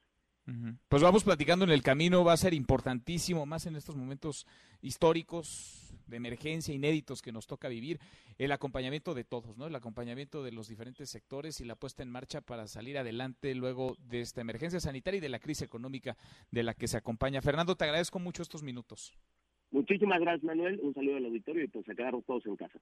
[0.89, 4.47] Pues vamos platicando en el camino, va a ser importantísimo, más en estos momentos
[4.83, 7.99] históricos de emergencia inéditos que nos toca vivir,
[8.39, 9.67] el acompañamiento de todos, ¿no?
[9.67, 13.97] El acompañamiento de los diferentes sectores y la puesta en marcha para salir adelante luego
[14.09, 16.17] de esta emergencia sanitaria y de la crisis económica
[16.51, 17.41] de la que se acompaña.
[17.41, 19.13] Fernando, te agradezco mucho estos minutos.
[19.71, 20.81] Muchísimas gracias, Manuel.
[20.83, 22.81] Un saludo al auditorio y pues a quedarnos todos en casa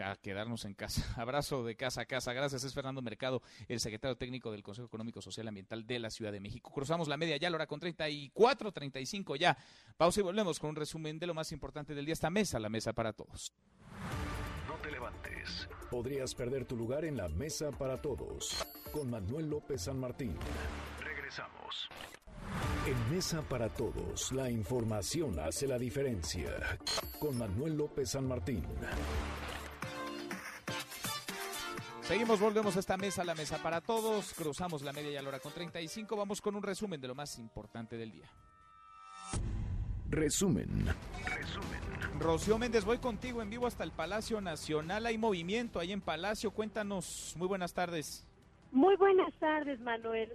[0.00, 1.02] a quedarnos en casa.
[1.20, 2.32] Abrazo de casa a casa.
[2.32, 2.64] Gracias.
[2.64, 6.32] Es Fernando Mercado, el secretario técnico del Consejo Económico Social y Ambiental de la Ciudad
[6.32, 6.70] de México.
[6.72, 9.56] Cruzamos la media ya, la hora con 34, 35 ya.
[9.96, 12.14] Pausa y volvemos con un resumen de lo más importante del día.
[12.14, 13.52] Esta mesa, la mesa para todos.
[14.66, 15.68] No te levantes.
[15.90, 18.66] Podrías perder tu lugar en la mesa para todos.
[18.92, 20.36] Con Manuel López San Martín.
[21.00, 21.88] Regresamos.
[22.86, 26.50] En Mesa para Todos, la información hace la diferencia.
[27.20, 28.64] Con Manuel López San Martín.
[32.12, 34.34] Seguimos, volvemos a esta mesa, la mesa para todos.
[34.34, 36.14] Cruzamos la media y a la hora con 35.
[36.14, 38.26] Vamos con un resumen de lo más importante del día.
[40.10, 40.68] Resumen.
[41.24, 42.20] Resumen.
[42.20, 45.06] Rocío Méndez, voy contigo en vivo hasta el Palacio Nacional.
[45.06, 46.50] Hay movimiento ahí en Palacio.
[46.50, 47.34] Cuéntanos.
[47.38, 48.28] Muy buenas tardes.
[48.72, 50.30] Muy buenas tardes, Manuel.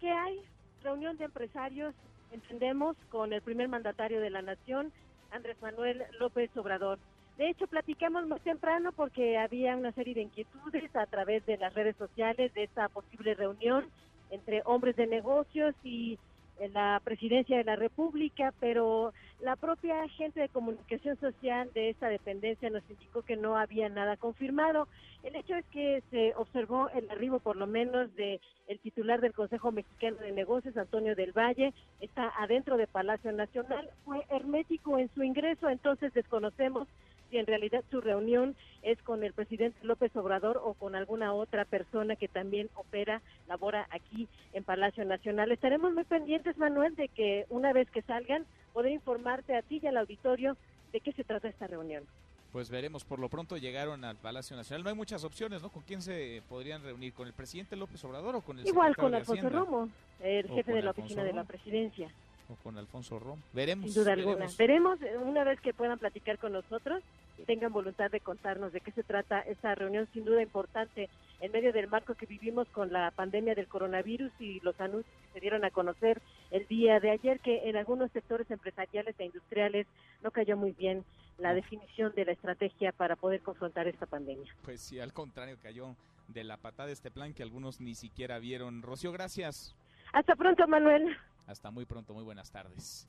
[0.00, 0.40] ¿Qué hay?
[0.82, 1.94] Reunión de empresarios,
[2.32, 4.94] entendemos, con el primer mandatario de la nación,
[5.30, 6.98] Andrés Manuel López Obrador.
[7.38, 11.72] De hecho, platicamos más temprano porque había una serie de inquietudes a través de las
[11.72, 13.84] redes sociales de esta posible reunión
[14.30, 16.18] entre hombres de negocios y
[16.58, 22.08] eh, la presidencia de la República, pero la propia agente de comunicación social de esta
[22.08, 24.88] dependencia nos indicó que no había nada confirmado.
[25.22, 29.32] El hecho es que se observó el arribo, por lo menos, de el titular del
[29.32, 35.08] Consejo Mexicano de Negocios, Antonio del Valle, está adentro de Palacio Nacional, fue hermético en
[35.14, 36.88] su ingreso, entonces desconocemos
[37.30, 41.64] si en realidad su reunión es con el presidente López Obrador o con alguna otra
[41.64, 45.52] persona que también opera, labora aquí en Palacio Nacional.
[45.52, 49.86] Estaremos muy pendientes, Manuel, de que una vez que salgan, poder informarte a ti y
[49.86, 50.56] al auditorio
[50.92, 52.04] de qué se trata esta reunión.
[52.52, 54.82] Pues veremos, por lo pronto llegaron al Palacio Nacional.
[54.82, 55.68] No hay muchas opciones, ¿no?
[55.68, 57.12] ¿Con quién se podrían reunir?
[57.12, 59.90] ¿Con el presidente López Obrador o con el Igual con Alfonso Romo,
[60.22, 62.10] el jefe de la oficina de la presidencia
[62.48, 63.40] o con Alfonso Rom.
[63.52, 63.92] Veremos.
[63.92, 64.46] Sin duda alguna.
[64.58, 67.02] Veremos eh, una vez que puedan platicar con nosotros
[67.38, 71.08] y tengan voluntad de contarnos de qué se trata esta reunión, sin duda importante,
[71.40, 75.34] en medio del marco que vivimos con la pandemia del coronavirus y los anuncios que
[75.34, 76.20] se dieron a conocer
[76.50, 79.86] el día de ayer, que en algunos sectores empresariales e industriales
[80.22, 81.04] no cayó muy bien
[81.38, 84.52] la definición de la estrategia para poder confrontar esta pandemia.
[84.62, 85.94] Pues sí, al contrario, cayó
[86.26, 88.82] de la patada este plan que algunos ni siquiera vieron.
[88.82, 89.74] Rocío, gracias.
[90.12, 91.16] Hasta pronto, Manuel.
[91.48, 93.06] Hasta muy pronto, muy buenas tardes.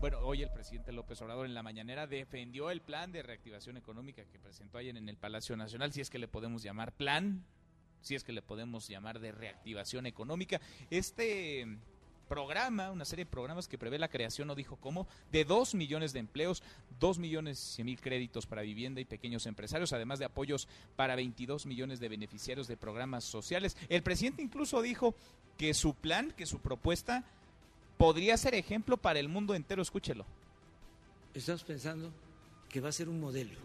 [0.00, 4.24] Bueno, hoy el presidente López Obrador en la mañanera defendió el plan de reactivación económica
[4.24, 7.44] que presentó ayer en el Palacio Nacional, si es que le podemos llamar plan,
[8.00, 10.62] si es que le podemos llamar de reactivación económica.
[10.88, 11.66] Este
[12.26, 16.14] programa, una serie de programas que prevé la creación, no dijo cómo, de dos millones
[16.14, 16.62] de empleos,
[16.98, 21.66] dos millones cien mil créditos para vivienda y pequeños empresarios, además de apoyos para 22
[21.66, 23.76] millones de beneficiarios de programas sociales.
[23.90, 25.14] El presidente incluso dijo
[25.58, 27.24] que su plan, que su propuesta
[27.98, 30.24] podría ser ejemplo para el mundo entero, escúchelo.
[31.34, 32.10] Estamos pensando
[32.68, 33.58] que va a ser un modelo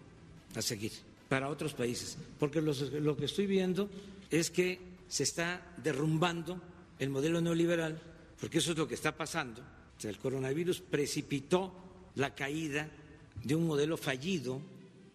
[0.56, 0.92] a seguir
[1.30, 3.90] para otros países, porque lo que estoy viendo
[4.30, 6.62] es que se está derrumbando
[7.00, 8.00] el modelo neoliberal,
[8.40, 9.64] porque eso es lo que está pasando.
[10.04, 12.90] el coronavirus precipitó la caída
[13.44, 14.60] de un modelo fallido,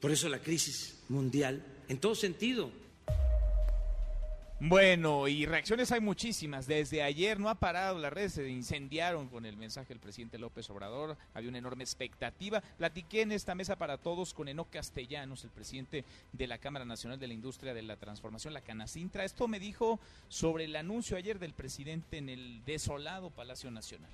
[0.00, 2.70] por eso la crisis mundial, en todo sentido,
[4.60, 6.66] bueno, y reacciones hay muchísimas.
[6.66, 10.68] Desde ayer no ha parado, las redes se incendiaron con el mensaje del presidente López
[10.70, 11.16] Obrador.
[11.34, 12.60] Había una enorme expectativa.
[12.60, 17.18] Platiqué en esta mesa para todos con Enoc Castellanos, el presidente de la Cámara Nacional
[17.20, 19.24] de la Industria de la Transformación, la Canacintra.
[19.24, 24.10] Esto me dijo sobre el anuncio ayer del presidente en el desolado Palacio Nacional.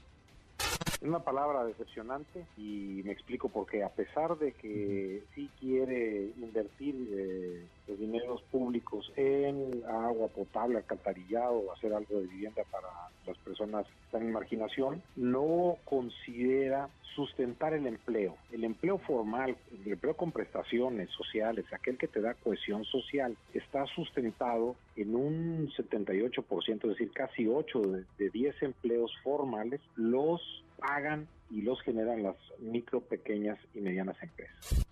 [1.05, 6.95] Es una palabra decepcionante y me explico porque a pesar de que sí quiere invertir
[7.13, 12.89] eh, los dineros públicos en agua potable, alcantarillado, hacer algo de vivienda para
[13.27, 18.39] las personas que están en marginación, no considera sustentar el empleo.
[18.51, 23.85] El empleo formal, el empleo con prestaciones sociales, aquel que te da cohesión social, está
[23.89, 31.29] sustentado en un 78%, es decir, casi 8 de, de 10 empleos formales los pagan
[31.51, 34.87] y los generan las micro, pequeñas y medianas empresas.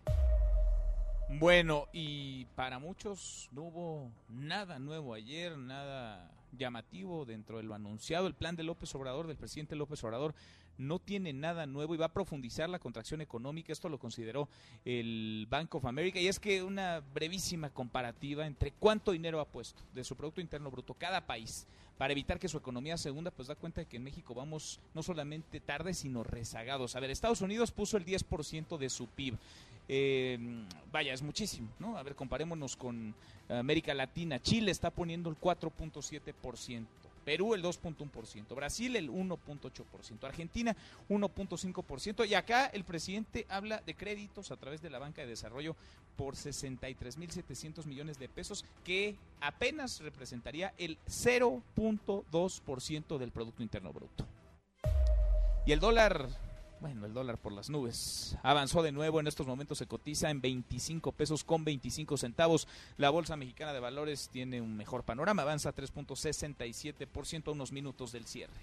[1.39, 8.27] Bueno, y para muchos no hubo nada nuevo ayer, nada llamativo dentro de lo anunciado.
[8.27, 10.35] El plan de López Obrador, del presidente López Obrador,
[10.79, 13.73] no tiene nada nuevo y va a profundizar la contracción económica.
[13.73, 14.49] Esto lo consideró
[14.85, 16.19] el Bank of America.
[16.19, 20.71] Y es que una brevísima comparativa entre cuánto dinero ha puesto de su Producto Interno
[20.71, 21.67] Bruto cada país
[22.03, 24.81] para evitar que su economía se hunda, pues da cuenta de que en México vamos
[24.93, 26.97] no solamente tarde, sino rezagados.
[26.97, 29.37] A ver, Estados Unidos puso el 10% de su PIB.
[29.89, 30.37] Eh,
[30.91, 31.97] vaya, es muchísimo, ¿no?
[31.97, 33.15] A ver, comparémonos con
[33.49, 34.43] América Latina.
[34.43, 36.87] Chile está poniendo el 4.7%.
[37.25, 40.77] Perú el 2.1%, Brasil el 1.8%, Argentina
[41.09, 45.75] 1.5% y acá el presidente habla de créditos a través de la banca de desarrollo
[46.17, 54.27] por 63.700 millones de pesos que apenas representaría el 0.2% del Producto Interno Bruto.
[55.65, 56.29] Y el dólar
[56.83, 58.37] bueno, el dólar por las nubes.
[58.43, 62.67] Avanzó de nuevo, en estos momentos se cotiza en 25 pesos con 25 centavos.
[62.97, 68.27] La Bolsa Mexicana de Valores tiene un mejor panorama, avanza 3.67% a unos minutos del
[68.27, 68.61] cierre.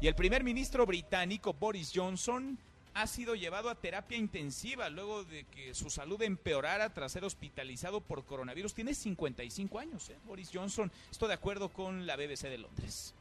[0.00, 2.58] Y el primer ministro británico Boris Johnson
[2.94, 8.00] ha sido llevado a terapia intensiva luego de que su salud empeorara tras ser hospitalizado
[8.00, 8.72] por coronavirus.
[8.72, 10.16] Tiene 55 años, ¿eh?
[10.26, 10.90] Boris Johnson.
[11.10, 13.14] Esto de acuerdo con la BBC de Londres.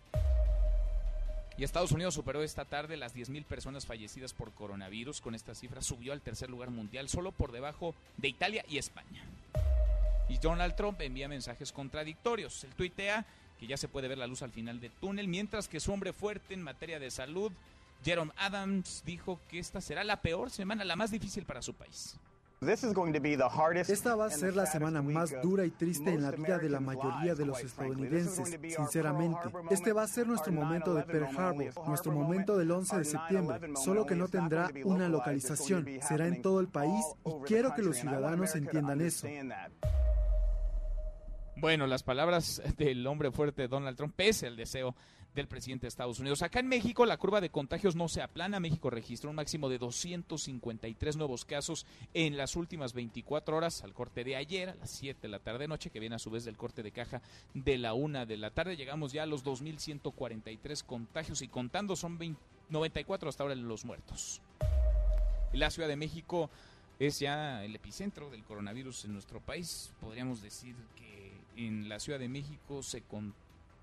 [1.62, 5.22] Y Estados Unidos superó esta tarde las 10.000 personas fallecidas por coronavirus.
[5.22, 9.24] Con esta cifra subió al tercer lugar mundial, solo por debajo de Italia y España.
[10.28, 12.64] Y Donald Trump envía mensajes contradictorios.
[12.64, 13.28] Él tuitea
[13.60, 16.14] que ya se puede ver la luz al final del túnel, mientras que su hombre
[16.14, 17.52] fuerte en materia de salud,
[18.04, 22.18] Jerome Adams, dijo que esta será la peor semana, la más difícil para su país.
[23.88, 26.80] Esta va a ser la semana más dura y triste en la vida de la
[26.80, 29.50] mayoría de los estadounidenses, sinceramente.
[29.72, 33.60] Este va a ser nuestro momento de Pearl Harbor, nuestro momento del 11 de septiembre,
[33.84, 37.98] solo que no tendrá una localización, será en todo el país y quiero que los
[37.98, 39.28] ciudadanos entiendan eso.
[41.56, 44.96] Bueno, las palabras del hombre fuerte Donald Trump, pese al deseo
[45.36, 46.42] del presidente de Estados Unidos.
[46.42, 48.60] Acá en México la curva de contagios no se aplana.
[48.60, 54.24] México registró un máximo de 253 nuevos casos en las últimas 24 horas al corte
[54.24, 56.58] de ayer a las 7 de la tarde noche, que viene a su vez del
[56.58, 57.22] corte de caja
[57.54, 58.76] de la 1 de la tarde.
[58.76, 62.20] Llegamos ya a los 2.143 contagios y contando son
[62.70, 64.42] 94 hasta ahora los muertos.
[65.54, 66.50] La Ciudad de México
[67.00, 69.92] es ya el epicentro del coronavirus en nuestro país.
[70.00, 73.02] Podríamos decir que en la Ciudad de México se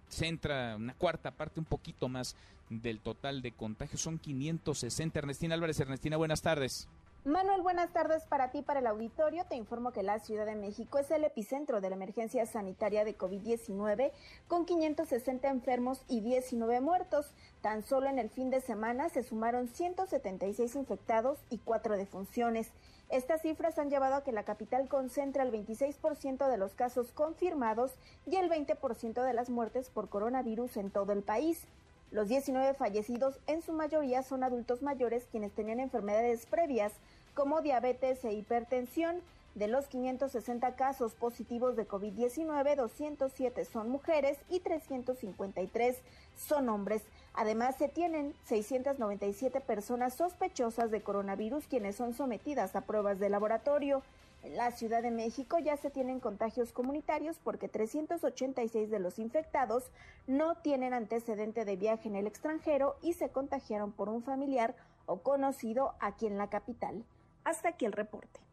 [0.09, 2.37] centra una cuarta parte, un poquito más
[2.71, 4.01] del total de contagios.
[4.01, 5.19] Son 560.
[5.19, 6.89] Ernestina Álvarez, Ernestina, buenas tardes.
[7.25, 9.45] Manuel, buenas tardes para ti, para el auditorio.
[9.45, 13.19] Te informo que la Ciudad de México es el epicentro de la emergencia sanitaria de
[13.19, 14.13] COVID-19,
[14.47, 17.27] con 560 enfermos y 19 muertos.
[17.61, 22.71] Tan solo en el fin de semana se sumaron 176 infectados y 4 defunciones.
[23.11, 27.93] Estas cifras han llevado a que la capital concentre el 26% de los casos confirmados
[28.27, 31.63] y el 20% de las muertes por coronavirus en todo el país.
[32.11, 36.93] Los 19 fallecidos en su mayoría son adultos mayores quienes tenían enfermedades previas
[37.33, 39.23] como diabetes e hipertensión.
[39.55, 45.97] De los 560 casos positivos de COVID-19, 207 son mujeres y 353
[46.37, 47.03] son hombres.
[47.35, 54.03] Además, se tienen 697 personas sospechosas de coronavirus quienes son sometidas a pruebas de laboratorio.
[54.43, 59.91] En la Ciudad de México ya se tienen contagios comunitarios porque 386 de los infectados
[60.27, 64.75] no tienen antecedente de viaje en el extranjero y se contagiaron por un familiar
[65.07, 67.05] o conocido aquí en la capital.
[67.45, 68.48] Hasta aquí el reporte.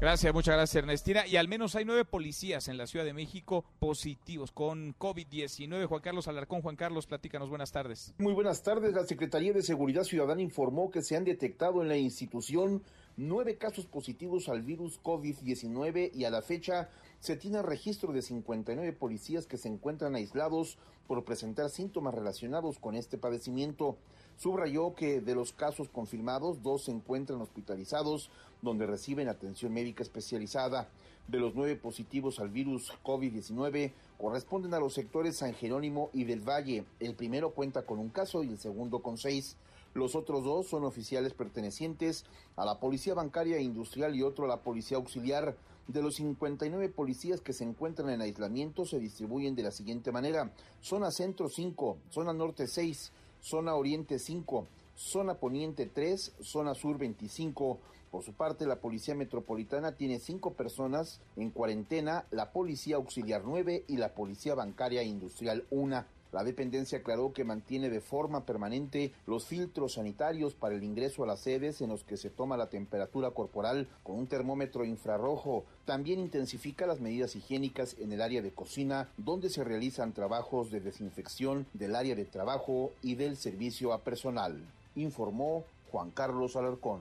[0.00, 1.26] Gracias, muchas gracias Ernestina.
[1.26, 5.86] Y al menos hay nueve policías en la Ciudad de México positivos con COVID-19.
[5.86, 8.14] Juan Carlos Alarcón, Juan Carlos, platícanos, buenas tardes.
[8.16, 8.94] Muy buenas tardes.
[8.94, 12.82] La Secretaría de Seguridad Ciudadana informó que se han detectado en la institución
[13.18, 18.94] nueve casos positivos al virus COVID-19 y a la fecha se tiene registro de 59
[18.94, 23.98] policías que se encuentran aislados por presentar síntomas relacionados con este padecimiento.
[24.38, 28.30] Subrayó que de los casos confirmados, dos se encuentran hospitalizados
[28.62, 30.88] donde reciben atención médica especializada.
[31.28, 36.40] De los nueve positivos al virus COVID-19 corresponden a los sectores San Jerónimo y del
[36.40, 36.84] Valle.
[36.98, 39.56] El primero cuenta con un caso y el segundo con seis.
[39.94, 42.24] Los otros dos son oficiales pertenecientes
[42.56, 45.56] a la Policía Bancaria e Industrial y otro a la Policía Auxiliar.
[45.88, 50.52] De los 59 policías que se encuentran en aislamiento se distribuyen de la siguiente manera.
[50.80, 57.80] Zona Centro 5, Zona Norte 6, zona oriente 5, zona poniente 3, zona sur 25.
[58.10, 63.84] Por su parte, la Policía Metropolitana tiene cinco personas en cuarentena, la Policía Auxiliar 9
[63.86, 66.04] y la Policía Bancaria Industrial 1.
[66.32, 71.26] La dependencia aclaró que mantiene de forma permanente los filtros sanitarios para el ingreso a
[71.26, 75.64] las sedes en los que se toma la temperatura corporal con un termómetro infrarrojo.
[75.84, 80.80] También intensifica las medidas higiénicas en el área de cocina, donde se realizan trabajos de
[80.80, 84.64] desinfección del área de trabajo y del servicio a personal,
[84.96, 87.00] informó Juan Carlos Alarcón.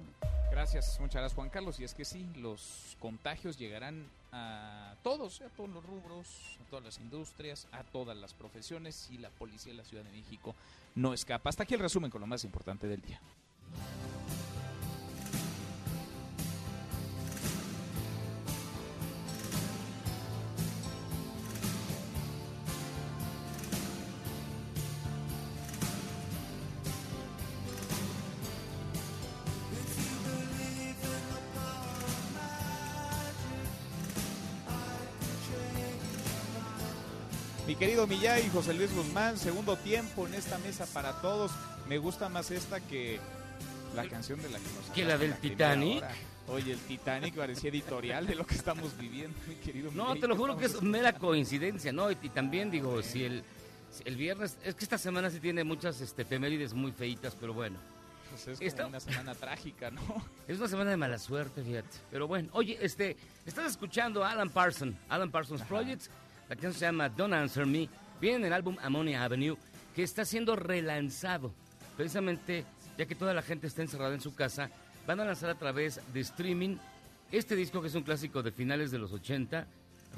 [0.60, 1.80] Gracias, muchas gracias Juan Carlos.
[1.80, 6.28] Y es que sí, los contagios llegarán a todos, a todos los rubros,
[6.60, 10.12] a todas las industrias, a todas las profesiones y la policía de la Ciudad de
[10.12, 10.54] México
[10.96, 11.50] no escapa.
[11.50, 13.22] Hasta aquí el resumen con lo más importante del día.
[37.70, 41.52] Mi querido Millay y José Luis Guzmán, segundo tiempo en esta mesa para todos.
[41.88, 43.20] Me gusta más esta que
[43.96, 46.04] la canción de la que nos ¿Que la del Titanic?
[46.48, 50.36] Oye, el Titanic parecía editorial de lo que estamos viviendo, mi querido No, te lo
[50.36, 52.10] juro que es mera coincidencia, ¿no?
[52.10, 53.44] Y, también digo, si el,
[54.04, 57.78] el viernes, es que esta semana sí tiene muchas este, efemérides muy feitas, pero bueno.
[58.32, 60.02] Pues es como una semana trágica, ¿no?
[60.48, 62.00] Es una semana de mala suerte, fíjate.
[62.10, 63.16] Pero bueno, oye, este,
[63.46, 66.10] estás escuchando a Alan Parsons, Alan Parsons Projects.
[66.50, 67.88] La canción se llama Don't Answer Me.
[68.20, 69.56] Viene en el álbum Ammonia Avenue,
[69.96, 71.54] que está siendo relanzado.
[71.96, 72.66] Precisamente,
[72.98, 74.72] ya que toda la gente está encerrada en su casa,
[75.06, 76.78] van a lanzar a través de streaming
[77.32, 79.68] este disco que es un clásico de finales de los 80,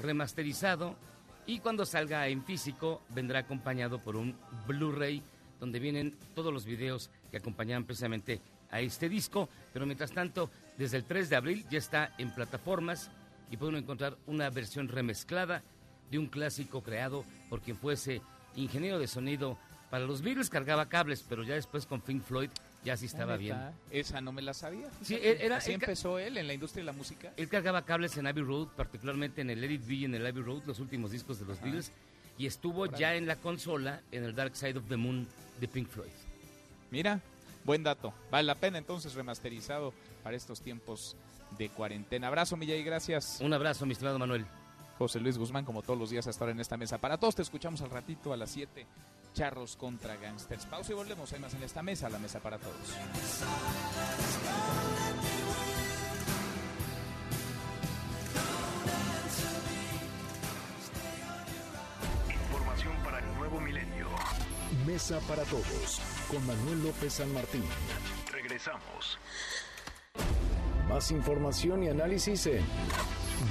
[0.00, 0.96] remasterizado,
[1.44, 4.34] y cuando salga en físico vendrá acompañado por un
[4.66, 5.22] Blu-ray
[5.60, 8.40] donde vienen todos los videos que acompañan precisamente
[8.70, 9.50] a este disco.
[9.74, 13.10] Pero mientras tanto, desde el 3 de abril ya está en plataformas
[13.50, 15.62] y pueden encontrar una versión remezclada
[16.12, 18.20] de un clásico creado por quien fuese
[18.54, 19.58] ingeniero de sonido
[19.90, 22.50] para los Beatles cargaba cables, pero ya después con Pink Floyd
[22.84, 23.56] ya sí estaba bien.
[23.90, 24.88] Esa no me la sabía.
[25.02, 27.32] Sí, era, Así empezó él en la industria de la música.
[27.36, 30.26] Él cargaba cables en Abbey Road, particularmente en el Let It Be y en el
[30.26, 31.92] Abbey Road, los últimos discos de los Beatles,
[32.36, 35.26] y estuvo ya en la consola en el Dark Side of the Moon
[35.60, 36.10] de Pink Floyd.
[36.90, 37.20] Mira,
[37.64, 38.12] buen dato.
[38.30, 41.16] Vale la pena entonces remasterizado para estos tiempos
[41.58, 42.28] de cuarentena.
[42.28, 43.40] Abrazo, Milla, y gracias.
[43.40, 44.44] Un abrazo, mi estimado Manuel.
[45.02, 46.96] José Luis Guzmán, como todos los días hasta ahora en esta mesa.
[46.96, 48.86] Para todos te escuchamos al ratito a las 7.
[49.34, 50.64] Charros contra Gangsters.
[50.66, 51.32] Pausa y volvemos.
[51.32, 52.76] Hay más en esta mesa, la mesa para todos.
[62.30, 64.06] Información para el nuevo milenio.
[64.86, 66.00] Mesa para todos
[66.30, 67.64] con Manuel López San Martín.
[68.30, 69.18] Regresamos.
[70.88, 72.64] Más información y análisis en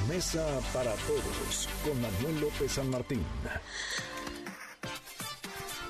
[0.08, 3.24] Mesa para Todos con Manuel López San Martín.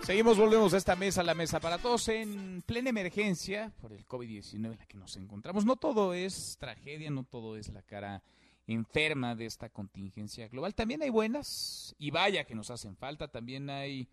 [0.03, 4.55] Seguimos, volvemos a esta mesa, la mesa para todos, en plena emergencia por el COVID-19
[4.55, 5.63] en la que nos encontramos.
[5.63, 8.23] No todo es tragedia, no todo es la cara
[8.67, 10.73] enferma de esta contingencia global.
[10.73, 14.09] También hay buenas, y vaya que nos hacen falta, también hay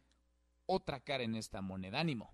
[0.66, 2.00] otra cara en esta moneda.
[2.00, 2.30] Ánimo.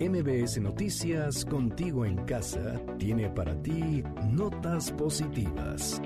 [0.00, 6.00] MBS Noticias, contigo en casa, tiene para ti notas positivas.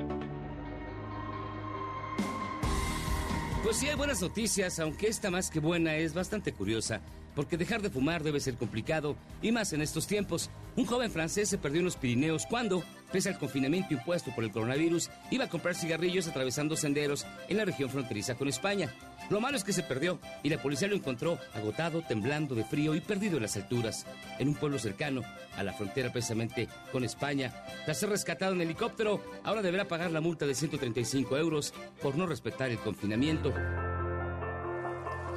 [3.63, 7.03] Pues sí hay buenas noticias, aunque esta más que buena es bastante curiosa,
[7.35, 10.49] porque dejar de fumar debe ser complicado, y más en estos tiempos.
[10.75, 12.83] Un joven francés se perdió en los Pirineos cuando,
[13.13, 17.65] pese al confinamiento impuesto por el coronavirus, iba a comprar cigarrillos atravesando senderos en la
[17.65, 18.91] región fronteriza con España.
[19.31, 22.95] Lo malo es que se perdió y la policía lo encontró agotado, temblando de frío
[22.95, 24.07] y perdido en las alturas,
[24.39, 25.23] en un pueblo cercano
[25.57, 27.53] a la frontera precisamente con España.
[27.85, 32.27] Tras ser rescatado en helicóptero, ahora deberá pagar la multa de 135 euros por no
[32.27, 33.53] respetar el confinamiento.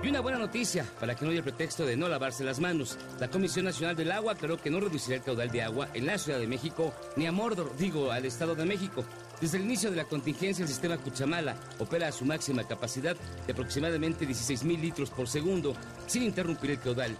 [0.05, 2.95] Y una buena noticia, para que no haya pretexto de no lavarse las manos.
[3.19, 6.19] La Comisión Nacional del Agua aclaró que no reducirá el caudal de agua en la
[6.19, 9.03] Ciudad de México ni a Mordor, digo, al Estado de México.
[9.41, 13.17] Desde el inicio de la contingencia, el sistema Cuchamala opera a su máxima capacidad
[13.47, 15.75] de aproximadamente 16 mil litros por segundo,
[16.05, 17.17] sin interrumpir el caudal.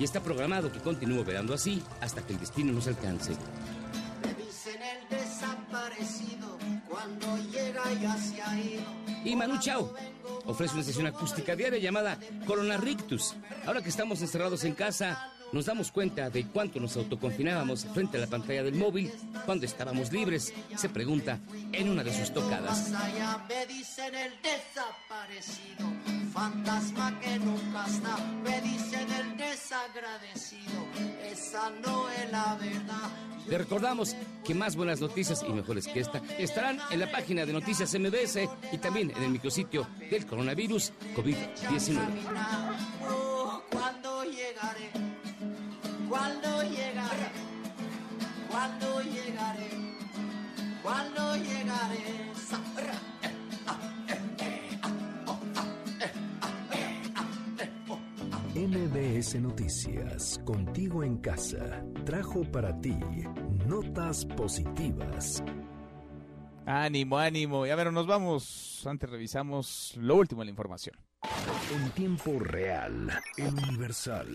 [0.00, 3.30] Y está programado que continúe operando así hasta que el destino nos alcance.
[3.30, 6.58] el desaparecido
[6.88, 8.82] cuando llega ya se ha ido.
[9.24, 9.94] Y Manu Chao
[10.46, 13.34] ofrece una sesión acústica diaria llamada Corona Rictus.
[13.66, 18.20] Ahora que estamos encerrados en casa, nos damos cuenta de cuánto nos autoconfinábamos frente a
[18.20, 19.12] la pantalla del móvil
[19.46, 21.38] cuando estábamos libres, se pregunta
[21.72, 22.92] en una de sus tocadas.
[26.34, 28.16] Fantasma que nunca está.
[28.42, 30.84] Me dicen el desagradecido,
[31.22, 33.08] esa no es la verdad.
[33.46, 37.52] Le recordamos que más buenas noticias y mejores que esta estarán en la página de
[37.52, 41.98] Noticias MBS y también en el micrositio del coronavirus COVID-19.
[43.70, 44.90] ¿Cuándo llegaré?
[46.08, 47.30] ¿Cuándo llegaré?
[48.50, 49.70] ¿Cuándo llegaré?
[50.82, 52.24] ¿Cuándo llegaré?
[59.24, 62.94] MBS Noticias, contigo en casa, trajo para ti
[63.66, 65.42] notas positivas.
[66.66, 67.66] Ánimo, ánimo.
[67.66, 68.82] Y a ver, nos vamos.
[68.86, 70.96] Antes revisamos lo último de la información.
[71.74, 74.28] En tiempo real, el Universal.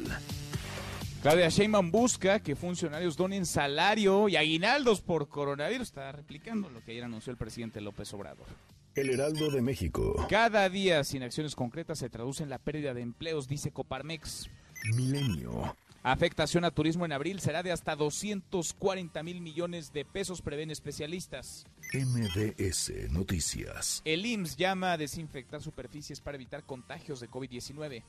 [1.22, 5.90] Claudia Sheinbaum busca que funcionarios donen salario y aguinaldos por coronavirus.
[5.90, 8.48] Está replicando lo que ayer anunció el presidente López Obrador.
[8.96, 10.26] El Heraldo de México.
[10.30, 14.50] Cada día sin acciones concretas se traduce en la pérdida de empleos, dice Coparmex.
[14.96, 15.76] Milenio.
[16.04, 21.66] Afectación a turismo en abril será de hasta 240 mil millones de pesos, prevén especialistas.
[21.94, 24.02] MBS Noticias.
[24.06, 28.04] El IMSS llama a desinfectar superficies para evitar contagios de COVID-19.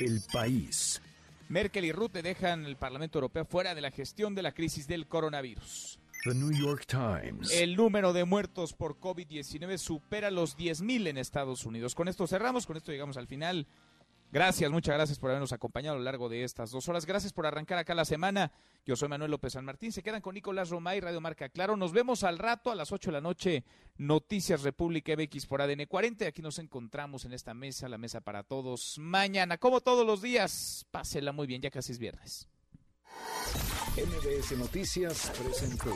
[0.00, 1.00] El País.
[1.48, 5.06] Merkel y Rutte dejan el Parlamento Europeo fuera de la gestión de la crisis del
[5.06, 6.00] coronavirus.
[6.24, 7.50] The New York Times.
[7.52, 11.94] El número de muertos por COVID-19 supera los 10.000 en Estados Unidos.
[11.94, 13.66] Con esto cerramos, con esto llegamos al final.
[14.32, 17.04] Gracias, muchas gracias por habernos acompañado a lo largo de estas dos horas.
[17.04, 18.50] Gracias por arrancar acá la semana.
[18.86, 19.92] Yo soy Manuel López San Martín.
[19.92, 21.76] Se quedan con Nicolás Romay, Radio Marca Claro.
[21.76, 23.64] Nos vemos al rato a las 8 de la noche.
[23.98, 26.28] Noticias República MX por ADN 40.
[26.28, 28.96] Aquí nos encontramos en esta mesa, la mesa para todos.
[28.98, 32.48] Mañana, como todos los días, pásela muy bien, ya casi es viernes.
[33.96, 35.94] MBS Noticias presentó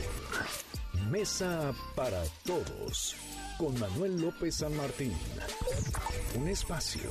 [1.10, 3.16] Mesa para Todos
[3.56, 5.14] con Manuel López San Martín.
[6.38, 7.10] Un espacio